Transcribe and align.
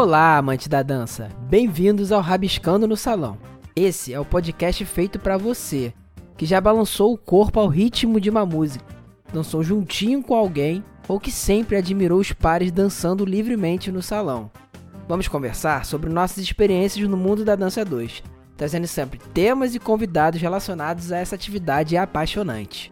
Olá, 0.00 0.38
amante 0.38 0.68
da 0.68 0.80
dança! 0.80 1.28
Bem-vindos 1.50 2.12
ao 2.12 2.20
Rabiscando 2.20 2.86
no 2.86 2.96
Salão. 2.96 3.36
Esse 3.74 4.14
é 4.14 4.20
o 4.20 4.24
podcast 4.24 4.84
feito 4.84 5.18
para 5.18 5.36
você 5.36 5.92
que 6.36 6.46
já 6.46 6.60
balançou 6.60 7.12
o 7.12 7.18
corpo 7.18 7.58
ao 7.58 7.66
ritmo 7.66 8.20
de 8.20 8.30
uma 8.30 8.46
música, 8.46 8.84
dançou 9.32 9.60
juntinho 9.60 10.22
com 10.22 10.36
alguém 10.36 10.84
ou 11.08 11.18
que 11.18 11.32
sempre 11.32 11.74
admirou 11.76 12.20
os 12.20 12.32
pares 12.32 12.70
dançando 12.70 13.24
livremente 13.24 13.90
no 13.90 14.00
salão. 14.00 14.48
Vamos 15.08 15.26
conversar 15.26 15.84
sobre 15.84 16.08
nossas 16.08 16.38
experiências 16.38 17.08
no 17.08 17.16
mundo 17.16 17.44
da 17.44 17.56
dança 17.56 17.84
2, 17.84 18.22
trazendo 18.56 18.86
sempre 18.86 19.18
temas 19.34 19.74
e 19.74 19.80
convidados 19.80 20.40
relacionados 20.40 21.10
a 21.10 21.18
essa 21.18 21.34
atividade 21.34 21.96
apaixonante. 21.96 22.88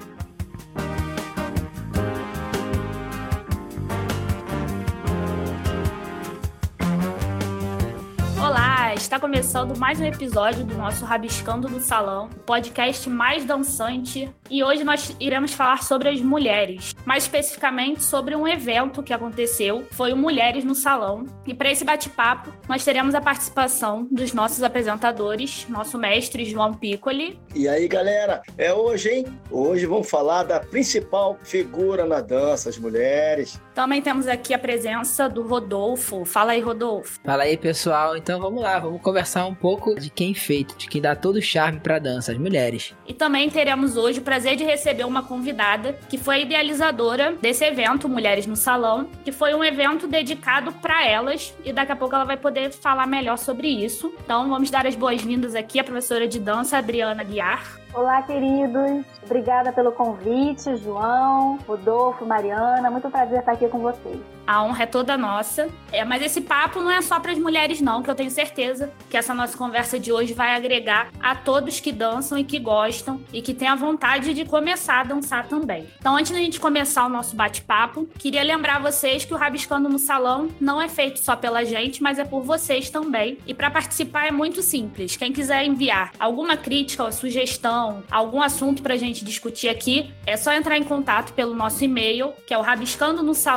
Está 9.17 9.27
começando 9.27 9.79
mais 9.79 9.99
um 9.99 10.05
episódio 10.05 10.63
do 10.63 10.75
nosso 10.75 11.03
Rabiscando 11.07 11.69
do 11.69 11.81
Salão, 11.81 12.29
o 12.37 12.41
podcast 12.41 13.09
mais 13.09 13.47
dançante. 13.47 14.29
E 14.51 14.63
hoje 14.63 14.85
nós 14.85 15.17
iremos 15.19 15.55
falar 15.55 15.83
sobre 15.83 16.11
as 16.11 16.21
mulheres, 16.21 16.95
mais 17.07 17.23
especificamente 17.23 18.05
sobre 18.05 18.37
um 18.37 18.47
evento 18.47 19.03
que 19.03 19.15
aconteceu, 19.15 19.87
foi 19.93 20.13
o 20.13 20.17
Mulheres 20.19 20.65
no 20.65 20.75
Salão. 20.75 21.25
E 21.47 21.55
para 21.55 21.73
esse 21.73 21.83
bate-papo, 21.83 22.53
nós 22.69 22.85
teremos 22.85 23.15
a 23.15 23.21
participação 23.23 24.07
dos 24.13 24.35
nossos 24.35 24.63
apresentadores, 24.63 25.67
nosso 25.67 25.97
mestre 25.97 26.45
João 26.45 26.75
Piccoli. 26.75 27.41
E 27.55 27.67
aí, 27.67 27.89
galera, 27.89 28.43
é 28.59 28.75
hoje, 28.75 29.09
hein? 29.09 29.25
Hoje 29.51 29.87
vamos 29.87 30.11
falar 30.11 30.43
da 30.43 30.61
principal 30.61 31.39
figura 31.43 32.05
na 32.05 32.21
dança, 32.21 32.69
as 32.69 32.77
mulheres. 32.77 33.59
Também 33.77 34.01
temos 34.01 34.27
aqui 34.27 34.55
a 34.55 34.59
presença 34.59 35.29
do 35.29 35.47
Rodolfo. 35.47 36.25
Fala 36.25 36.53
aí, 36.53 36.63
Rodolfo. 36.63 37.21
Fala 37.23 37.43
aí, 37.43 37.59
pessoal. 37.59 38.17
Então 38.17 38.41
vamos 38.41 38.63
lá, 38.63 38.79
vamos 38.79 39.03
conversar 39.03 39.45
um 39.45 39.55
pouco 39.55 39.95
de 39.95 40.09
quem 40.09 40.33
feito, 40.33 40.75
de 40.79 40.89
quem 40.89 40.99
dá 40.99 41.15
todo 41.15 41.37
o 41.37 41.43
charme 41.43 41.79
para 41.79 41.99
dança, 41.99 42.33
as 42.33 42.39
mulheres. 42.39 42.95
E 43.07 43.13
também 43.13 43.51
teremos 43.51 43.99
hoje 43.99 44.21
o 44.21 44.23
prazer 44.23 44.57
de 44.57 44.65
receber 44.65 45.05
uma 45.05 45.23
convidada 45.23 45.93
que 46.09 46.17
foi 46.17 46.37
a 46.37 46.39
idealizadora 46.39 47.35
desse 47.35 47.67
evento 47.67 48.09
Mulheres 48.09 48.47
no 48.47 48.57
Salão, 48.57 49.11
que 49.23 49.31
foi 49.31 49.53
um 49.53 49.63
evento 49.63 50.09
dedicado 50.09 50.73
para 50.73 51.07
elas 51.07 51.55
e 51.63 51.71
daqui 51.71 51.93
a 51.93 51.97
pouco 51.97 52.15
ela 52.15 52.25
vai 52.25 52.39
poder 52.39 52.73
falar 52.73 53.07
melhor 53.07 53.37
sobre 53.37 53.69
isso. 53.69 54.11
Então 54.25 54.49
vamos 54.49 54.71
dar 54.71 54.87
as 54.87 54.97
boas-vindas 54.97 55.55
aqui 55.55 55.79
à 55.79 55.85
professora 55.85 56.27
de 56.27 56.41
dança 56.41 56.79
Adriana 56.79 57.23
Guiar. 57.23 57.79
Olá, 57.97 58.21
queridos. 58.21 59.07
Obrigada 59.25 59.73
pelo 59.73 59.91
convite, 59.91 60.77
João, 60.77 61.59
Rodolfo, 61.67 62.27
Mariana. 62.27 62.91
Muito 62.91 63.11
prazer 63.11 63.39
estar 63.39 63.53
aqui 63.53 63.66
com 63.69 63.79
vocês. 63.81 64.19
A 64.47 64.63
honra 64.63 64.85
é 64.85 64.87
toda 64.87 65.17
nossa. 65.17 65.69
É, 65.91 66.05
mas 66.05 66.23
esse 66.23 66.41
papo 66.41 66.81
não 66.81 66.91
é 66.91 67.03
só 67.03 67.19
para 67.19 67.33
as 67.33 67.39
mulheres, 67.39 67.81
não, 67.81 68.03
que 68.03 68.09
eu 68.09 68.15
tenho 68.15 68.31
certeza 68.31 68.93
que 69.11 69.17
essa 69.17 69.35
nossa 69.35 69.59
conversa 69.59 69.99
de 69.99 70.13
hoje 70.13 70.35
vai 70.35 70.55
agregar 70.55 71.09
a 71.21 71.35
todos 71.35 71.81
que 71.81 71.91
dançam 71.91 72.39
e 72.39 72.45
que 72.45 72.59
gostam 72.59 73.21
e 73.33 73.43
que 73.43 73.53
têm 73.53 73.69
a 73.69 73.75
vontade 73.75 74.33
de 74.33 74.45
começar 74.45 75.01
a 75.01 75.05
dançar 75.05 75.49
também. 75.49 75.89
Então, 75.99 76.17
antes 76.17 76.31
da 76.31 76.39
gente 76.39 76.61
começar 76.61 77.07
o 77.07 77.09
nosso 77.09 77.35
bate-papo, 77.35 78.09
queria 78.19 78.43
lembrar 78.43 78.81
vocês 78.81 79.25
que 79.25 79.35
o 79.35 79.37
Rabiscando 79.37 79.89
no 79.89 79.99
Salão 79.99 80.49
não 80.61 80.81
é 80.81 80.89
feito 80.89 81.19
só 81.19 81.35
pela 81.35 81.65
gente, 81.65 82.03
mas 82.03 82.19
é 82.19 82.25
por 82.25 82.43
vocês 82.43 82.91
também. 82.91 83.39
E 83.47 83.55
para 83.55 83.71
participar 83.71 84.27
é 84.27 84.31
muito 84.31 84.63
simples. 84.63 85.17
Quem 85.17 85.33
quiser 85.33 85.65
enviar 85.65 86.13
alguma 86.19 86.57
crítica 86.57 87.03
ou 87.03 87.11
sugestão, 87.11 88.05
algum 88.11 88.41
assunto 88.41 88.83
para 88.83 88.95
a 88.95 88.99
gente 88.99 89.25
discutir 89.25 89.69
aqui, 89.69 90.13
é 90.27 90.37
só 90.37 90.53
entrar 90.53 90.77
em 90.77 90.85
contato 90.85 91.33
pelo 91.33 91.55
nosso 91.55 91.83
e-mail, 91.83 92.33
que 92.47 92.55
é 92.55 92.59
o 92.59 92.63
rabiscando 92.63 93.23
no 93.23 93.35
salão 93.35 93.56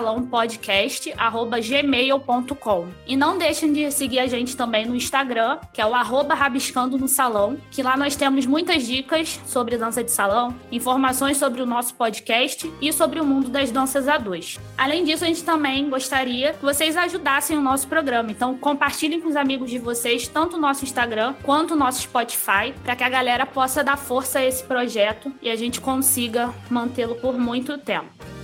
gmail.com. 1.61 2.87
E 3.05 3.15
não 3.15 3.37
deixem 3.37 3.73
de 3.73 3.91
seguir 3.91 4.19
a 4.19 4.27
gente 4.27 4.55
também 4.55 4.85
no 4.85 4.95
Instagram, 4.95 5.59
que 5.73 5.81
é 5.81 5.85
o 5.85 5.93
arroba 5.93 6.33
rabiscando 6.33 6.97
no 6.97 7.07
salão, 7.07 7.57
que 7.71 7.83
lá 7.83 7.97
nós 7.97 8.15
temos 8.15 8.45
muitas 8.45 8.85
dicas 8.85 9.39
sobre 9.45 9.77
dança 9.77 10.03
de 10.03 10.11
salão, 10.11 10.55
informações 10.71 11.37
sobre 11.37 11.61
o 11.61 11.65
nosso 11.65 11.93
podcast 11.95 12.71
e 12.81 12.93
sobre 12.93 13.19
o 13.19 13.25
mundo 13.25 13.49
das 13.49 13.71
danças 13.71 14.07
a 14.07 14.17
dois. 14.17 14.59
Além 14.77 15.03
disso, 15.03 15.23
a 15.23 15.27
gente 15.27 15.43
também 15.43 15.89
gostaria 15.89 16.53
que 16.53 16.63
vocês 16.63 16.95
ajudassem 16.95 17.57
o 17.57 17.61
nosso 17.61 17.87
programa. 17.87 18.31
Então, 18.31 18.57
compartilhem 18.57 19.19
com 19.19 19.27
os 19.27 19.35
amigos 19.35 19.69
de 19.69 19.79
vocês 19.79 20.27
tanto 20.27 20.57
o 20.57 20.59
nosso 20.59 20.83
Instagram 20.83 21.35
quanto 21.43 21.73
o 21.73 21.77
nosso 21.77 22.01
Spotify, 22.01 22.73
para 22.83 22.95
que 22.95 23.03
a 23.03 23.09
galera 23.09 23.45
possa 23.45 23.83
dar 23.83 23.97
força 23.97 24.29
força 24.29 24.39
a 24.39 24.45
esse 24.45 24.63
projeto 24.63 25.31
e 25.41 25.49
a 25.49 25.55
gente 25.55 25.79
consiga 25.81 26.53
mantê-lo 26.69 27.15
por 27.15 27.37
muito 27.37 27.77
tempo. 27.77 28.38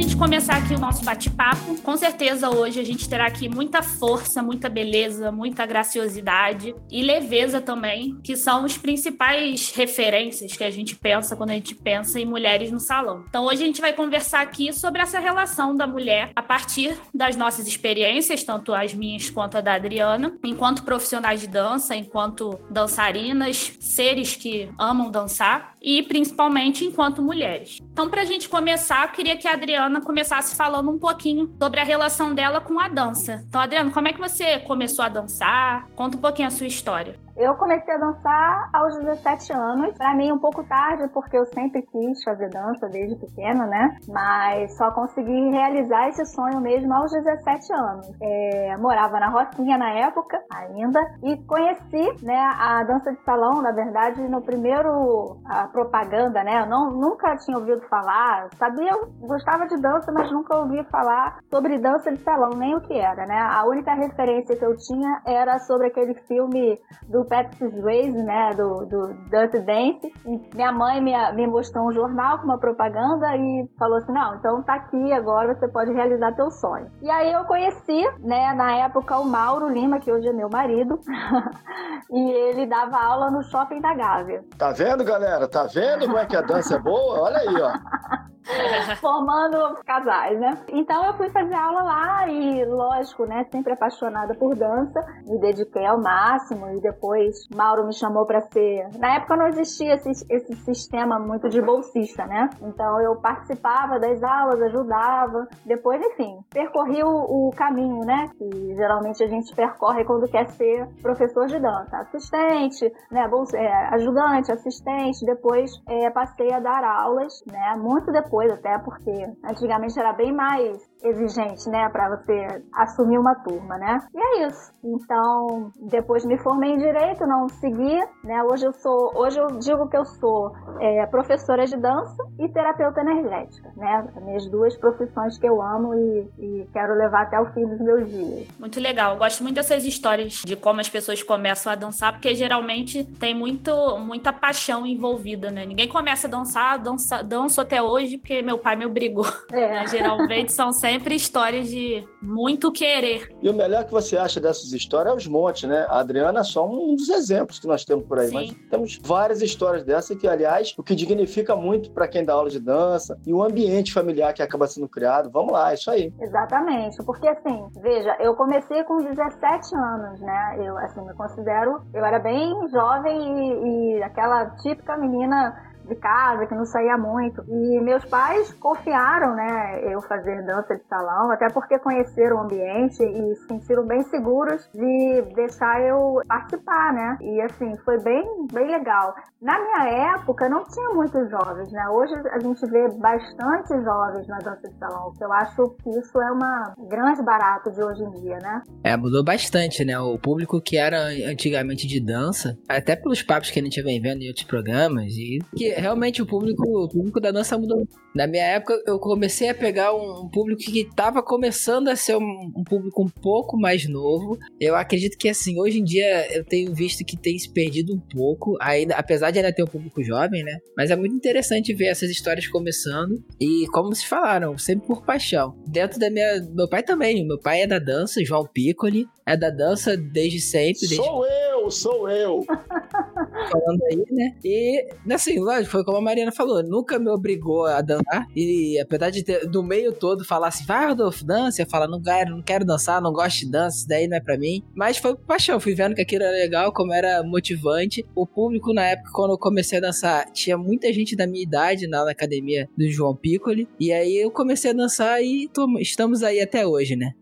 Gente 0.00 0.16
começar 0.16 0.56
aqui 0.56 0.74
o 0.74 0.78
nosso 0.78 1.04
bate-papo, 1.04 1.76
com 1.82 1.96
certeza 1.96 2.48
hoje 2.48 2.78
a 2.78 2.84
gente 2.84 3.08
terá 3.08 3.26
aqui 3.26 3.48
muita 3.48 3.82
força, 3.82 4.40
muita 4.40 4.68
beleza, 4.68 5.32
muita 5.32 5.66
graciosidade 5.66 6.72
e 6.88 7.02
leveza 7.02 7.60
também, 7.60 8.16
que 8.22 8.36
são 8.36 8.64
os 8.64 8.78
principais 8.78 9.72
referências 9.74 10.56
que 10.56 10.62
a 10.62 10.70
gente 10.70 10.94
pensa 10.94 11.34
quando 11.34 11.50
a 11.50 11.54
gente 11.54 11.74
pensa 11.74 12.20
em 12.20 12.24
mulheres 12.24 12.70
no 12.70 12.78
salão. 12.78 13.24
Então 13.28 13.46
hoje 13.46 13.64
a 13.64 13.66
gente 13.66 13.80
vai 13.80 13.92
conversar 13.92 14.40
aqui 14.40 14.72
sobre 14.72 15.02
essa 15.02 15.18
relação 15.18 15.74
da 15.74 15.86
mulher 15.86 16.30
a 16.36 16.42
partir 16.42 16.96
das 17.12 17.34
nossas 17.34 17.66
experiências, 17.66 18.44
tanto 18.44 18.72
as 18.72 18.94
minhas 18.94 19.28
quanto 19.30 19.58
a 19.58 19.60
da 19.60 19.74
Adriana, 19.74 20.32
enquanto 20.44 20.84
profissionais 20.84 21.40
de 21.40 21.48
dança, 21.48 21.96
enquanto 21.96 22.56
dançarinas, 22.70 23.72
seres 23.80 24.36
que 24.36 24.70
amam 24.78 25.10
dançar 25.10 25.76
e 25.82 26.02
principalmente 26.02 26.84
enquanto 26.84 27.22
mulheres. 27.22 27.78
Então, 27.92 28.08
para 28.08 28.22
a 28.22 28.24
gente 28.24 28.48
começar, 28.48 29.06
eu 29.06 29.12
queria 29.12 29.36
que 29.36 29.46
a 29.46 29.52
Adriana 29.52 29.87
começasse 30.00 30.54
falando 30.54 30.90
um 30.90 30.98
pouquinho 30.98 31.54
sobre 31.60 31.80
a 31.80 31.84
relação 31.84 32.34
dela 32.34 32.60
com 32.60 32.78
a 32.78 32.88
dança. 32.88 33.44
Então, 33.48 33.60
Adriana, 33.60 33.90
como 33.90 34.08
é 34.08 34.12
que 34.12 34.20
você 34.20 34.58
começou 34.60 35.04
a 35.04 35.08
dançar? 35.08 35.88
Conta 35.96 36.16
um 36.16 36.20
pouquinho 36.20 36.48
a 36.48 36.50
sua 36.50 36.66
história. 36.66 37.16
Eu 37.38 37.54
comecei 37.54 37.94
a 37.94 37.98
dançar 37.98 38.68
aos 38.72 38.96
17 38.98 39.52
anos. 39.52 39.96
Para 39.96 40.12
mim, 40.16 40.32
um 40.32 40.40
pouco 40.40 40.64
tarde, 40.64 41.06
porque 41.14 41.38
eu 41.38 41.46
sempre 41.46 41.82
quis 41.82 42.24
fazer 42.24 42.50
dança 42.50 42.88
desde 42.88 43.14
pequena, 43.14 43.64
né? 43.64 43.96
Mas 44.08 44.76
só 44.76 44.90
consegui 44.90 45.50
realizar 45.50 46.08
esse 46.08 46.26
sonho 46.26 46.60
mesmo 46.60 46.92
aos 46.92 47.12
17 47.12 47.72
anos. 47.74 48.10
É, 48.20 48.76
morava 48.78 49.20
na 49.20 49.28
Rocinha 49.28 49.78
na 49.78 49.90
época, 49.90 50.42
ainda, 50.52 51.00
e 51.22 51.36
conheci, 51.44 52.24
né, 52.24 52.36
a 52.58 52.82
dança 52.82 53.12
de 53.12 53.22
salão, 53.22 53.62
na 53.62 53.70
verdade, 53.70 54.20
no 54.28 54.42
primeiro 54.42 55.36
a 55.46 55.68
propaganda, 55.68 56.42
né? 56.42 56.62
Eu 56.62 56.66
não, 56.66 56.90
nunca 56.90 57.36
tinha 57.36 57.56
ouvido 57.56 57.82
falar, 57.88 58.48
sabia, 58.56 58.92
gostava 59.20 59.64
de 59.68 59.80
dança, 59.80 60.10
mas 60.10 60.32
nunca 60.32 60.56
ouvi 60.56 60.82
falar 60.90 61.38
sobre 61.48 61.78
dança 61.78 62.10
de 62.10 62.20
salão, 62.24 62.50
nem 62.58 62.74
o 62.74 62.80
que 62.80 62.94
era, 62.94 63.26
né? 63.26 63.38
A 63.38 63.64
única 63.64 63.94
referência 63.94 64.56
que 64.56 64.64
eu 64.64 64.76
tinha 64.76 65.22
era 65.24 65.56
sobre 65.60 65.86
aquele 65.86 66.14
filme 66.26 66.76
do 67.06 67.27
Patrick 67.28 67.80
Swayze, 67.80 68.22
né, 68.22 68.54
do, 68.54 68.86
do 68.86 69.14
Dirty 69.30 69.60
Dance. 69.60 70.12
E 70.26 70.54
minha 70.54 70.72
mãe 70.72 71.00
me, 71.00 71.12
me 71.32 71.46
mostrou 71.46 71.88
um 71.88 71.92
jornal 71.92 72.38
com 72.38 72.44
uma 72.44 72.58
propaganda 72.58 73.36
e 73.36 73.68
falou 73.78 73.98
assim, 73.98 74.12
não, 74.12 74.34
então 74.36 74.62
tá 74.62 74.74
aqui, 74.74 75.12
agora 75.12 75.54
você 75.54 75.68
pode 75.68 75.92
realizar 75.92 76.32
teu 76.32 76.50
sonho. 76.50 76.90
E 77.02 77.10
aí 77.10 77.32
eu 77.32 77.44
conheci, 77.44 78.04
né, 78.20 78.52
na 78.54 78.76
época 78.76 79.18
o 79.18 79.24
Mauro 79.24 79.68
Lima, 79.68 80.00
que 80.00 80.12
hoje 80.12 80.28
é 80.28 80.32
meu 80.32 80.48
marido, 80.48 80.98
e 82.10 82.30
ele 82.30 82.66
dava 82.66 82.98
aula 82.98 83.30
no 83.30 83.42
Shopping 83.42 83.80
da 83.80 83.94
Gávea. 83.94 84.44
Tá 84.56 84.70
vendo, 84.72 85.04
galera? 85.04 85.48
Tá 85.48 85.64
vendo 85.64 86.06
como 86.06 86.18
é 86.18 86.26
que 86.26 86.36
a 86.36 86.42
dança 86.42 86.76
é 86.76 86.78
boa? 86.78 87.20
Olha 87.20 87.38
aí, 87.38 87.60
ó. 87.60 88.28
formando 89.00 89.76
casais, 89.84 90.38
né? 90.38 90.58
Então 90.68 91.04
eu 91.04 91.14
fui 91.14 91.28
fazer 91.30 91.54
aula 91.54 91.82
lá 91.82 92.28
e, 92.28 92.64
lógico, 92.64 93.26
né, 93.26 93.46
sempre 93.50 93.72
apaixonada 93.72 94.34
por 94.34 94.54
dança, 94.54 95.04
me 95.26 95.38
dediquei 95.38 95.84
ao 95.86 96.00
máximo 96.00 96.68
e 96.70 96.80
depois 96.80 97.48
Mauro 97.54 97.86
me 97.86 97.92
chamou 97.92 98.26
para 98.26 98.40
ser. 98.40 98.88
Na 98.98 99.16
época 99.16 99.36
não 99.36 99.46
existia 99.46 99.94
esse, 99.94 100.10
esse 100.30 100.56
sistema 100.56 101.18
muito 101.18 101.48
de 101.48 101.60
bolsista, 101.60 102.26
né? 102.26 102.50
Então 102.62 103.00
eu 103.00 103.16
participava 103.16 103.98
das 103.98 104.22
aulas, 104.22 104.60
ajudava. 104.62 105.46
Depois, 105.64 106.00
enfim, 106.02 106.38
percorri 106.50 107.02
o, 107.02 107.48
o 107.48 107.50
caminho, 107.54 108.04
né? 108.04 108.30
Que 108.38 108.74
geralmente 108.74 109.22
a 109.22 109.28
gente 109.28 109.54
percorre 109.54 110.04
quando 110.04 110.28
quer 110.28 110.48
ser 110.50 110.86
professor 111.02 111.46
de 111.46 111.58
dança. 111.58 111.98
Assistente, 111.98 112.92
né? 113.10 113.26
Bolsa, 113.28 113.56
é, 113.56 113.94
ajudante, 113.94 114.52
assistente. 114.52 115.24
Depois 115.24 115.70
é, 115.88 116.10
passei 116.10 116.52
a 116.52 116.60
dar 116.60 116.84
aulas, 116.84 117.42
né? 117.46 117.74
Muito 117.76 118.10
depois 118.12 118.37
coisa, 118.38 118.54
até 118.54 118.78
porque 118.78 119.10
antigamente 119.44 119.98
era 119.98 120.12
bem 120.12 120.32
mais 120.32 120.78
exigente, 121.02 121.68
né, 121.68 121.88
para 121.90 122.16
você 122.16 122.62
assumir 122.74 123.18
uma 123.18 123.34
turma, 123.36 123.78
né? 123.78 124.00
E 124.14 124.18
é 124.18 124.46
isso. 124.46 124.72
Então, 124.82 125.70
depois 125.80 126.24
me 126.24 126.38
formei 126.38 126.72
em 126.72 126.78
direito 126.78 127.26
não 127.26 127.48
segui, 127.48 127.98
né? 128.24 128.42
Hoje 128.44 128.66
eu 128.66 128.72
sou, 128.72 129.12
hoje 129.14 129.38
eu 129.38 129.46
digo 129.58 129.88
que 129.88 129.96
eu 129.96 130.04
sou 130.04 130.52
é, 130.80 131.06
professora 131.06 131.66
de 131.66 131.76
dança 131.76 132.16
e 132.38 132.48
terapeuta 132.48 133.00
energética, 133.00 133.72
né? 133.76 134.08
Minhas 134.22 134.46
duas 134.46 134.76
profissões 134.76 135.38
que 135.38 135.46
eu 135.46 135.62
amo 135.62 135.94
e, 135.94 136.30
e 136.38 136.68
quero 136.72 136.94
levar 136.94 137.22
até 137.22 137.40
o 137.40 137.46
fim 137.52 137.66
dos 137.66 137.80
meus 137.80 138.08
dias. 138.08 138.48
Muito 138.58 138.80
legal. 138.80 139.12
Eu 139.12 139.18
gosto 139.18 139.42
muito 139.42 139.56
dessas 139.56 139.84
histórias 139.84 140.42
de 140.44 140.56
como 140.56 140.80
as 140.80 140.88
pessoas 140.88 141.22
começam 141.22 141.72
a 141.72 141.76
dançar, 141.76 142.12
porque 142.12 142.34
geralmente 142.34 143.04
tem 143.04 143.34
muito, 143.34 143.98
muita 143.98 144.32
paixão 144.32 144.86
envolvida, 144.86 145.50
né? 145.50 145.64
Ninguém 145.64 145.88
começa 145.88 146.26
a 146.26 146.30
dançar, 146.30 146.78
dança, 146.78 147.22
danço 147.22 147.60
até 147.60 147.82
hoje 147.82 148.18
porque 148.18 148.42
meu 148.42 148.58
pai 148.58 148.76
me 148.76 148.86
obrigou. 148.86 149.26
É. 149.52 149.68
Né? 149.68 149.86
Geralmente 149.88 150.52
são 150.52 150.72
sempre 150.72 150.87
histórias 151.14 151.68
de 151.68 152.06
muito 152.20 152.72
querer. 152.72 153.34
E 153.42 153.48
o 153.48 153.54
melhor 153.54 153.84
que 153.84 153.92
você 153.92 154.16
acha 154.16 154.40
dessas 154.40 154.72
histórias 154.72 155.12
é 155.12 155.16
os 155.16 155.26
montes, 155.26 155.68
né? 155.68 155.86
A 155.88 156.00
Adriana 156.00 156.40
é 156.40 156.44
só 156.44 156.66
um 156.66 156.94
dos 156.94 157.08
exemplos 157.08 157.58
que 157.58 157.66
nós 157.66 157.84
temos 157.84 158.04
por 158.06 158.18
aí, 158.18 158.28
Sim. 158.28 158.34
mas 158.34 158.52
temos 158.70 158.98
várias 159.02 159.42
histórias 159.42 159.84
dessas 159.84 160.16
que, 160.16 160.26
aliás, 160.26 160.74
o 160.76 160.82
que 160.82 160.94
dignifica 160.94 161.54
muito 161.54 161.90
para 161.90 162.08
quem 162.08 162.24
dá 162.24 162.32
aula 162.32 162.50
de 162.50 162.60
dança 162.60 163.18
e 163.26 163.32
o 163.32 163.42
ambiente 163.42 163.92
familiar 163.92 164.32
que 164.32 164.42
acaba 164.42 164.66
sendo 164.66 164.88
criado. 164.88 165.30
Vamos 165.30 165.52
lá, 165.52 165.70
é 165.70 165.74
isso 165.74 165.90
aí. 165.90 166.12
Exatamente, 166.20 166.96
porque 167.04 167.28
assim, 167.28 167.68
veja, 167.80 168.16
eu 168.20 168.34
comecei 168.34 168.82
com 168.84 169.02
17 169.02 169.74
anos, 169.74 170.20
né? 170.20 170.56
Eu, 170.60 170.76
assim, 170.78 171.00
me 171.04 171.14
considero, 171.14 171.82
eu 171.92 172.04
era 172.04 172.18
bem 172.18 172.68
jovem 172.68 173.18
e, 173.18 173.96
e 173.98 174.02
aquela 174.02 174.46
típica 174.56 174.96
menina 174.96 175.68
de 175.88 175.96
casa, 175.96 176.46
que 176.46 176.54
não 176.54 176.64
saía 176.64 176.96
muito. 176.96 177.42
E 177.48 177.80
meus 177.80 178.04
pais 178.04 178.52
confiaram, 178.54 179.34
né, 179.34 179.80
eu 179.92 180.00
fazer 180.02 180.44
dança 180.44 180.76
de 180.76 180.84
salão, 180.84 181.30
até 181.30 181.48
porque 181.48 181.78
conheceram 181.78 182.36
o 182.36 182.40
ambiente 182.40 183.02
e 183.02 183.36
se 183.36 183.46
sentiram 183.46 183.86
bem 183.86 184.02
seguros 184.04 184.68
de 184.72 185.22
deixar 185.34 185.80
eu 185.82 186.20
participar, 186.26 186.92
né? 186.92 187.18
E 187.20 187.40
assim, 187.42 187.76
foi 187.84 187.98
bem, 188.02 188.46
bem 188.52 188.66
legal. 188.66 189.14
Na 189.40 189.58
minha 189.58 190.14
época 190.14 190.48
não 190.48 190.64
tinha 190.64 190.90
muitos 190.90 191.30
jovens, 191.30 191.70
né? 191.70 191.88
Hoje 191.88 192.14
a 192.32 192.40
gente 192.40 192.64
vê 192.66 192.88
bastante 192.88 193.68
jovens 193.82 194.26
na 194.26 194.38
dança 194.38 194.68
de 194.68 194.76
salão, 194.78 195.12
que 195.16 195.24
eu 195.24 195.32
acho 195.32 195.76
que 195.82 195.90
isso 195.90 196.20
é 196.20 196.32
uma 196.32 196.74
grande 196.88 197.22
barato 197.22 197.70
de 197.70 197.82
hoje 197.82 198.02
em 198.02 198.10
dia, 198.20 198.38
né? 198.38 198.62
É, 198.82 198.96
mudou 198.96 199.24
bastante, 199.24 199.84
né? 199.84 199.98
O 199.98 200.18
público 200.18 200.60
que 200.60 200.76
era 200.76 201.06
antigamente 201.30 201.86
de 201.86 202.00
dança, 202.00 202.58
até 202.68 202.96
pelos 202.96 203.22
papos 203.22 203.50
que 203.50 203.60
a 203.60 203.62
gente 203.62 203.80
vem 203.82 204.00
vendo 204.00 204.22
em 204.22 204.28
outros 204.28 204.46
programas, 204.46 205.12
e 205.12 205.38
que 205.56 205.70
realmente 205.80 206.22
o 206.22 206.26
público, 206.26 206.62
o 206.62 206.88
público 206.88 207.20
da 207.20 207.30
dança 207.30 207.58
mudou. 207.58 207.86
Na 208.14 208.26
minha 208.26 208.44
época, 208.44 208.82
eu 208.86 208.98
comecei 208.98 209.48
a 209.48 209.54
pegar 209.54 209.94
um 209.94 210.28
público 210.28 210.60
que 210.62 210.80
estava 210.80 211.22
começando 211.22 211.88
a 211.88 211.96
ser 211.96 212.16
um, 212.16 212.52
um, 212.56 212.64
público 212.64 213.02
um 213.02 213.08
pouco 213.08 213.56
mais 213.58 213.88
novo. 213.88 214.38
Eu 214.60 214.74
acredito 214.74 215.16
que, 215.16 215.28
assim, 215.28 215.60
hoje 215.60 215.78
em 215.78 215.84
dia 215.84 216.26
eu 216.34 216.44
tenho 216.44 216.74
visto 216.74 217.04
que 217.04 217.16
tem 217.16 217.38
se 217.38 217.52
perdido 217.52 217.94
um 217.94 218.00
pouco, 218.00 218.56
ainda, 218.60 218.94
apesar 218.94 219.30
de 219.30 219.38
ainda 219.38 219.52
ter 219.52 219.62
um 219.62 219.68
público 219.68 220.02
jovem, 220.02 220.42
né? 220.42 220.58
Mas 220.76 220.90
é 220.90 220.96
muito 220.96 221.14
interessante 221.14 221.74
ver 221.74 221.86
essas 221.86 222.10
histórias 222.10 222.46
começando 222.46 223.22
e, 223.40 223.66
como 223.72 223.94
vocês 223.94 224.08
falaram, 224.08 224.56
sempre 224.58 224.86
por 224.86 225.04
paixão. 225.04 225.54
Dentro 225.66 225.98
da 225.98 226.10
minha. 226.10 226.40
Meu 226.54 226.68
pai 226.68 226.82
também. 226.82 227.26
Meu 227.26 227.38
pai 227.38 227.62
é 227.62 227.66
da 227.66 227.78
dança, 227.78 228.24
João 228.24 228.46
Piccoli, 228.52 229.06
é 229.28 229.36
da 229.36 229.50
dança 229.50 229.94
desde 229.94 230.40
sempre. 230.40 230.80
Desde... 230.80 230.96
Sou 230.96 231.26
eu, 231.26 231.70
sou 231.70 232.10
eu. 232.10 232.44
Falando 232.48 233.82
aí, 233.84 234.04
né? 234.10 234.34
E, 234.42 234.88
assim, 235.12 235.38
lógico, 235.38 235.70
foi 235.70 235.84
como 235.84 235.98
a 235.98 236.00
Mariana 236.00 236.32
falou, 236.32 236.62
nunca 236.62 236.98
me 236.98 237.10
obrigou 237.10 237.66
a 237.66 237.82
dançar. 237.82 238.26
E 238.34 238.78
apesar 238.80 239.10
de 239.10 239.22
ter, 239.22 239.46
do 239.46 239.62
meio 239.62 239.92
todo 239.92 240.24
falar 240.24 240.48
assim, 240.48 240.64
vai, 240.64 240.88
Rodolfo, 240.88 241.24
dança, 241.24 241.60
eu 241.60 241.66
falo, 241.66 241.86
não 241.86 242.02
quero, 242.02 242.30
não 242.30 242.42
quero 242.42 242.64
dançar, 242.64 243.02
não 243.02 243.12
gosto 243.12 243.40
de 243.40 243.50
dança, 243.50 243.78
isso 243.78 243.88
daí 243.88 244.08
não 244.08 244.16
é 244.16 244.20
pra 244.20 244.38
mim. 244.38 244.64
Mas 244.74 244.96
foi 244.96 245.14
paixão, 245.14 245.60
fui 245.60 245.74
vendo 245.74 245.94
que 245.94 246.00
aquilo 246.00 246.24
era 246.24 246.32
legal, 246.32 246.72
como 246.72 246.92
era 246.92 247.22
motivante. 247.22 248.04
O 248.14 248.26
público, 248.26 248.72
na 248.72 248.86
época, 248.86 249.10
quando 249.12 249.32
eu 249.32 249.38
comecei 249.38 249.78
a 249.78 249.82
dançar, 249.82 250.30
tinha 250.32 250.56
muita 250.56 250.90
gente 250.90 251.14
da 251.14 251.26
minha 251.26 251.42
idade 251.42 251.86
na, 251.86 252.04
na 252.04 252.12
academia 252.12 252.68
do 252.76 252.88
João 252.90 253.14
Piccoli. 253.14 253.68
E 253.78 253.92
aí 253.92 254.16
eu 254.16 254.30
comecei 254.30 254.70
a 254.70 254.74
dançar 254.74 255.22
e 255.22 255.50
estamos 255.80 256.22
aí 256.22 256.40
até 256.40 256.66
hoje, 256.66 256.96
né? 256.96 257.12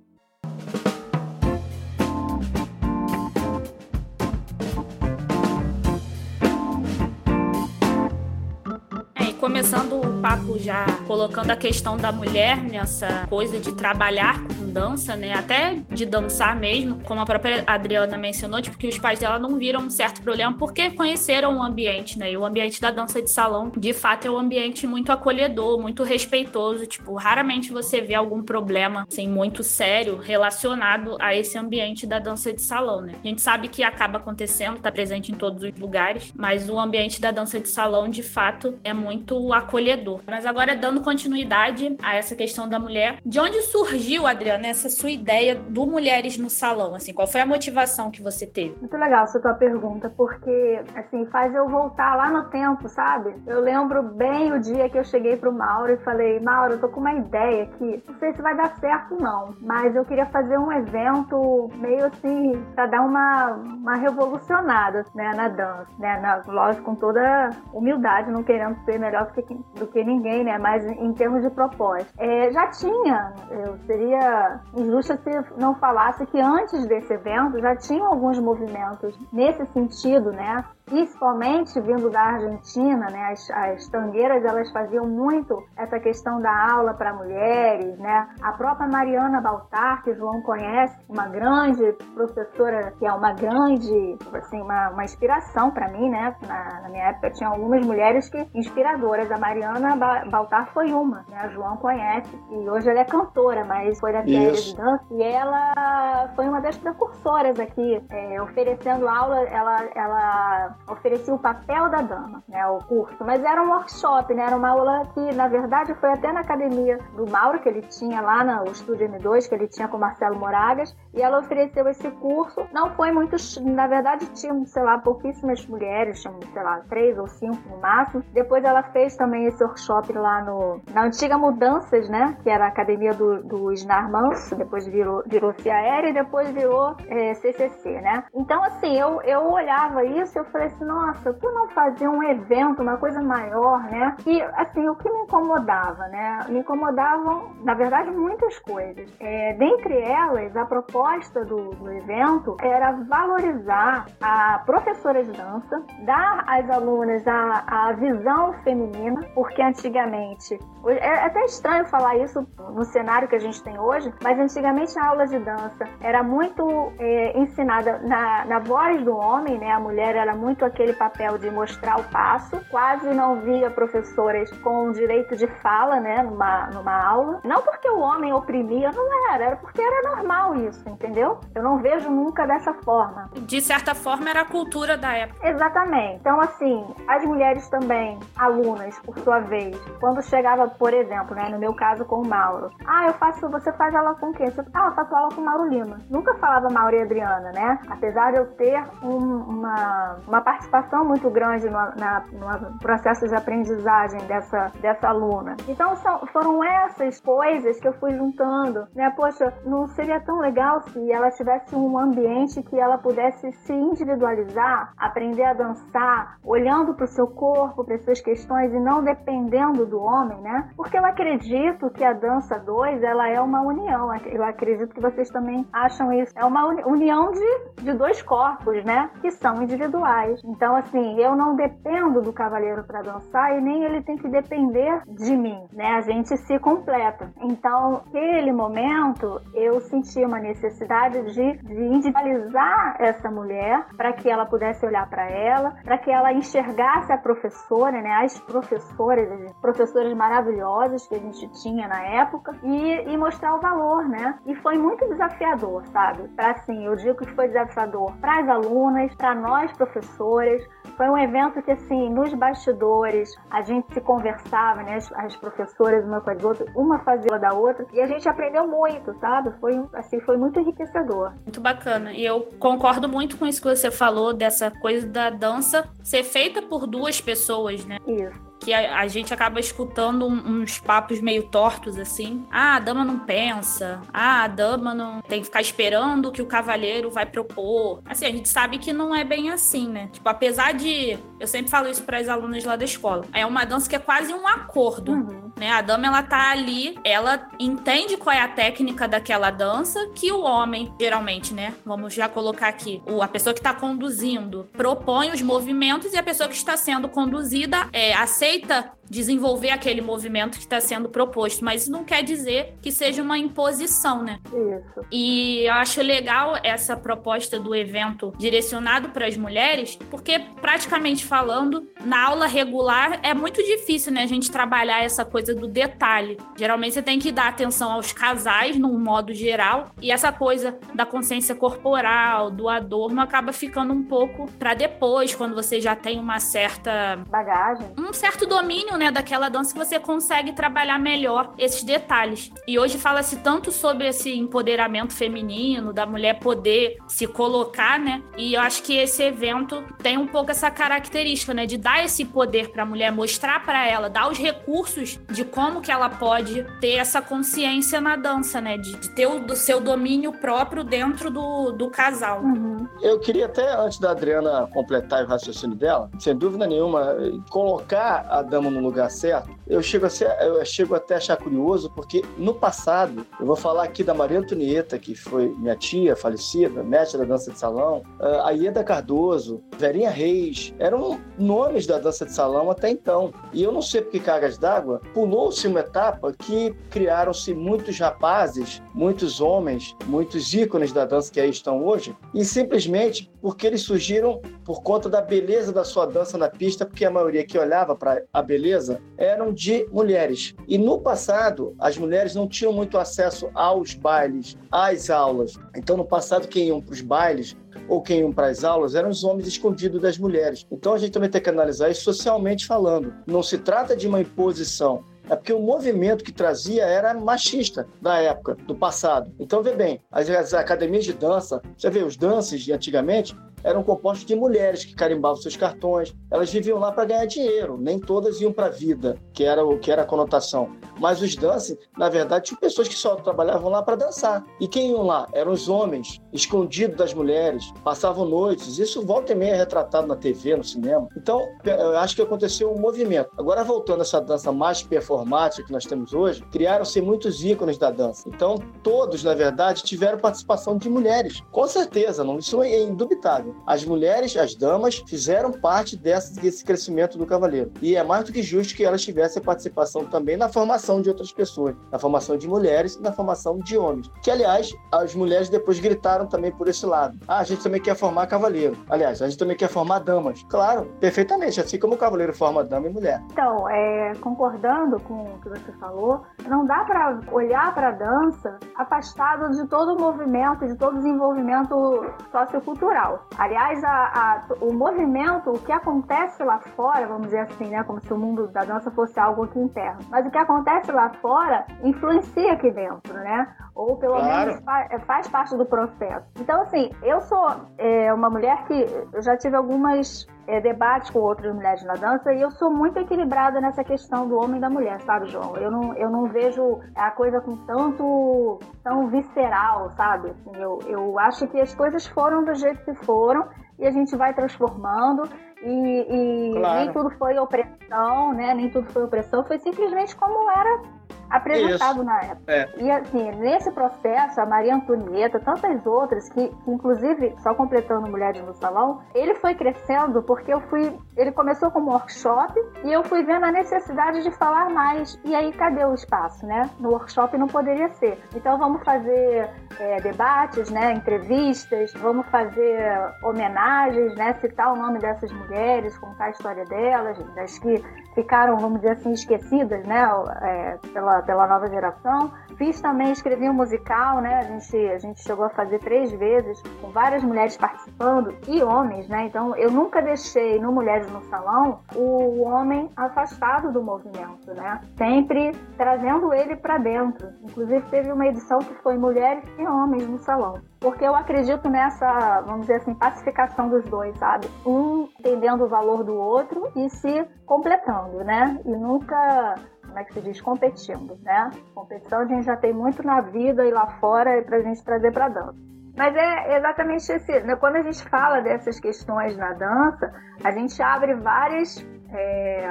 Começando 9.77 10.01
o 10.01 10.16
papo 10.27 10.59
já 10.59 10.85
colocando 11.07 11.53
a 11.53 11.57
questão 11.57 11.97
da 11.97 12.11
mulher 12.11 12.61
nessa 12.61 13.29
coisa 13.29 13.61
de 13.61 13.73
trabalhar 13.73 14.43
com 14.43 14.67
dança, 14.73 15.15
né? 15.15 15.33
Até 15.33 15.79
de 15.89 16.05
dançar 16.05 16.57
mesmo, 16.57 17.01
como 17.05 17.21
a 17.21 17.25
própria 17.25 17.63
Adriana 17.65 18.19
mencionou, 18.19 18.61
tipo, 18.61 18.77
que 18.77 18.89
os 18.89 18.99
pais 18.99 19.21
dela 19.21 19.39
não 19.39 19.57
viram 19.57 19.83
um 19.83 19.89
certo 19.89 20.21
problema 20.23 20.53
porque 20.59 20.91
conheceram 20.91 21.59
o 21.59 21.63
ambiente, 21.63 22.19
né? 22.19 22.33
E 22.33 22.37
o 22.37 22.45
ambiente 22.45 22.81
da 22.81 22.91
dança 22.91 23.23
de 23.23 23.31
salão, 23.31 23.71
de 23.77 23.93
fato, 23.93 24.27
é 24.27 24.31
um 24.31 24.37
ambiente 24.37 24.85
muito 24.85 25.13
acolhedor, 25.13 25.81
muito 25.81 26.03
respeitoso. 26.03 26.89
Tipo, 26.89 27.15
raramente 27.15 27.71
você 27.71 28.01
vê 28.01 28.15
algum 28.15 28.43
problema, 28.43 29.07
assim, 29.09 29.29
muito 29.29 29.63
sério 29.63 30.17
relacionado 30.17 31.17
a 31.21 31.37
esse 31.37 31.57
ambiente 31.57 32.05
da 32.05 32.19
dança 32.19 32.53
de 32.53 32.63
salão, 32.63 33.01
né? 33.01 33.13
A 33.23 33.29
gente 33.29 33.41
sabe 33.41 33.69
que 33.69 33.85
acaba 33.85 34.19
acontecendo, 34.19 34.81
tá 34.81 34.91
presente 34.91 35.31
em 35.31 35.37
todos 35.37 35.63
os 35.63 35.79
lugares, 35.79 36.33
mas 36.37 36.69
o 36.69 36.81
ambiente 36.81 37.21
da 37.21 37.31
dança 37.31 37.61
de 37.61 37.69
salão, 37.69 38.09
de 38.09 38.25
fato, 38.25 38.77
é 38.83 38.93
muito 38.93 39.53
acolhedor. 39.53 40.16
Mas 40.27 40.47
agora, 40.47 40.77
dando 40.77 41.01
continuidade 41.01 41.97
a 42.03 42.15
essa 42.15 42.35
questão 42.35 42.69
da 42.69 42.79
mulher, 42.79 43.19
de 43.25 43.41
onde 43.41 43.61
surgiu, 43.63 44.27
Adriana, 44.27 44.69
essa 44.69 44.89
sua 44.89 45.11
ideia 45.11 45.55
do 45.55 45.87
Mulheres 45.87 46.39
no 46.39 46.51
Salão? 46.51 46.95
Assim, 46.95 47.13
qual 47.13 47.27
foi 47.27 47.41
a 47.41 47.47
motivação 47.47 48.11
que 48.11 48.23
você 48.23 48.47
teve? 48.47 48.77
Muito 48.81 48.97
legal 48.97 49.25
essa 49.25 49.41
tua 49.41 49.55
pergunta, 49.55 50.13
porque, 50.17 50.81
assim, 50.95 51.27
faz 51.27 51.55
eu 51.55 51.69
voltar 51.69 52.15
lá 52.17 52.31
no 52.31 52.45
tempo, 52.51 52.89
sabe? 52.89 53.35
Eu 53.47 53.61
lembro 53.61 54.03
bem 54.03 54.53
o 54.53 54.61
dia 54.61 54.89
que 54.89 54.99
eu 54.99 55.05
cheguei 55.05 55.37
pro 55.37 55.53
Mauro 55.53 55.93
e 55.93 55.97
falei, 55.99 56.41
Mauro, 56.41 56.75
eu 56.75 56.81
tô 56.81 56.89
com 56.89 57.01
uma 57.01 57.13
ideia 57.13 57.65
aqui, 57.65 58.03
não 58.07 58.19
sei 58.19 58.33
se 58.35 58.43
vai 58.43 58.57
dar 58.57 58.77
certo 58.79 59.17
não, 59.21 59.55
mas 59.61 59.95
eu 59.95 60.05
queria 60.05 60.27
fazer 60.27 60.59
um 60.59 60.73
evento 60.73 61.71
meio 61.77 62.07
assim, 62.07 62.53
pra 62.75 62.87
dar 62.87 63.03
uma, 63.03 63.53
uma 63.53 63.97
revolucionada, 63.97 65.05
né, 65.15 65.33
na 65.35 65.49
dança, 65.49 65.91
né, 65.99 66.19
na, 66.21 66.43
lógico, 66.47 66.85
com 66.85 66.95
toda 66.95 67.51
humildade, 67.73 68.31
não 68.31 68.43
querendo 68.43 68.77
ser 68.85 68.99
melhor 68.99 69.27
do 69.27 69.33
que, 69.33 69.55
do 69.79 69.87
que 69.87 70.05
ninguém, 70.07 70.45
né? 70.45 70.59
Mas 70.59 70.85
em 70.85 71.13
termos 71.13 71.43
de 71.43 71.51
propósito. 71.51 72.13
É, 72.19 72.51
já 72.51 72.69
tinha, 72.69 73.35
eu 73.51 73.77
seria 73.87 74.61
injusta 74.75 75.17
se 75.17 75.61
não 75.61 75.75
falasse 75.75 76.25
que 76.27 76.41
antes 76.41 76.87
desse 76.87 77.13
evento 77.13 77.61
já 77.61 77.77
tinham 77.77 78.07
alguns 78.07 78.39
movimentos 78.39 79.19
nesse 79.33 79.67
sentido, 79.67 80.33
né? 80.33 80.65
principalmente 80.87 81.81
vindo 81.81 82.09
da 82.09 82.21
Argentina, 82.21 83.11
né? 83.11 83.33
As, 83.33 83.51
as 83.51 83.89
tangueiras 83.89 84.45
elas 84.45 84.71
faziam 84.71 85.05
muito 85.05 85.63
essa 85.77 85.99
questão 85.99 86.41
da 86.41 86.71
aula 86.73 86.95
para 86.95 87.13
mulheres, 87.13 87.99
né? 87.99 88.29
A 88.41 88.53
própria 88.53 88.89
Mariana 88.89 89.41
Baltar, 89.41 90.03
que 90.05 90.11
o 90.11 90.17
João 90.17 90.41
conhece, 90.43 90.97
uma 91.09 91.27
grande 91.27 91.93
professora, 92.15 92.93
que 92.99 93.05
é 93.05 93.13
uma 93.13 93.33
grande, 93.33 94.17
assim, 94.33 94.63
uma, 94.63 94.91
uma 94.91 95.05
inspiração 95.05 95.73
para 95.73 95.89
mim, 95.89 96.09
né? 96.09 96.35
Na, 96.47 96.83
na, 96.83 96.89
minha 96.89 97.09
época 97.09 97.33
tinha 97.33 97.51
algumas 97.51 97.85
mulheres 97.85 98.31
que 98.31 98.47
inspiradoras. 98.55 99.31
A 99.31 99.39
Mariana 99.39 99.86
Baltar 99.95 100.69
foi 100.73 100.93
uma, 100.93 101.25
né? 101.29 101.47
O 101.47 101.51
João 101.51 101.77
conhece 101.77 102.37
e 102.51 102.69
hoje 102.69 102.89
ela 102.89 103.01
é 103.01 103.05
cantora, 103.05 103.65
mas 103.65 104.01
foi 104.01 104.13
da 104.13 104.23
de 104.23 104.77
dança 104.77 105.05
e 105.11 105.23
ela 105.23 106.33
foi 106.35 106.49
uma 106.49 106.61
das 106.61 106.77
precursoras 106.77 107.61
aqui, 107.61 108.03
é, 108.11 108.43
oferecendo 108.43 109.09
aula. 109.09 109.41
Ela, 109.47 109.85
ela 109.95 110.77
oferecia 110.89 111.35
o 111.35 111.39
papel 111.39 111.89
da 111.91 112.03
dama, 112.03 112.43
né, 112.49 112.67
o 112.67 112.79
curso, 112.79 113.17
mas 113.25 113.43
era 113.45 113.63
um 113.63 113.71
workshop, 113.71 114.35
né, 114.35 114.47
era 114.47 114.57
uma 114.57 114.71
aula 114.71 115.07
que, 115.15 115.35
na 115.35 115.47
verdade, 115.49 115.95
foi 115.95 116.11
até 116.11 116.33
na 116.33 116.41
academia 116.41 116.99
do 117.15 117.31
Mauro, 117.31 117.61
que 117.61 117.69
ele 117.69 117.83
tinha 117.83 118.21
lá 118.21 118.43
no 118.43 118.71
Estúdio 118.71 119.09
M2, 119.09 119.49
que 119.49 119.55
ele 119.55 119.69
tinha 119.69 119.89
com 119.89 119.97
o 119.97 120.01
Marcelo 120.01 120.37
Moragas, 120.37 120.97
e 121.15 121.23
ela 121.23 121.39
ofereceu 121.39 121.87
esse 121.89 122.11
curso. 122.13 122.67
Não 122.73 122.91
foi 122.91 123.13
muito, 123.13 123.37
na 123.63 123.87
verdade, 123.87 124.27
tinham, 124.35 124.65
sei 124.67 124.83
lá, 124.83 124.99
pouquíssimas 124.99 125.67
mulheres, 125.67 126.21
tinham, 126.21 126.39
sei 126.53 126.63
lá, 126.63 126.81
três 126.89 127.19
ou 127.19 127.27
cinco 127.27 127.57
no 127.69 127.79
máximo. 127.79 128.25
Depois 128.33 128.65
ela 128.65 128.83
fez 128.83 129.17
também 129.17 129.47
esse 129.47 129.63
workshop 129.63 129.76
lá 130.19 130.43
no, 130.43 130.81
na 130.93 131.05
antiga 131.05 131.39
Mudanças, 131.39 132.09
né, 132.09 132.37
que 132.43 132.51
era 132.51 132.65
a 132.65 132.69
academia 132.69 133.13
do, 133.13 133.43
do 133.43 133.73
Isnar 133.73 134.11
Manso, 134.11 134.57
depois 134.57 134.87
virou, 134.87 135.23
virou 135.27 135.53
Ciaérea 135.55 136.11
e 136.11 136.13
depois 136.13 136.51
virou 136.51 136.97
é, 137.09 137.35
CCC, 137.35 138.01
né. 138.01 138.25
Então, 138.35 138.63
assim, 138.65 138.99
eu, 138.99 139.21
eu 139.23 139.53
olhava 139.53 140.05
isso 140.05 140.37
e 140.37 140.41
eu 140.41 140.45
falei 140.47 140.69
assim, 140.69 140.85
nossa, 140.85 141.33
por 141.33 141.53
não 141.53 141.69
fazer 141.69 142.09
um 142.09 142.23
evento, 142.23 142.83
uma 142.83 142.97
coisa 142.97 143.23
maior, 143.23 143.83
né? 143.85 144.17
E, 144.27 144.41
assim, 144.43 144.89
o 144.89 144.95
que 144.97 145.11
me 145.11 145.21
incomodava, 145.23 146.07
né? 146.09 146.41
Me 146.49 146.61
incomodavam, 146.61 147.51
na 147.63 147.75
verdade, 147.75 148.11
muitas 148.11 148.59
coisas. 148.61 149.09
É, 149.21 149.55
dentre 149.55 149.99
elas, 149.99 150.57
a 150.57 150.65
proposta 150.65 151.45
do, 151.45 151.71
do 151.71 151.93
evento 151.93 152.57
era 152.61 152.93
valorizar 152.93 154.07
a 154.21 154.59
professora 154.65 155.23
de 155.23 155.33
dança, 155.33 155.83
dar 156.05 156.45
às 156.47 156.69
alunas 156.71 157.27
a, 157.27 157.65
a 157.67 157.93
visão 157.93 158.53
feminina, 158.65 159.21
porque 159.35 159.61
antigamente, 159.67 160.59
é 160.87 161.25
até 161.25 161.45
estranho 161.45 161.87
falar 161.87 162.17
isso 162.17 162.47
no 162.73 162.85
cenário 162.85 163.29
que 163.29 163.35
a 163.35 163.39
gente 163.39 163.63
tem 163.63 163.79
hoje, 163.79 164.13
mas 164.23 164.39
antigamente 164.39 164.99
a 164.99 165.09
aula 165.09 165.27
de 165.27 165.39
dança 165.39 165.89
era 166.01 166.23
muito 166.23 166.93
é, 166.99 167.39
ensinada 167.39 167.99
na, 167.99 168.45
na 168.45 168.59
voz 168.61 169.03
do 169.03 169.17
homem, 169.17 169.59
né? 169.59 169.73
A 169.73 169.81
mulher 169.81 170.17
era 170.17 170.35
muito 170.35 170.65
aquele 170.65 170.93
papel 170.93 171.39
de 171.39 171.51
mostrar 171.51 171.99
o 171.99 172.05
passo, 172.05 172.61
quase 172.71 173.09
não 173.09 173.41
via 173.41 173.71
professoras 173.71 174.51
com 174.59 174.93
direito 174.93 175.37
de 175.37 175.47
fala, 175.63 176.01
né? 176.01 176.23
Numa, 176.23 176.67
numa 176.73 177.05
aula. 177.05 177.41
Não 177.45 177.63
porque 177.63 177.89
o 177.89 177.99
homem 177.99 178.33
oprimia, 178.33 178.91
não 178.93 179.33
era, 179.33 179.45
era 179.45 179.57
porque 179.57 179.81
era 179.81 180.15
normal 180.15 180.55
isso, 180.57 180.89
entendeu? 180.89 181.41
Eu 181.55 181.63
não 181.63 181.79
vejo 181.79 182.11
nunca 182.11 182.47
dessa 182.47 182.73
forma. 182.85 183.31
De 183.35 183.61
certa 183.61 183.95
forma, 183.95 184.31
era 184.31 184.43
a 184.43 184.45
cultura 184.45 184.97
da 184.97 185.13
época. 185.13 185.49
Exatamente. 185.49 186.17
Então, 186.21 186.41
assim, 186.41 186.85
as 187.09 187.25
mulheres 187.25 187.69
também, 187.69 188.19
alunas, 188.37 188.99
por 189.01 189.19
sua 189.19 189.41
vez, 189.41 189.56
quando 190.01 190.23
chegava, 190.23 190.69
por 190.69 190.93
exemplo, 190.93 191.35
né, 191.35 191.49
no 191.49 191.59
meu 191.59 191.75
caso 191.75 192.05
com 192.05 192.23
o 192.23 192.29
Mauro, 192.29 192.71
ah, 192.87 193.07
eu 193.07 193.15
faço, 193.15 193.49
você 193.49 193.73
faz 193.73 193.95
aula 193.95 194.15
com 194.15 194.33
quem? 194.33 194.47
Ah, 194.75 194.87
eu 194.87 194.95
faço 194.95 195.15
aula 195.15 195.29
com 195.35 195.41
o 195.41 195.45
Mauro 195.45 195.69
Lima. 195.69 195.99
Nunca 196.11 196.35
falava 196.35 196.69
Mauro 196.71 196.97
e 196.97 197.03
Adriana, 197.03 197.53
né? 197.53 197.79
Apesar 197.89 198.33
de 198.33 198.39
eu 198.39 198.47
ter 198.57 198.83
um, 199.03 199.17
uma, 199.17 200.19
uma 200.27 200.41
participação 200.41 201.05
muito 201.05 201.31
grande 201.31 201.69
no, 201.69 201.79
na, 201.97 202.25
no 202.33 202.79
processo 202.79 203.27
de 203.27 203.35
aprendizagem 203.35 204.21
dessa, 204.27 204.73
dessa 204.81 205.09
aluna. 205.09 205.57
Então, 205.69 205.97
são, 205.97 206.27
foram 206.27 206.63
essas 206.63 207.21
coisas 207.21 207.79
que 207.81 207.89
eu 207.89 207.93
fui 207.95 208.15
juntando, 208.15 208.87
né? 208.95 209.11
Poxa, 209.17 209.53
não 209.65 209.87
seria 209.89 210.21
tão 210.21 210.39
legal 210.39 210.81
se 210.83 211.13
ela 211.13 211.31
tivesse 211.31 211.75
um 211.75 211.99
ambiente 211.99 212.63
que 212.63 212.79
ela 212.79 212.99
pudesse 212.99 213.53
se 213.53 213.73
individualizar, 213.73 214.93
aprender 214.97 215.45
a 215.45 215.55
dançar, 215.55 216.39
olhando 216.45 216.95
para 216.95 217.05
o 217.05 217.09
seu 217.09 217.27
corpo, 217.27 217.85
para 217.85 217.95
as 217.95 218.05
suas 218.05 218.21
questões 218.21 218.73
e 218.73 218.79
não 218.79 219.03
dependendo 219.47 219.87
do 219.87 220.01
homem, 220.01 220.41
né? 220.41 220.69
Porque 220.77 220.99
eu 220.99 221.05
acredito 221.05 221.91
que 221.91 222.05
a 222.05 222.13
dança 222.13 222.59
2 222.59 223.03
ela 223.03 223.29
é 223.29 223.41
uma 223.41 223.63
união. 223.63 224.15
Eu 224.27 224.45
acredito 224.45 224.95
que 224.95 225.01
vocês 225.01 225.29
também 225.31 225.67
acham 225.73 226.13
isso. 226.13 226.33
É 226.37 226.45
uma 226.45 226.67
união 226.87 227.31
de, 227.33 227.83
de 227.83 227.93
dois 227.93 228.21
corpos, 228.23 228.85
né? 228.85 229.11
Que 229.21 229.31
são 229.31 229.63
individuais. 229.63 230.41
Então, 230.45 230.77
assim, 230.77 231.19
eu 231.21 231.35
não 231.35 231.57
dependo 231.57 232.21
do 232.21 232.33
cavaleiro 232.33 232.85
para 232.85 233.03
dançar 233.03 233.57
e 233.57 233.61
nem 233.61 233.85
ele 233.85 234.03
tem 234.03 234.17
que 234.17 234.29
depender 234.29 235.03
de 235.07 235.37
mim, 235.37 235.67
né? 235.73 235.97
A 235.97 236.01
gente 236.01 236.37
se 236.37 236.59
completa. 236.59 237.31
Então, 237.41 238.03
naquele 238.07 238.53
momento, 238.53 239.41
eu 239.55 239.81
senti 239.81 240.25
uma 240.25 240.39
necessidade 240.39 241.23
de, 241.33 241.57
de 241.59 241.83
individualizar 241.83 242.97
essa 242.99 243.31
mulher 243.31 243.87
para 243.97 244.13
que 244.13 244.29
ela 244.29 244.47
pudesse 244.47 244.85
olhar 244.85 245.09
para 245.09 245.31
ela, 245.31 245.75
para 245.85 245.99
que 245.99 246.11
ela 246.11 246.33
enxergasse 246.33 247.13
a 247.13 247.19
professora, 247.19 248.01
né? 248.01 248.11
As 248.23 248.39
professoras, 248.41 249.29
as 249.45 249.53
professoras 249.55 250.13
maravilhosas 250.15 251.07
que 251.07 251.15
a 251.15 251.19
gente 251.19 251.49
tinha 251.63 251.89
na 251.89 252.03
época 252.03 252.57
e, 252.63 253.11
e 253.11 253.17
mostrar 253.17 253.55
o 253.55 253.61
valor, 253.61 254.09
né? 254.09 254.39
E 254.47 254.55
foi 254.57 254.79
muito 254.79 255.07
desafiador, 255.09 255.87
sabe? 255.89 256.29
Para 256.29 256.53
assim, 256.53 256.85
eu 256.85 256.97
digo 256.97 257.17
que 257.17 257.27
foi 257.33 257.49
desafiador 257.49 258.13
para 258.21 258.41
as 258.41 258.49
alunas, 258.49 259.15
para 259.15 259.35
nós 259.35 259.73
professores, 259.73 260.67
foi 260.97 261.09
um 261.09 261.19
evento 261.19 261.63
que, 261.63 261.71
assim, 261.71 262.09
nos 262.09 262.33
bastidores, 262.35 263.35
a 263.51 263.63
gente 263.63 263.93
se 263.93 264.01
conversava, 264.01 264.83
né? 264.83 264.97
As, 264.97 265.13
as 265.13 265.37
professoras, 265.37 266.05
uma 266.05 266.21
com 266.21 266.31
as 266.31 266.43
outras, 266.43 266.69
uma 266.75 266.99
fazia 267.01 267.39
da 267.39 267.53
outra, 267.53 267.87
e 267.93 268.01
a 268.01 268.07
gente 268.07 268.29
aprendeu 268.29 268.67
muito, 268.67 269.15
sabe? 269.21 269.53
Foi, 269.61 269.73
assim, 269.93 270.21
foi 270.21 270.37
muito 270.37 270.59
enriquecedor. 270.59 271.33
Muito 271.45 271.61
bacana. 271.61 272.13
E 272.13 272.25
eu 272.25 272.49
concordo 272.59 273.09
muito 273.09 273.37
com 273.37 273.47
isso 273.47 273.61
que 273.61 273.69
você 273.69 273.91
falou, 273.91 274.33
dessa 274.33 274.71
coisa 274.71 275.07
da 275.07 275.31
dança 275.31 275.89
ser 276.03 276.25
feita 276.25 276.63
por 276.63 276.87
duas 276.87 277.21
pessoas, 277.21 277.85
né? 277.85 277.99
Isso 278.07 278.56
que 278.67 278.75
a, 278.75 278.99
a, 278.99 279.07
gente 279.07 279.33
acaba 279.33 279.61
escutando 279.61 280.27
uns 280.27 280.81
papos 280.81 281.21
meio 281.21 281.45
tortos 281.45 281.97
assim. 281.97 282.45
Ah, 282.51 282.75
a 282.75 282.79
dama 282.81 283.05
não 283.05 283.21
pensa. 283.21 284.03
Ah, 284.13 284.43
a 284.43 284.49
dama 284.49 284.93
não 284.93 285.23
tem 285.23 285.39
que 285.39 285.45
ficar 285.45 285.61
esperando 285.61 286.27
o 286.27 286.33
que 286.33 286.43
o 286.43 286.47
cavalheiro 286.47 287.09
vai 287.09 287.25
propor. 287.25 288.03
Assim, 288.05 288.27
a 288.27 288.31
gente 288.33 288.49
sabe 288.49 288.79
que 288.79 288.93
não 288.93 289.15
é 289.15 289.23
bem 289.23 289.51
assim, 289.51 289.89
né? 289.89 290.09
Tipo, 290.13 290.29
apesar 290.29 290.75
de. 290.75 291.17
Eu 291.39 291.47
sempre 291.47 291.71
falo 291.71 291.89
isso 291.89 292.03
para 292.03 292.19
as 292.19 292.29
alunas 292.29 292.65
lá 292.65 292.75
da 292.75 292.85
escola. 292.85 293.25
É 293.33 293.47
uma 293.47 293.65
dança 293.65 293.89
que 293.89 293.95
é 293.95 294.01
quase 294.01 294.35
um 294.35 294.49
acordo. 294.49 295.13
Uhum. 295.13 295.53
Né? 295.57 295.71
A 295.71 295.81
dama, 295.81 296.07
ela 296.07 296.23
tá 296.23 296.51
ali, 296.51 296.99
ela 297.05 297.49
entende 297.61 298.17
qual 298.17 298.35
é 298.35 298.41
a 298.41 298.49
técnica 298.49 299.07
daquela 299.07 299.51
dança, 299.51 300.11
que 300.15 300.33
o 300.33 300.43
homem, 300.43 300.93
geralmente, 301.01 301.55
né? 301.55 301.73
Vamos 301.85 302.13
já 302.13 302.29
colocar 302.29 302.69
aqui. 302.69 303.01
O, 303.07 303.23
a 303.23 303.29
pessoa 303.29 303.55
que 303.55 303.61
tá 303.61 303.73
conduzindo 303.73 304.69
propõe 304.73 305.31
os 305.31 305.41
movimentos 305.41 306.13
e 306.13 306.17
a 306.17 306.23
pessoa 306.23 306.49
que 306.49 306.57
está 306.57 306.77
sendo 306.77 307.09
conduzida 307.09 307.89
é, 307.93 308.13
aceita 308.13 308.56
aceita 308.57 308.96
desenvolver 309.09 309.71
aquele 309.71 310.01
movimento 310.01 310.59
que 310.59 310.65
está 310.65 310.81
sendo 310.81 311.09
proposto, 311.09 311.65
mas 311.65 311.83
isso 311.83 311.91
não 311.91 312.05
quer 312.05 312.23
dizer 312.23 312.75
que 312.81 312.91
seja 312.91 313.23
uma 313.23 313.39
imposição, 313.39 314.23
né? 314.23 314.39
Isso. 314.47 315.07
E 315.11 315.67
eu 315.67 315.75
acho 315.75 316.01
legal 316.03 316.57
essa 316.63 316.97
proposta 316.97 317.59
do 317.59 317.75
evento 317.75 318.33
direcionado 318.39 319.11
para 319.11 319.27
as 319.27 319.37
mulheres, 319.37 319.99
porque 320.11 320.39
praticamente 320.61 321.25
falando, 321.25 321.89
na 322.05 322.27
aula 322.27 322.47
regular 322.47 323.21
é 323.23 323.35
muito 323.35 323.63
difícil, 323.63 324.13
né, 324.13 324.23
a 324.23 324.27
gente 324.27 324.51
trabalhar 324.51 325.03
essa 325.03 325.25
coisa 325.25 325.55
do 325.55 325.67
detalhe. 325.67 326.37
Geralmente 326.57 326.95
você 326.95 327.03
tem 327.03 327.19
que 327.19 327.33
dar 327.33 327.49
atenção 327.49 327.93
aos 327.93 328.13
casais 328.13 328.77
num 328.77 328.99
modo 328.99 329.33
geral, 329.33 329.91
e 330.01 330.11
essa 330.11 330.33
coisa 330.33 330.79
da 330.95 331.07
consciência 331.07 331.55
corporal, 331.55 332.51
do 332.51 332.69
adorno 332.69 333.21
acaba 333.21 333.53
ficando 333.53 333.93
um 333.93 334.03
pouco 334.03 334.51
para 334.59 334.75
depois, 334.75 335.35
quando 335.35 335.55
você 335.55 335.81
já 335.81 335.95
tem 335.95 336.19
uma 336.19 336.41
certa 336.41 337.17
bagagem, 337.29 337.87
um 337.99 338.13
certo 338.13 338.47
domínio 338.47 338.96
né, 338.97 339.11
daquela 339.11 339.49
dança 339.49 339.73
que 339.73 339.79
você 339.79 339.99
consegue 339.99 340.53
trabalhar 340.53 340.99
melhor 340.99 341.53
esses 341.59 341.83
detalhes. 341.83 342.51
E 342.67 342.79
hoje 342.79 342.99
fala-se 342.99 343.37
tanto 343.37 343.71
sobre 343.71 344.09
esse 344.09 344.33
empoderamento 344.37 345.13
feminino, 345.13 345.93
da 345.93 346.07
mulher 346.07 346.39
poder 346.41 346.99
se 347.07 347.27
colocar, 347.27 347.99
né? 347.99 348.23
E 348.37 348.55
eu 348.55 348.61
acho 348.61 348.83
que 348.83 348.97
esse 348.97 349.23
evento 349.23 349.83
tem 350.03 350.17
um 350.19 350.27
pouco 350.27 350.51
essa 350.51 350.71
característica, 350.71 351.55
né, 351.55 351.67
de 351.67 351.77
dar 351.77 352.05
esse 352.05 352.25
poder 352.25 352.71
para 352.71 352.83
a 352.83 352.87
mulher, 352.87 353.11
mostrar 353.13 353.65
para 353.65 353.87
ela, 353.87 354.09
dar 354.09 354.31
os 354.31 354.39
recursos 354.39 355.19
de 355.31 355.45
como 355.45 355.81
que 355.81 355.91
ela 355.91 356.09
pode 356.09 356.65
ter 356.81 356.97
essa 356.97 357.21
consciência 357.21 358.01
na 358.01 358.17
dança, 358.17 358.61
né, 358.61 358.77
de, 358.77 358.97
de 358.97 359.11
ter 359.11 359.27
o 359.27 359.41
do 359.41 359.57
seu 359.57 359.81
domínio 359.81 360.33
próprio 360.33 360.85
dentro 360.85 361.31
do, 361.31 361.73
do 361.73 361.91
casal. 361.91 362.41
Uhum. 362.43 362.87
Eu 363.01 363.19
queria 363.19 363.47
até, 363.47 363.75
antes 363.75 363.99
da 363.99 364.11
Adriana 364.11 364.69
completar 364.73 365.25
o 365.25 365.29
raciocínio 365.29 365.77
dela, 365.77 366.11
sem 366.19 366.37
dúvida 366.37 366.67
nenhuma, 366.67 367.15
colocar 367.51 368.27
a 368.29 368.43
dama 368.43 368.71
no 368.71 368.81
lugar 368.87 369.11
certo, 369.11 369.56
eu 369.67 369.83
chego, 369.83 370.07
a 370.07 370.11
ser, 370.11 370.31
eu 370.41 370.65
chego 370.65 370.95
até 370.95 371.15
a 371.15 371.17
achar 371.17 371.37
curioso, 371.37 371.91
porque 371.95 372.23
no 372.39 372.55
passado, 372.55 373.27
eu 373.41 373.47
vou 373.47 373.57
falar 373.57 373.85
aqui 373.85 374.05
da 374.05 374.15
Maria 374.15 374.39
Antonieta, 374.39 374.99
que 374.99 375.15
foi 375.15 375.49
minha 375.59 375.77
tia 375.77 376.15
falecida, 376.15 376.83
mestre 376.83 377.19
da 377.19 377.25
dança 377.25 377.51
de 377.51 377.59
salão, 377.59 378.03
a 378.45 378.51
Ieda 378.51 378.85
Cardoso, 378.85 379.63
Verinha 379.77 380.11
Reis, 380.11 380.75
eram 380.79 381.21
nomes 381.39 381.87
da 381.87 381.99
dança 381.99 382.25
de 382.25 382.33
salão 382.33 382.71
até 382.71 382.91
então. 382.91 383.33
E 383.53 383.63
eu 383.63 383.73
não 383.73 383.83
sei 383.83 384.03
porque 384.03 384.21
cargas 384.21 384.59
d'água, 384.59 385.01
pulou-se 385.13 385.67
uma 385.67 385.81
etapa 385.81 386.33
que 386.33 386.75
criaram-se 386.91 387.53
muitos 387.55 387.99
rapazes, 387.99 388.83
muitos 388.95 389.41
homens, 389.41 389.95
muitos 390.07 390.55
ícones 390.55 390.93
da 390.93 391.05
dança 391.05 391.33
que 391.33 391.41
aí 391.41 391.51
estão 391.51 391.85
hoje, 391.85 392.17
e 392.35 392.45
simplesmente 392.45 393.31
porque 393.41 393.67
eles 393.67 393.83
surgiram 393.83 394.41
por 394.65 394.83
conta 394.83 395.09
da 395.09 395.21
beleza 395.21 395.73
da 395.73 395.85
sua 395.85 396.07
dança 396.07 396.37
na 396.37 396.49
pista, 396.49 396.85
porque 396.85 397.05
a 397.05 397.11
maioria 397.11 397.45
que 397.45 397.59
olhava 397.59 397.95
para 397.95 398.23
a 398.33 398.43
beleza 398.43 399.01
eram 399.17 399.53
de 399.57 399.89
mulheres. 399.91 400.55
E 400.69 400.77
no 400.77 401.01
passado, 401.01 401.75
as 401.79 401.97
mulheres 401.97 402.35
não 402.35 402.47
tinham 402.47 402.73
muito 402.73 402.99
acesso 402.99 403.49
aos 403.55 403.95
bailes, 403.95 404.57
às 404.71 405.09
aulas. 405.09 405.55
Então, 405.75 405.97
no 405.97 406.05
passado, 406.05 406.47
quem 406.47 406.69
iam 406.69 406.81
para 406.81 406.93
os 406.93 407.01
bailes 407.01 407.57
ou 407.89 408.03
quem 408.03 408.21
iam 408.21 408.33
para 408.33 408.49
as 408.49 408.65
aulas 408.65 408.95
eram 408.95 409.09
os 409.09 409.25
homens 409.25 409.49
escondidos 409.49 410.01
das 410.01 410.19
mulheres. 410.19 410.67
Então, 410.71 410.93
a 410.93 410.99
gente 410.99 411.13
também 411.13 411.31
tem 411.31 411.41
que 411.41 411.49
analisar 411.49 411.91
isso 411.91 412.03
socialmente 412.03 412.67
falando. 412.67 413.15
Não 413.27 413.43
se 413.43 413.57
trata 413.57 413.97
de 413.97 414.07
uma 414.07 414.21
imposição, 414.21 415.03
é 415.29 415.35
porque 415.35 415.53
o 415.53 415.61
movimento 415.61 416.23
que 416.23 416.33
trazia 416.33 416.85
era 416.85 417.13
machista 417.15 417.89
da 418.01 418.19
época, 418.21 418.57
do 418.67 418.75
passado. 418.75 419.33
Então, 419.41 419.63
vê 419.63 419.75
bem, 419.75 420.01
as, 420.11 420.29
as 420.31 420.55
academias 420.55 421.05
de 421.05 421.13
dança, 421.13 421.61
você 421.77 421.91
vê, 421.91 422.03
os 422.03 422.17
dances 422.17 422.63
de 422.63 422.73
antigamente 422.73 423.35
eram 423.67 423.83
compostos 423.83 424.25
de 424.25 424.37
mulheres 424.37 424.85
que 424.85 424.95
carimbavam 424.95 425.43
seus 425.43 425.57
cartões. 425.57 426.15
Elas 426.31 426.51
viviam 426.53 426.79
lá 426.79 426.93
para 426.93 427.05
ganhar 427.05 427.27
dinheiro, 427.27 427.77
nem 427.77 427.99
todas 427.99 428.41
iam 428.41 428.53
para 428.53 428.67
a 428.67 428.71
vida, 428.71 429.17
que 429.33 429.45
era 429.45 429.67
o 429.67 429.77
que 429.79 429.91
era 429.91 430.03
a 430.03 430.07
conotação. 430.07 430.71
Mas 431.01 431.21
os 431.21 431.35
dances, 431.35 431.77
na 431.99 432.09
verdade, 432.09 432.47
tinham 432.47 432.61
pessoas 432.61 432.87
que 432.87 432.95
só 432.95 433.17
trabalhavam 433.17 433.69
lá 433.69 433.83
para 433.83 433.97
dançar. 433.97 434.45
E 434.61 434.69
quem 434.69 434.93
iam 434.93 435.03
lá? 435.03 435.27
Eram 435.33 435.51
os 435.51 435.69
homens, 435.69 436.21
escondidos 436.33 436.97
das 436.97 437.13
mulheres, 437.13 437.73
passavam 437.83 438.25
noites. 438.25 438.79
Isso 438.79 439.05
volta 439.05 439.33
e 439.33 439.35
meia 439.35 439.55
é 439.55 439.57
retratado 439.57 440.07
na 440.07 440.15
TV, 440.15 440.57
no 440.57 440.65
cinema. 440.65 441.09
Então, 441.17 441.43
eu 441.65 441.99
acho 441.99 442.15
que 442.15 442.23
aconteceu 442.23 442.73
um 442.73 442.79
movimento. 442.79 443.31
Agora, 443.37 443.65
voltando 443.65 443.99
a 443.99 444.03
essa 444.03 444.21
dança 444.21 444.53
mais 444.53 444.81
performática 444.83 445.67
que 445.67 445.73
nós 445.73 445.85
temos 445.85 446.13
hoje, 446.13 446.41
criaram-se 446.53 447.01
muitos 447.01 447.45
ícones 447.45 447.79
da 447.79 447.91
dança. 447.91 448.29
Então, 448.29 448.59
todos, 448.85 449.25
na 449.25 449.35
verdade, 449.35 449.83
tiveram 449.83 450.19
participação 450.19 450.79
de 450.79 450.89
mulheres. 450.89 451.43
Com 451.51 451.67
certeza, 451.67 452.23
não, 452.23 452.39
isso 452.39 452.63
é 452.63 452.81
indubitável. 452.81 453.56
As 453.67 453.85
mulheres, 453.85 454.37
as 454.37 454.55
damas, 454.55 455.03
fizeram 455.07 455.53
parte 455.53 455.97
desse, 455.97 456.41
desse 456.41 456.65
crescimento 456.65 457.19
do 457.19 457.27
cavaleiro. 457.27 457.73
E 457.83 457.97
é 457.97 458.03
mais 458.03 458.25
do 458.25 458.33
que 458.33 458.43
justo 458.43 458.75
que 458.75 458.85
elas 458.85 459.03
tivessem 459.03 459.43
participação 459.43 460.05
também 460.05 460.37
na 460.37 460.49
formação 460.49 461.01
de 461.01 461.09
outras 461.09 461.33
pessoas, 461.33 461.75
na 461.91 461.99
formação 461.99 462.37
de 462.37 462.49
mulheres 462.49 462.95
e 462.95 463.03
na 463.03 463.13
formação 463.13 463.59
de 463.59 463.77
homens. 463.77 464.11
Que, 464.23 464.31
aliás, 464.31 464.73
as 464.93 465.15
mulheres 465.15 465.49
depois 465.49 465.79
gritaram 465.81 466.27
também 466.27 466.53
por 466.53 466.69
esse 466.69 466.87
lado. 466.87 467.19
Ah, 467.27 467.39
a 467.39 467.45
gente 467.45 467.63
também 467.63 467.81
quer 467.81 467.97
formar 467.97 468.27
cavaleiro. 468.27 468.77
Aliás, 468.89 469.21
a 469.23 469.29
gente 469.29 469.39
também 469.39 469.57
quer 469.57 469.69
formar 469.69 470.01
damas. 470.01 470.43
Claro, 470.49 470.87
perfeitamente, 471.01 471.61
assim 471.61 471.79
como 471.79 471.95
o 471.95 471.99
cavaleiro 471.99 472.35
forma 472.35 472.65
dama 472.65 472.89
e 472.89 472.93
mulher. 472.93 473.23
Então, 473.33 473.69
é, 473.69 474.13
concordando 474.21 475.01
com 475.01 475.35
o 475.35 475.41
que 475.41 475.49
você 475.49 475.73
falou, 475.81 476.23
não 476.47 476.67
dá 476.67 476.85
para 476.85 477.21
olhar 477.33 477.75
para 477.75 477.89
a 477.89 477.93
dança 477.93 478.59
afastado 478.77 479.51
de 479.51 479.67
todo 479.69 479.95
o 479.95 480.01
movimento, 480.01 480.67
de 480.67 480.77
todo 480.77 480.95
o 480.95 480.99
desenvolvimento 480.99 482.05
sociocultural. 482.31 483.27
Aliás, 483.47 483.85
a, 483.85 483.91
a, 483.91 484.43
o 484.61 484.73
movimento, 484.73 485.51
o 485.53 485.59
que 485.61 485.71
acontece 485.71 486.43
lá 486.43 486.59
fora, 486.75 487.07
vamos 487.07 487.27
dizer 487.27 487.43
assim, 487.43 487.69
né, 487.69 487.85
como 487.85 488.01
se 488.05 488.13
o 488.13 488.19
mundo 488.19 488.49
da 488.49 488.65
dança 488.65 488.91
fosse 488.91 489.21
algo 489.21 489.45
aqui 489.45 489.61
interno, 489.61 490.01
mas 490.11 490.27
o 490.27 490.31
que 490.33 490.37
acontece 490.37 490.91
lá 490.91 491.11
fora 491.23 491.65
influencia 491.85 492.55
aqui 492.55 492.73
dentro, 492.73 493.15
né? 493.15 493.47
Ou 493.73 493.97
pelo 493.99 494.15
claro. 494.17 494.49
menos 494.49 494.65
faz, 494.65 495.05
faz, 495.05 495.29
parte 495.29 495.57
do 495.57 495.65
processo. 495.65 496.27
Então, 496.41 496.63
assim, 496.63 496.91
eu 497.05 497.21
sou 497.21 497.49
é, 497.79 498.13
uma 498.13 498.29
mulher 498.29 498.65
que 498.65 498.85
eu 499.13 499.23
já 499.23 499.37
tive 499.37 499.55
algumas 499.55 500.27
é, 500.47 500.61
debates 500.61 501.11
com 501.11 501.19
outras 501.19 501.55
mulheres 501.55 501.83
na 501.85 501.95
dança 501.95 502.33
e 502.33 502.41
eu 502.41 502.51
sou 502.53 502.71
muito 502.71 502.99
equilibrada 502.99 503.61
nessa 503.61 503.83
questão 503.83 504.29
do 504.29 504.37
homem 504.37 504.59
e 504.59 504.61
da 504.61 504.71
mulher, 504.71 505.01
sabe, 505.01 505.27
João? 505.27 505.57
Eu 505.57 505.71
não, 505.71 505.95
eu 505.95 506.11
não 506.11 506.27
vejo 506.27 506.81
a 506.95 507.11
coisa 507.11 507.41
com 507.41 507.57
tanto 507.67 508.59
tão 508.83 509.09
visceral, 509.09 509.91
sabe? 509.97 510.31
Assim, 510.31 510.57
eu, 510.61 510.79
eu 510.87 511.19
acho 511.19 511.47
que 511.49 511.61
as 511.61 511.75
coisas 511.75 512.07
foram 512.07 512.45
do 512.45 512.55
jeito 512.55 512.85
que 512.85 512.95
foram 513.05 513.47
e 513.79 513.87
a 513.87 513.91
gente 513.91 514.17
vai 514.17 514.33
transformando 514.33 515.29
e, 515.63 516.51
e 516.51 516.59
claro. 516.59 516.79
nem 516.79 516.93
tudo 516.93 517.11
foi 517.19 517.39
opressão, 517.39 518.33
né? 518.33 518.55
Nem 518.55 518.71
tudo 518.71 518.91
foi 518.93 519.03
opressão, 519.05 519.45
foi 519.45 519.59
simplesmente 519.59 520.15
como 520.17 520.51
era 520.51 520.83
apresentado 521.31 521.97
Isso. 521.97 522.05
na 522.05 522.21
época. 522.23 522.53
É. 522.53 522.69
E 522.79 522.91
assim, 522.91 523.31
nesse 523.33 523.71
processo, 523.73 524.41
a 524.41 524.47
Maria 524.47 524.75
Antonieta, 524.75 525.41
tantas 525.41 525.85
outras, 525.87 526.29
que, 526.31 526.49
que, 526.49 526.71
inclusive, 526.71 527.35
só 527.43 527.55
completando 527.55 528.09
Mulheres 528.09 528.43
no 528.45 528.55
Salão, 528.55 529.01
ele 529.15 529.35
foi 529.37 529.55
crescendo 529.55 530.23
porque 530.23 530.53
eu 530.53 530.61
fui. 530.63 530.97
Ele 531.17 531.33
começou 531.33 531.71
como 531.71 531.91
workshop 531.91 532.55
e 532.85 532.93
eu 532.93 533.03
fui 533.05 533.23
vendo 533.25 533.45
a 533.45 533.53
necessidade 533.53 534.23
de 534.23 534.31
falar 534.33 534.71
mais. 534.71 535.19
E 535.25 535.35
aí, 535.35 535.53
cadê 535.53 535.85
o 535.85 535.95
espaço, 535.95 536.47
né? 536.47 536.71
No 536.79 536.91
workshop 536.91 537.37
não 537.37 537.47
poderia 537.47 537.89
ser. 537.95 538.19
Então 538.35 538.59
vamos 538.59 538.83
fazer 538.85 539.51
é, 539.79 540.01
debates, 540.01 540.71
né? 540.71 540.93
Entrevistas, 540.93 541.93
vamos 541.95 542.27
fazer 542.27 542.77
homenagens, 543.23 544.15
né? 544.17 544.35
Citar 544.35 544.73
o 544.73 544.77
nome 544.77 544.99
dessas 544.99 545.33
mulheres, 545.33 545.97
contar 545.99 546.27
a 546.27 546.31
história 546.31 546.65
delas, 546.65 547.19
das 547.35 547.59
que 547.59 547.83
ficaram, 548.17 548.57
vamos 548.57 548.81
dizer 548.81 548.95
assim, 548.95 549.13
esquecidas, 549.13 549.87
né? 549.87 550.09
É, 550.41 550.79
pela 550.93 551.23
pela, 551.23 551.47
nova 551.47 551.69
geração. 551.69 552.33
Fiz 552.57 552.81
também, 552.81 553.13
escrevi 553.13 553.49
um 553.49 553.53
musical, 553.53 554.23
né? 554.23 554.39
A 554.39 554.43
gente, 554.43 554.77
a 554.89 554.99
gente 554.99 555.23
chegou 555.23 555.45
a 555.45 555.51
fazer 555.51 555.79
três 555.81 556.11
vezes, 556.13 556.61
com 556.81 556.89
várias 556.91 557.23
mulheres 557.23 557.57
participando 557.57 558.35
e 558.49 558.63
homens, 558.63 559.07
né? 559.09 559.27
Então 559.27 559.55
eu 559.57 559.71
nunca 559.71 560.01
deixei 560.01 560.59
no 560.59 560.73
Mulheres 560.73 561.11
no 561.11 561.23
Salão 561.25 561.81
o 561.95 562.43
homem 562.43 562.91
afastado 562.97 563.71
do 563.71 563.83
movimento, 563.83 564.53
né? 564.55 564.81
Sempre 564.97 565.53
trazendo 565.77 566.33
ele 566.33 566.57
para 566.57 566.79
dentro. 566.79 567.29
Inclusive 567.43 567.83
teve 567.91 568.11
uma 568.11 568.27
edição 568.27 568.59
que 568.59 568.75
foi 568.83 568.97
Mulheres 568.97 569.45
e 569.59 569.67
Homens 569.67 570.09
no 570.09 570.19
Salão 570.19 570.61
porque 570.87 571.05
eu 571.05 571.17
acredito 571.17 571.69
nessa, 571.69 572.43
vamos 572.43 572.61
dizer 572.63 572.77
assim, 572.77 572.95
pacificação 572.95 573.69
dos 573.69 573.85
dois, 573.87 574.17
sabe? 574.19 574.47
Um 574.65 575.09
entendendo 575.19 575.65
o 575.65 575.69
valor 575.69 576.05
do 576.05 576.15
outro 576.15 576.71
e 576.77 576.89
se 576.89 577.27
completando, 577.45 578.06
né? 578.25 578.61
E 578.65 578.71
nunca 578.71 579.55
como 579.87 579.99
é 579.99 580.05
que 580.05 580.13
se 580.13 580.21
diz, 580.21 580.41
competindo, 580.41 581.19
né? 581.23 581.51
Competição 581.75 582.21
a 582.21 582.27
gente 582.27 582.45
já 582.45 582.57
tem 582.57 582.73
muito 582.73 583.03
na 583.03 583.23
vida 583.23 583.65
e 583.65 583.71
lá 583.71 583.87
fora 583.99 584.43
para 584.43 584.59
a 584.59 584.63
gente 584.63 584.85
trazer 584.85 585.13
para 585.13 585.29
dança. 585.29 585.55
Mas 585.97 586.15
é 586.15 586.59
exatamente 586.59 587.11
esse. 587.11 587.41
Né? 587.41 587.57
Quando 587.57 587.77
a 587.77 587.83
gente 587.83 588.07
fala 588.11 588.41
dessas 588.41 588.79
questões 588.79 589.35
na 589.39 589.55
dança, 589.55 590.13
a 590.45 590.51
gente 590.51 590.83
abre 590.83 591.15
várias 591.15 591.83
é, 592.13 592.71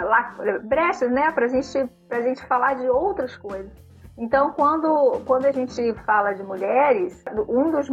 brechas, 0.63 1.11
né, 1.11 1.31
para 1.31 1.47
gente, 1.47 1.89
a 2.11 2.21
gente 2.21 2.45
falar 2.45 2.75
de 2.75 2.87
outras 2.87 3.35
coisas. 3.35 3.71
Então, 4.17 4.51
quando, 4.51 5.21
quando 5.25 5.45
a 5.45 5.51
gente 5.51 5.93
fala 6.05 6.33
de 6.33 6.43
mulheres, 6.43 7.21
um 7.49 7.71
dos 7.71 7.89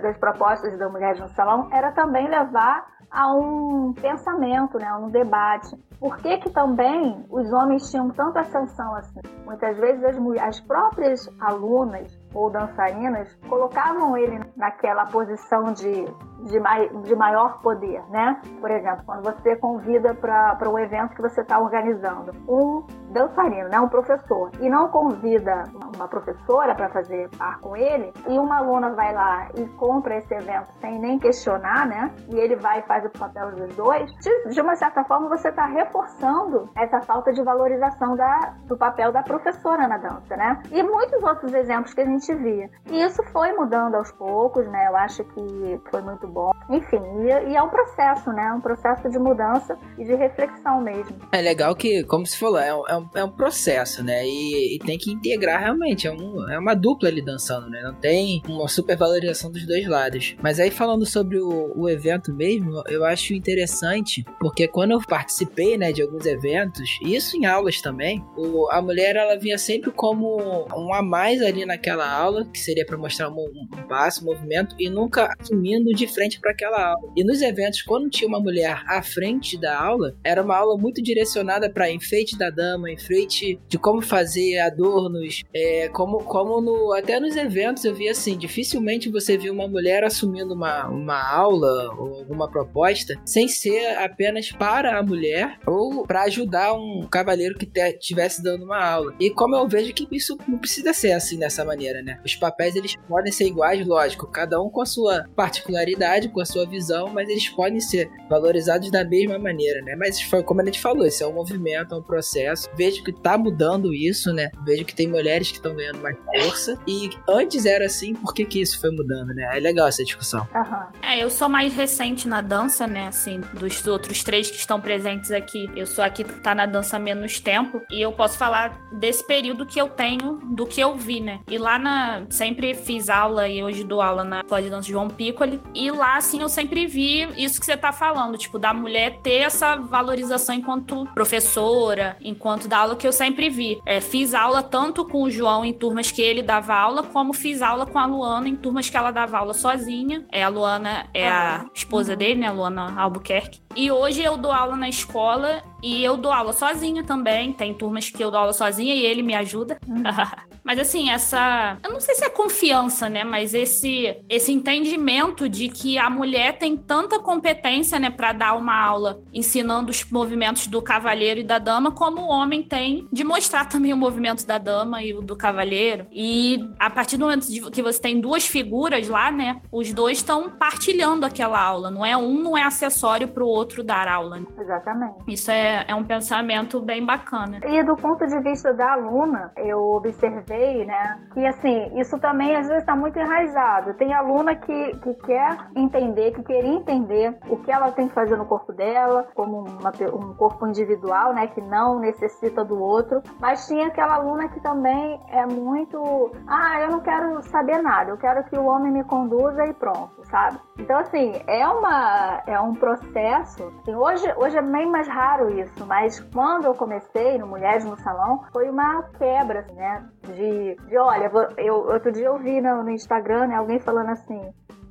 das 0.00 0.16
propostas 0.18 0.78
da 0.78 0.88
Mulheres 0.88 1.18
no 1.18 1.28
Salão 1.30 1.68
era 1.72 1.90
também 1.90 2.28
levar 2.28 2.86
a 3.10 3.32
um 3.32 3.92
pensamento, 3.92 4.78
né, 4.78 4.86
a 4.86 4.98
um 4.98 5.08
debate. 5.08 5.76
Por 6.04 6.18
que, 6.18 6.36
que 6.36 6.50
também 6.50 7.24
os 7.30 7.50
homens 7.50 7.90
tinham 7.90 8.10
tanta 8.10 8.40
ascensão 8.40 8.94
assim? 8.94 9.22
Muitas 9.46 9.74
vezes 9.78 10.04
as, 10.04 10.16
as 10.42 10.60
próprias 10.60 11.26
alunas 11.40 12.14
ou 12.34 12.50
dançarinas 12.50 13.34
colocavam 13.48 14.14
ele 14.14 14.38
naquela 14.54 15.06
posição 15.06 15.72
de, 15.72 16.04
de, 16.42 16.60
mai, 16.60 16.88
de 16.88 17.16
maior 17.16 17.60
poder, 17.62 18.02
né? 18.10 18.38
Por 18.60 18.70
exemplo, 18.70 19.02
quando 19.06 19.22
você 19.22 19.56
convida 19.56 20.14
para 20.14 20.68
um 20.68 20.78
evento 20.78 21.14
que 21.14 21.22
você 21.22 21.40
está 21.40 21.58
organizando 21.58 22.32
um 22.48 22.84
dançarino, 23.10 23.68
né, 23.68 23.78
um 23.78 23.88
professor, 23.88 24.50
e 24.60 24.68
não 24.68 24.88
convida 24.88 25.62
uma 25.94 26.08
professora 26.08 26.74
para 26.74 26.88
fazer 26.88 27.30
par 27.38 27.60
com 27.60 27.76
ele, 27.76 28.12
e 28.28 28.38
uma 28.38 28.58
aluna 28.58 28.90
vai 28.90 29.14
lá 29.14 29.48
e 29.54 29.64
compra 29.76 30.16
esse 30.16 30.34
evento 30.34 30.72
sem 30.80 30.98
nem 30.98 31.18
questionar, 31.18 31.86
né? 31.86 32.10
E 32.28 32.36
ele 32.36 32.56
vai 32.56 32.80
e 32.80 32.82
faz 32.82 33.04
o 33.04 33.10
papel 33.10 33.52
dos 33.52 33.76
dois, 33.76 34.10
de, 34.16 34.48
de 34.48 34.60
uma 34.60 34.74
certa 34.74 35.04
forma 35.04 35.28
você 35.28 35.48
está 35.48 35.64
reforçando 35.94 36.68
essa 36.76 37.00
falta 37.02 37.32
de 37.32 37.42
valorização 37.42 38.16
da, 38.16 38.56
do 38.66 38.76
papel 38.76 39.12
da 39.12 39.22
professora 39.22 39.86
na 39.86 39.96
dança, 39.96 40.36
né? 40.36 40.60
E 40.72 40.82
muitos 40.82 41.22
outros 41.22 41.54
exemplos 41.54 41.94
que 41.94 42.00
a 42.00 42.04
gente 42.04 42.34
via. 42.34 42.68
E 42.90 43.00
isso 43.00 43.22
foi 43.32 43.52
mudando 43.52 43.94
aos 43.94 44.10
poucos, 44.12 44.66
né? 44.66 44.88
Eu 44.88 44.96
acho 44.96 45.24
que 45.24 45.80
foi 45.90 46.02
muito 46.02 46.26
bom. 46.26 46.50
Enfim, 46.68 47.00
e, 47.20 47.50
e 47.50 47.56
é 47.56 47.62
um 47.62 47.68
processo, 47.68 48.32
né? 48.32 48.52
Um 48.52 48.60
processo 48.60 49.08
de 49.08 49.18
mudança 49.18 49.78
e 49.96 50.04
de 50.04 50.14
reflexão 50.14 50.80
mesmo. 50.80 51.16
É 51.30 51.40
legal 51.40 51.74
que, 51.76 52.02
como 52.04 52.26
se 52.26 52.38
falou, 52.38 52.58
é 52.58 52.74
um, 52.74 52.88
é 52.88 52.96
um, 52.96 53.10
é 53.14 53.24
um 53.24 53.30
processo, 53.30 54.02
né? 54.02 54.24
E, 54.26 54.76
e, 54.76 54.78
tem 54.80 54.98
que 54.98 55.12
integrar 55.12 55.60
realmente. 55.60 56.08
É, 56.08 56.12
um, 56.12 56.50
é 56.50 56.58
uma 56.58 56.74
dupla 56.74 57.08
ali 57.08 57.22
dançando, 57.22 57.70
né? 57.70 57.80
Não 57.82 57.94
tem 57.94 58.42
uma 58.48 58.66
supervalorização 58.68 59.50
dos 59.50 59.64
dois 59.66 59.86
lados. 59.86 60.36
Mas 60.42 60.58
aí 60.58 60.70
falando 60.70 61.06
sobre 61.06 61.38
o, 61.38 61.72
o 61.76 61.88
evento 61.88 62.32
mesmo, 62.32 62.82
eu 62.88 63.04
acho 63.04 63.34
interessante, 63.34 64.24
porque 64.40 64.66
quando 64.66 64.92
eu 64.92 65.00
participei, 65.00 65.76
né, 65.76 65.83
de 65.92 66.02
alguns 66.02 66.26
eventos, 66.26 66.98
isso 67.02 67.36
em 67.36 67.46
aulas 67.46 67.80
também, 67.80 68.24
o, 68.36 68.68
a 68.70 68.80
mulher 68.80 69.16
ela 69.16 69.36
vinha 69.36 69.58
sempre 69.58 69.90
como 69.90 70.36
um 70.74 70.94
a 70.94 71.02
mais 71.02 71.42
ali 71.42 71.64
naquela 71.64 72.10
aula, 72.10 72.46
que 72.52 72.58
seria 72.58 72.84
para 72.86 72.96
mostrar 72.96 73.28
um, 73.30 73.34
um, 73.34 73.82
passo, 73.88 74.22
um 74.22 74.26
movimento, 74.26 74.74
e 74.78 74.88
nunca 74.88 75.30
assumindo 75.38 75.92
de 75.92 76.06
frente 76.06 76.40
para 76.40 76.52
aquela 76.52 76.92
aula. 76.92 77.12
E 77.16 77.24
nos 77.24 77.42
eventos, 77.42 77.82
quando 77.82 78.10
tinha 78.10 78.28
uma 78.28 78.40
mulher 78.40 78.82
à 78.86 79.02
frente 79.02 79.58
da 79.58 79.78
aula, 79.78 80.16
era 80.24 80.42
uma 80.42 80.56
aula 80.56 80.76
muito 80.76 81.02
direcionada 81.02 81.70
para 81.70 81.90
enfeite 81.90 82.36
da 82.36 82.50
dama, 82.50 82.90
enfeite 82.90 83.60
de 83.68 83.78
como 83.78 84.00
fazer 84.00 84.58
adornos, 84.60 85.42
é, 85.54 85.88
como, 85.88 86.18
como 86.24 86.60
no, 86.60 86.92
até 86.92 87.18
nos 87.20 87.36
eventos 87.36 87.84
eu 87.84 87.94
vi 87.94 88.08
assim, 88.08 88.36
dificilmente 88.36 89.08
você 89.08 89.36
viu 89.36 89.52
uma 89.52 89.68
mulher 89.68 90.04
assumindo 90.04 90.54
uma, 90.54 90.88
uma 90.88 91.20
aula 91.30 91.94
ou 91.98 92.18
alguma 92.18 92.50
proposta 92.50 93.14
sem 93.24 93.48
ser 93.48 93.96
apenas 93.98 94.50
para 94.50 94.98
a 94.98 95.02
mulher 95.02 95.58
ou 95.66 96.06
para 96.06 96.22
ajudar 96.22 96.74
um 96.74 97.06
cavaleiro 97.10 97.56
que 97.56 97.70
estivesse 97.76 98.42
dando 98.42 98.64
uma 98.64 98.82
aula. 98.84 99.14
E 99.18 99.30
como 99.30 99.56
eu 99.56 99.68
vejo 99.68 99.92
que 99.92 100.06
isso 100.10 100.36
não 100.48 100.58
precisa 100.58 100.92
ser 100.92 101.12
assim 101.12 101.38
dessa 101.38 101.64
maneira, 101.64 102.02
né? 102.02 102.20
Os 102.24 102.34
papéis 102.34 102.76
eles 102.76 102.94
podem 103.08 103.32
ser 103.32 103.46
iguais, 103.46 103.86
lógico, 103.86 104.26
cada 104.26 104.60
um 104.60 104.70
com 104.70 104.82
a 104.82 104.86
sua 104.86 105.24
particularidade, 105.34 106.28
com 106.28 106.40
a 106.40 106.44
sua 106.44 106.66
visão, 106.66 107.08
mas 107.08 107.28
eles 107.28 107.48
podem 107.48 107.80
ser 107.80 108.10
valorizados 108.28 108.90
da 108.90 109.04
mesma 109.04 109.38
maneira, 109.38 109.80
né? 109.82 109.94
Mas 109.96 110.20
foi 110.20 110.42
como 110.42 110.60
a 110.60 110.64
gente 110.64 110.80
falou, 110.80 111.06
isso 111.06 111.22
é 111.22 111.26
um 111.26 111.34
movimento, 111.34 111.94
é 111.94 111.98
um 111.98 112.02
processo. 112.02 112.68
Vejo 112.76 113.02
que 113.02 113.12
tá 113.12 113.36
mudando 113.38 113.94
isso, 113.94 114.32
né? 114.32 114.50
Vejo 114.64 114.84
que 114.84 114.94
tem 114.94 115.08
mulheres 115.08 115.50
que 115.50 115.56
estão 115.56 115.74
ganhando 115.74 116.00
mais 116.00 116.16
força 116.24 116.78
e 116.86 117.10
antes 117.28 117.66
era 117.66 117.86
assim, 117.86 118.14
por 118.14 118.34
que 118.34 118.44
que 118.44 118.60
isso 118.60 118.80
foi 118.80 118.90
mudando, 118.90 119.34
né? 119.34 119.50
É 119.54 119.60
legal 119.60 119.86
essa 119.86 120.04
discussão. 120.04 120.46
Uhum. 120.54 121.00
É, 121.02 121.22
eu 121.22 121.30
sou 121.30 121.48
mais 121.48 121.74
recente 121.74 122.28
na 122.28 122.40
dança, 122.40 122.86
né? 122.86 123.08
Assim, 123.08 123.40
dos 123.54 123.86
outros 123.86 124.22
três 124.22 124.50
que 124.50 124.56
estão 124.56 124.80
presentes 124.80 125.30
aqui, 125.30 125.53
eu 125.74 125.86
sou 125.86 126.04
aqui 126.04 126.24
que 126.24 126.40
tá 126.40 126.54
na 126.54 126.66
dança 126.66 126.96
há 126.96 126.98
menos 126.98 127.40
tempo 127.40 127.80
e 127.90 128.00
eu 128.00 128.12
posso 128.12 128.36
falar 128.36 128.78
desse 128.92 129.26
período 129.26 129.66
que 129.66 129.80
eu 129.80 129.88
tenho, 129.88 130.40
do 130.44 130.66
que 130.66 130.80
eu 130.80 130.96
vi, 130.96 131.20
né? 131.20 131.40
E 131.48 131.58
lá 131.58 131.78
na 131.78 132.22
sempre 132.30 132.74
fiz 132.74 133.08
aula 133.08 133.48
e 133.48 133.62
hoje 133.62 133.84
dou 133.84 134.00
aula 134.00 134.24
na 134.24 134.40
escola 134.40 134.62
de 134.62 134.70
dança 134.70 134.88
João 134.88 135.08
Piccoli. 135.08 135.60
E 135.74 135.90
lá, 135.90 136.16
assim, 136.16 136.40
eu 136.40 136.48
sempre 136.48 136.86
vi 136.86 137.28
isso 137.36 137.60
que 137.60 137.66
você 137.66 137.76
tá 137.76 137.92
falando, 137.92 138.36
tipo, 138.36 138.58
da 138.58 138.72
mulher 138.72 139.18
ter 139.22 139.38
essa 139.38 139.76
valorização 139.76 140.54
enquanto 140.54 141.06
professora, 141.14 142.16
enquanto 142.20 142.68
da 142.68 142.78
aula 142.78 142.96
que 142.96 143.06
eu 143.06 143.12
sempre 143.12 143.48
vi. 143.48 143.80
É, 143.86 144.00
fiz 144.00 144.34
aula 144.34 144.62
tanto 144.62 145.04
com 145.04 145.22
o 145.22 145.30
João 145.30 145.64
em 145.64 145.72
turmas 145.72 146.10
que 146.10 146.22
ele 146.22 146.42
dava 146.42 146.74
aula, 146.74 147.02
como 147.02 147.32
fiz 147.32 147.62
aula 147.62 147.86
com 147.86 147.98
a 147.98 148.06
Luana 148.06 148.48
em 148.48 148.56
turmas 148.56 148.88
que 148.88 148.96
ela 148.96 149.10
dava 149.10 149.38
aula 149.38 149.54
sozinha. 149.54 150.24
É, 150.30 150.42
a 150.42 150.48
Luana 150.48 151.06
é 151.12 151.28
a 151.28 151.66
esposa 151.74 152.12
uhum. 152.12 152.18
dele, 152.18 152.40
né, 152.40 152.50
Luana 152.50 152.94
Albuquerque. 153.00 153.60
E 153.76 153.90
hoje 153.90 154.22
eu 154.22 154.36
dou 154.36 154.52
aula 154.52 154.76
na 154.76 154.88
escola 154.88 155.43
e 155.82 156.02
eu 156.02 156.16
dou 156.16 156.32
aula 156.32 156.52
sozinha 156.52 157.04
também. 157.04 157.52
Tem 157.52 157.74
turmas 157.74 158.10
que 158.10 158.22
eu 158.22 158.30
dou 158.30 158.40
aula 158.40 158.52
sozinha 158.52 158.94
e 158.94 159.04
ele 159.04 159.22
me 159.22 159.34
ajuda. 159.34 159.78
Uhum. 159.86 160.02
Mas 160.64 160.78
assim, 160.78 161.10
essa. 161.10 161.78
Eu 161.84 161.92
não 161.92 162.00
sei 162.00 162.14
se 162.14 162.24
é 162.24 162.30
confiança, 162.30 163.08
né? 163.10 163.22
Mas 163.22 163.52
esse, 163.52 164.16
esse 164.30 164.50
entendimento 164.50 165.46
de 165.46 165.68
que 165.68 165.98
a 165.98 166.08
mulher 166.08 166.56
tem 166.56 166.74
tanta 166.74 167.18
competência, 167.18 167.98
né, 167.98 168.08
para 168.08 168.32
dar 168.32 168.54
uma 168.54 168.74
aula 168.74 169.20
ensinando 169.32 169.90
os 169.90 170.02
movimentos 170.10 170.66
do 170.66 170.80
cavalheiro 170.80 171.40
e 171.40 171.44
da 171.44 171.58
dama, 171.58 171.92
como 171.92 172.22
o 172.22 172.28
homem 172.28 172.62
tem 172.62 173.06
de 173.12 173.22
mostrar 173.22 173.66
também 173.66 173.92
o 173.92 173.96
movimento 173.96 174.46
da 174.46 174.56
dama 174.56 175.02
e 175.02 175.12
o 175.12 175.20
do 175.20 175.36
cavalheiro. 175.36 176.06
E 176.10 176.66
a 176.78 176.88
partir 176.88 177.18
do 177.18 177.26
momento 177.26 177.46
que 177.70 177.82
você 177.82 178.00
tem 178.00 178.18
duas 178.18 178.46
figuras 178.46 179.06
lá, 179.06 179.30
né? 179.30 179.60
Os 179.70 179.92
dois 179.92 180.18
estão 180.18 180.48
partilhando 180.50 181.26
aquela 181.26 181.60
aula. 181.60 181.90
Não 181.90 182.06
é 182.06 182.16
um, 182.16 182.42
não 182.42 182.56
é 182.56 182.62
acessório 182.62 183.28
para 183.28 183.44
o 183.44 183.48
outro 183.48 183.84
dar 183.84 184.08
aula. 184.08 184.40
Né? 184.40 184.46
Exatamente. 184.58 185.14
Isso 185.34 185.50
é, 185.50 185.84
é 185.88 185.94
um 185.96 186.04
pensamento 186.04 186.80
bem 186.80 187.04
bacana. 187.04 187.58
E 187.66 187.82
do 187.82 187.96
ponto 187.96 188.24
de 188.24 188.38
vista 188.40 188.72
da 188.72 188.92
aluna, 188.92 189.50
eu 189.56 189.80
observei, 189.92 190.84
né, 190.84 191.18
que 191.32 191.44
assim, 191.44 191.90
isso 191.98 192.16
também 192.20 192.54
às 192.54 192.68
vezes 192.68 192.82
está 192.82 192.94
muito 192.94 193.18
enraizado. 193.18 193.94
Tem 193.94 194.14
aluna 194.14 194.54
que, 194.54 194.96
que 194.98 195.14
quer 195.14 195.58
entender, 195.74 196.30
que 196.32 196.42
quer 196.44 196.64
entender 196.64 197.36
o 197.48 197.56
que 197.56 197.72
ela 197.72 197.90
tem 197.90 198.06
que 198.06 198.14
fazer 198.14 198.36
no 198.36 198.46
corpo 198.46 198.72
dela, 198.72 199.26
como 199.34 199.64
uma, 199.64 199.92
um 200.12 200.34
corpo 200.34 200.66
individual, 200.68 201.34
né, 201.34 201.48
que 201.48 201.60
não 201.60 201.98
necessita 201.98 202.64
do 202.64 202.80
outro. 202.80 203.20
Mas 203.40 203.66
tinha 203.66 203.88
aquela 203.88 204.14
aluna 204.14 204.48
que 204.48 204.60
também 204.60 205.20
é 205.30 205.44
muito, 205.44 206.30
ah, 206.46 206.80
eu 206.80 206.92
não 206.92 207.00
quero 207.00 207.42
saber 207.42 207.82
nada, 207.82 208.10
eu 208.10 208.16
quero 208.16 208.44
que 208.44 208.56
o 208.56 208.66
homem 208.66 208.92
me 208.92 209.02
conduza 209.02 209.66
e 209.66 209.74
pronto, 209.74 210.23
sabe? 210.24 210.58
Então 210.78 210.98
assim, 210.98 211.32
é 211.46 211.66
uma 211.66 212.42
é 212.46 212.60
um 212.60 212.74
processo. 212.74 213.72
Assim, 213.80 213.94
hoje 213.94 214.32
hoje 214.36 214.56
é 214.56 214.62
bem 214.62 214.90
mais 214.90 215.08
raro 215.08 215.50
isso, 215.58 215.86
mas 215.86 216.20
quando 216.32 216.66
eu 216.66 216.74
comecei 216.74 217.38
no 217.38 217.46
Mulheres 217.46 217.84
no 217.84 217.96
Salão, 217.98 218.44
foi 218.52 218.68
uma 218.68 219.02
quebra, 219.18 219.60
assim, 219.60 219.74
né? 219.74 220.04
De, 220.22 220.76
de 220.88 220.98
olha, 220.98 221.30
eu 221.58 221.74
outro 221.74 222.12
dia 222.12 222.26
eu 222.26 222.38
vi 222.38 222.60
no, 222.60 222.82
no 222.82 222.90
Instagram 222.90 223.48
né, 223.48 223.56
alguém 223.56 223.78
falando 223.78 224.10
assim, 224.10 224.40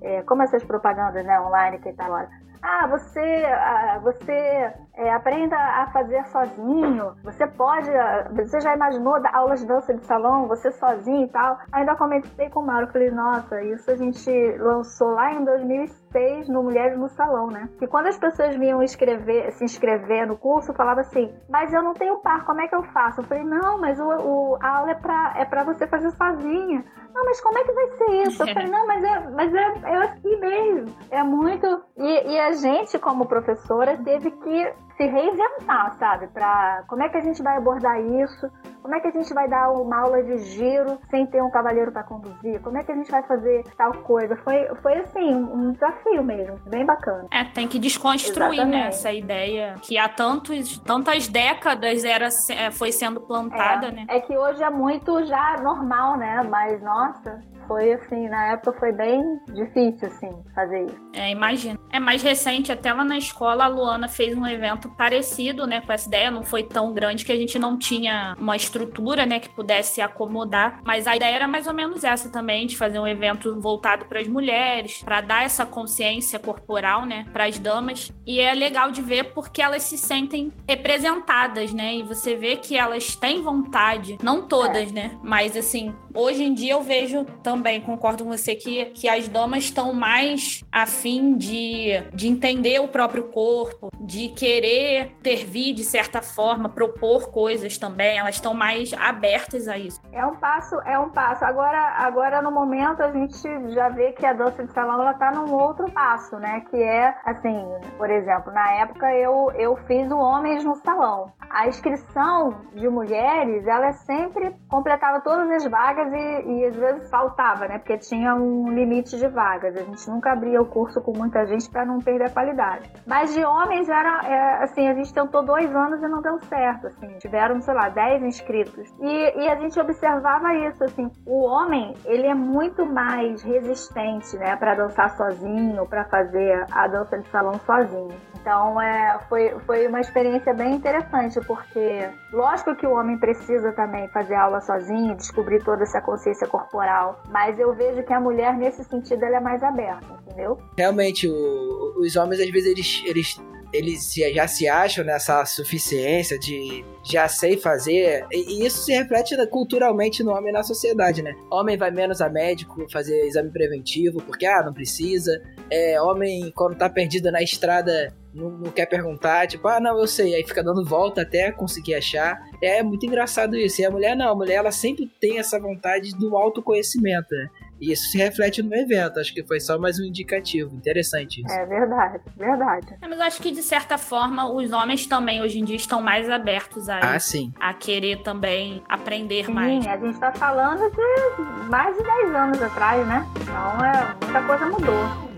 é, 0.02 0.22
como 0.24 0.44
essas 0.44 0.64
propagandas 0.64 1.26
né, 1.26 1.40
online 1.40 1.80
que 1.80 1.94
tá 1.94 2.08
lá 2.08 2.28
ah, 2.64 2.88
você, 2.88 3.20
ah, 3.46 4.00
você 4.02 4.74
é, 4.96 5.12
aprenda 5.12 5.58
a 5.58 5.88
fazer 5.88 6.24
sozinho, 6.28 7.16
você 7.24 7.48
pode, 7.48 7.90
você 8.36 8.62
já 8.62 8.76
imaginou 8.76 9.20
dar 9.22 9.34
aulas 9.36 9.60
de 9.60 9.66
dança 9.66 9.94
de 9.94 10.06
salão, 10.06 10.48
você 10.48 10.72
sozinho 10.72 11.26
e 11.26 11.30
tal. 11.30 11.58
Ainda 11.72 11.96
comentei 11.96 12.50
com 12.50 12.60
o 12.60 12.66
Mauro, 12.66 12.88
falei, 12.88 13.10
nossa, 13.10 13.62
isso 13.64 13.90
a 13.90 13.96
gente 13.96 14.30
lançou 14.58 15.10
lá 15.12 15.34
em 15.34 15.44
2006 15.44 16.48
no 16.48 16.64
Mulheres 16.64 16.98
no 16.98 17.10
Salão, 17.10 17.48
né? 17.48 17.70
Que 17.80 17.88
quando 17.88 18.08
as 18.08 18.18
pessoas 18.18 18.56
vinham 18.56 18.84
escrever, 18.84 19.52
se 19.54 19.64
inscrever 19.64 20.28
no 20.28 20.38
curso, 20.38 20.74
falava 20.74 21.02
assim, 21.02 21.34
mas 21.50 21.74
eu 21.74 21.82
não 21.82 21.94
tenho 21.94 22.18
par, 22.18 22.46
como 22.46 22.62
é 22.62 22.68
que 22.68 22.76
eu 22.76 22.84
faço? 22.84 23.22
Eu 23.22 23.26
falei, 23.26 23.44
não, 23.44 23.80
mas 23.80 24.00
o, 24.00 24.06
o 24.06 24.58
a 24.62 24.78
aula 24.78 24.92
é 24.92 24.96
pra, 24.96 25.34
é 25.38 25.46
pra 25.46 25.64
você 25.64 25.88
fazer 25.88 26.12
sozinha. 26.12 26.86
Não, 27.14 27.26
mas 27.26 27.40
como 27.42 27.58
é 27.60 27.64
que 27.64 27.72
vai 27.72 27.88
ser 27.92 28.12
isso? 28.28 28.44
Eu 28.44 28.54
falei, 28.54 28.70
não, 28.72 28.88
mas 28.88 29.04
é, 29.04 29.30
mas 29.30 29.54
é, 29.54 29.74
é 29.84 29.96
assim 30.04 30.40
mesmo. 30.40 30.96
É 31.12 31.24
muito. 31.24 31.84
E, 31.98 32.34
e 32.34 32.40
a 32.40 32.52
gente, 32.54 32.98
como 32.98 33.28
professora, 33.28 33.98
teve 33.98 34.32
que 34.32 34.74
se 34.98 35.06
reinventar, 35.06 35.96
sabe? 35.98 36.28
Pra 36.28 36.84
como 36.88 37.04
é 37.04 37.10
que 37.10 37.18
a 37.18 37.22
gente 37.22 37.42
vai 37.42 37.58
abordar 37.58 38.00
isso? 38.00 38.50
Como 38.82 38.94
é 38.96 39.00
que 39.00 39.08
a 39.08 39.12
gente 39.12 39.34
vai 39.34 39.48
dar 39.48 39.72
uma 39.72 40.02
aula 40.02 40.22
de 40.22 40.38
giro 40.40 41.00
sem 41.10 41.26
ter 41.28 41.42
um 41.42 41.50
cavaleiro 41.50 41.92
para 41.92 42.04
conduzir? 42.04 42.60
Como 42.62 42.78
é 42.78 42.84
que 42.84 42.92
a 42.92 42.96
gente 42.96 43.10
vai 43.10 43.24
fazer 43.24 43.64
tal 43.78 43.94
coisa? 43.94 44.36
Foi, 44.44 44.68
foi 44.82 44.94
assim, 45.00 45.34
um 45.34 45.72
desafio 45.72 46.22
mesmo, 46.22 46.60
bem 46.68 46.86
bacana. 46.86 47.28
É, 47.32 47.46
tem 47.46 47.68
que 47.68 47.80
desconstruir 47.80 48.66
né, 48.66 48.88
essa 48.88 49.12
ideia 49.12 49.76
que 49.82 49.98
há 49.98 50.10
tantos, 50.10 50.78
tantas 50.80 51.28
décadas 51.30 52.04
era, 52.04 52.28
é, 52.52 52.72
foi 52.72 52.92
sendo 52.92 53.22
plantada, 53.22 53.88
é, 53.88 53.92
né? 53.92 54.06
É 54.10 54.20
que 54.20 54.38
hoje 54.38 54.62
é 54.62 54.70
muito 54.70 55.26
já 55.26 55.58
normal, 55.62 56.18
né? 56.18 56.44
Mas, 56.50 56.82
nossa, 56.82 57.42
foi 57.68 57.94
assim, 57.94 58.28
na 58.28 58.54
época 58.54 58.74
foi 58.80 58.92
bem 58.92 59.22
difícil, 59.48 60.08
assim, 60.08 60.30
fazer 60.54 60.86
isso. 60.86 61.10
É, 61.14 61.32
imagino. 61.32 61.80
É 61.92 62.00
mais 62.00 62.22
recente, 62.22 62.72
até 62.72 62.92
lá 62.92 63.04
na 63.04 63.18
escola, 63.18 63.66
a 63.66 63.68
Luana 63.68 64.08
fez 64.08 64.38
um 64.38 64.46
evento 64.46 64.90
parecido, 64.98 65.66
né, 65.68 65.82
com 65.82 65.92
essa 65.92 66.08
ideia, 66.08 66.32
não 66.32 66.44
foi 66.44 66.64
tão 66.64 66.94
grande 66.94 67.26
que 67.26 67.32
a 67.32 67.36
gente 67.36 67.58
não 67.60 67.78
tinha 67.78 68.36
uma 68.40 68.56
estrutura, 68.56 69.26
né, 69.26 69.40
que 69.40 69.50
pudesse 69.50 70.02
acomodar, 70.02 70.82
mas 70.84 71.08
a 71.08 71.16
ideia 71.16 71.36
era 71.36 71.48
mais 71.48 71.68
ou 71.68 71.74
menos 71.74 72.04
essa 72.04 72.30
também, 72.30 72.68
de 72.68 72.78
fazer 72.78 73.00
um 73.00 73.08
evento 73.08 73.60
voltado 73.60 74.06
para 74.06 74.20
as 74.20 74.28
mulheres, 74.28 75.02
para 75.04 75.22
dar 75.22 75.44
essa 75.44 75.66
consciência 75.66 76.40
corporal, 76.40 77.06
né, 77.06 77.26
para 77.32 77.46
as 77.46 77.58
damas, 77.60 78.12
e 78.26 78.40
é 78.40 78.54
legal 78.54 78.92
de 78.92 79.02
ver 79.02 79.34
porque 79.34 79.62
elas 79.62 79.84
se 79.84 79.98
sentem 79.98 80.52
representadas, 80.68 81.74
né, 81.74 81.96
e 81.96 82.04
você 82.04 82.36
vê 82.36 82.56
que 82.56 82.78
elas 82.78 83.16
têm 83.16 83.42
vontade, 83.42 84.18
não 84.22 84.48
todas, 84.48 84.90
é. 84.90 84.94
né, 84.94 85.18
mas 85.24 85.56
assim, 85.56 85.94
hoje 86.14 86.44
em 86.44 86.54
dia 86.54 86.74
eu 86.74 86.82
vejo 86.82 87.26
também 87.42 87.82
concordo 87.82 88.24
com 88.24 88.30
você 88.30 88.56
que, 88.56 88.86
que 88.86 89.08
as 89.08 89.28
damas 89.28 89.66
estão 89.66 89.94
mais 89.94 90.64
afim 90.72 91.38
de, 91.38 92.04
de 92.14 92.28
entender 92.28 92.80
o 92.80 92.88
próprio 92.88 93.26
corpo, 93.26 93.90
de 94.00 94.30
querer 94.30 94.73
intervir 94.74 95.74
de 95.74 95.84
certa 95.84 96.22
forma, 96.22 96.70
propor 96.70 97.32
coisas 97.32 97.78
também. 97.78 98.18
Elas 98.18 98.36
estão 98.36 98.54
mais 98.54 98.94
abertas 98.94 99.68
a 99.68 99.78
isso. 99.78 100.00
É 100.12 100.26
um 100.26 100.36
passo, 100.36 100.76
é 100.86 100.98
um 101.00 101.10
passo. 101.10 101.46
Agora, 101.46 101.80
agora 101.98 102.42
no 102.42 102.52
momento 102.52 103.02
a 103.02 103.12
gente 103.12 103.72
já 103.74 103.90
vê 103.90 104.12
que 104.12 104.26
a 104.26 104.34
dança 104.34 104.64
de 104.64 104.72
salão 104.74 105.02
ela 105.02 105.14
tá 105.14 105.32
num 105.32 105.54
outro 105.54 105.92
passo, 105.92 106.38
né? 106.38 106.62
Que 106.70 106.78
é 106.78 107.16
assim, 107.26 107.66
por 107.98 108.10
exemplo, 108.10 108.52
na 108.52 108.72
época 108.74 109.12
eu, 109.14 109.52
eu 109.56 109.76
fiz 109.88 110.12
o 110.12 110.18
Homens 110.18 110.64
no 110.64 110.76
Salão. 110.76 111.32
A 111.50 111.68
inscrição 111.68 112.62
de 112.74 112.88
mulheres, 112.90 113.66
ela 113.68 113.88
é 113.88 113.94
sempre 113.94 114.56
completava 114.70 115.22
todas 115.22 115.50
as 115.52 115.66
vagas 115.66 116.12
e, 116.12 116.52
e 116.52 116.66
às 116.66 116.76
vezes 116.76 117.10
faltava 117.10 117.64
né? 117.68 117.78
Porque 117.80 117.98
tinha 117.98 118.36
um 118.36 118.70
limite 118.74 119.18
de 119.18 119.28
vagas. 119.28 119.76
A 119.76 119.84
gente 119.84 120.10
nunca 120.10 120.32
abria 120.32 120.62
o 120.62 120.66
curso 120.66 121.02
com 121.02 121.16
muita 121.16 121.46
gente 121.46 121.70
para 121.70 121.86
não 121.86 122.00
perder 122.00 122.26
a 122.26 122.30
qualidade. 122.30 122.90
Mas 123.06 123.34
de 123.34 123.44
homens 123.44 123.90
era 123.90 124.22
é, 124.26 124.63
assim, 124.64 124.88
a 124.88 124.94
gente 124.94 125.14
tentou 125.14 125.44
dois 125.44 125.74
anos 125.76 126.02
e 126.02 126.08
não 126.08 126.22
deu 126.22 126.40
certo. 126.48 126.88
Assim, 126.88 127.08
tiveram, 127.20 127.62
sei 127.62 127.74
lá, 127.74 127.90
10 127.90 128.24
inscritos. 128.24 128.94
E, 129.00 129.44
e 129.44 129.50
a 129.50 129.56
gente 129.56 129.80
observava 129.80 130.54
isso, 130.56 130.84
assim, 130.84 131.10
o 131.26 131.44
homem 131.44 131.94
ele 132.06 132.28
é 132.28 132.34
muito 132.34 132.86
mais 132.86 133.42
resistente, 133.42 134.36
né, 134.38 134.56
para 134.56 134.76
dançar 134.76 135.16
sozinho, 135.16 135.86
para 135.88 136.06
fazer 136.06 136.66
a 136.72 136.88
dança 136.88 137.18
de 137.20 137.28
salão 137.30 137.60
sozinho. 137.66 138.16
Então 138.40 138.82
é, 138.82 139.20
foi, 139.30 139.58
foi 139.66 139.88
uma 139.88 140.02
experiência 140.02 140.54
bem 140.54 140.76
interessante, 140.76 141.40
porque 141.48 142.10
lógico 142.34 142.76
que 142.76 142.86
o 142.86 142.92
homem 142.92 143.18
precisa 143.18 143.72
também 143.72 144.08
fazer 144.10 144.36
aula 144.36 144.60
sozinho, 144.60 145.16
descobrir 145.16 145.64
toda 145.64 145.84
essa 145.84 146.02
consciência 146.02 146.46
corporal, 146.48 147.22
mas 147.30 147.58
eu 147.58 147.74
vejo 147.74 148.04
que 148.04 148.12
a 148.12 148.20
mulher, 148.20 148.58
nesse 148.58 148.84
sentido, 148.84 149.24
ela 149.24 149.38
é 149.38 149.40
mais 149.40 149.64
aberta, 149.64 150.20
entendeu? 150.26 150.58
Realmente, 150.78 151.26
o, 151.30 152.00
os 152.00 152.16
homens, 152.18 152.42
às 152.42 152.50
vezes, 152.50 152.70
eles, 152.70 153.04
eles 153.06 153.53
eles 153.74 154.14
já 154.14 154.48
se 154.48 154.68
acham 154.68 155.04
nessa 155.04 155.44
suficiência 155.46 156.38
de 156.38 156.86
já 157.04 157.28
sei 157.28 157.58
fazer, 157.58 158.26
e 158.32 158.66
isso 158.66 158.84
se 158.84 158.94
reflete 158.94 159.36
culturalmente 159.48 160.24
no 160.24 160.32
homem 160.32 160.54
na 160.54 160.64
sociedade, 160.64 161.22
né? 161.22 161.36
Homem 161.52 161.76
vai 161.76 161.92
menos 161.92 162.22
a 162.22 162.30
médico 162.30 162.86
fazer 162.90 163.26
exame 163.26 163.50
preventivo, 163.50 164.22
porque, 164.22 164.46
ah, 164.46 164.64
não 164.64 164.74
precisa. 164.74 165.42
É, 165.70 166.02
homem, 166.02 166.52
quando 166.56 166.78
tá 166.78 166.90
perdido 166.90 167.30
na 167.30 167.42
estrada, 167.42 168.16
não, 168.34 168.50
não, 168.50 168.72
quer 168.72 168.86
perguntar, 168.86 169.48
tipo, 169.48 169.68
ah, 169.68 169.80
não, 169.80 170.00
eu 170.00 170.08
sei, 170.08 170.34
aí 170.36 170.44
fica 170.44 170.64
dando 170.64 170.86
volta 170.86 171.24
até 171.24 171.52
conseguir 171.52 171.96
achar. 171.96 172.40
É 172.62 172.82
muito 172.82 173.06
engraçado 173.06 173.58
isso. 173.58 173.82
E 173.82 173.86
a 173.86 173.92
mulher 173.92 174.16
não, 174.16 174.32
a 174.32 174.36
mulher 174.36 174.56
ela 174.56 174.72
sempre 174.72 175.12
tem 175.20 175.40
essa 175.40 175.60
vontade 175.60 176.16
do 176.18 176.38
autoconhecimento, 176.38 177.28
né? 177.32 177.50
E 177.84 177.92
isso 177.92 178.10
se 178.10 178.18
reflete 178.18 178.64
no 178.64 178.74
evento. 178.74 179.20
Acho 179.20 179.34
que 179.34 179.44
foi 179.44 179.60
só 179.60 179.78
mais 179.78 180.00
um 180.00 180.06
indicativo. 180.06 180.74
Interessante 180.74 181.42
isso. 181.42 181.54
É 181.54 181.66
verdade, 181.66 182.22
verdade. 182.38 182.96
É, 183.02 183.08
mas 183.08 183.20
acho 183.20 183.42
que 183.42 183.52
de 183.52 183.62
certa 183.62 183.98
forma 183.98 184.50
os 184.50 184.72
homens 184.72 185.06
também 185.06 185.42
hoje 185.42 185.60
em 185.60 185.66
dia 185.66 185.76
estão 185.76 186.02
mais 186.02 186.30
abertos 186.30 186.88
a, 186.88 187.00
ah, 187.00 187.20
sim. 187.20 187.52
a 187.60 187.74
querer 187.74 188.22
também 188.22 188.82
aprender 188.88 189.48
sim, 189.48 189.52
mais. 189.52 189.84
Sim, 189.84 189.90
a 189.90 189.98
gente 189.98 190.18
tá 190.18 190.32
falando 190.32 190.90
de 190.90 191.70
mais 191.70 191.98
de 191.98 192.04
10 192.04 192.36
anos 192.36 192.62
atrás, 192.62 193.06
né? 193.06 193.28
Então 193.42 193.86
é, 193.86 194.16
muita 194.24 194.42
coisa 194.44 194.66
mudou. 194.66 195.34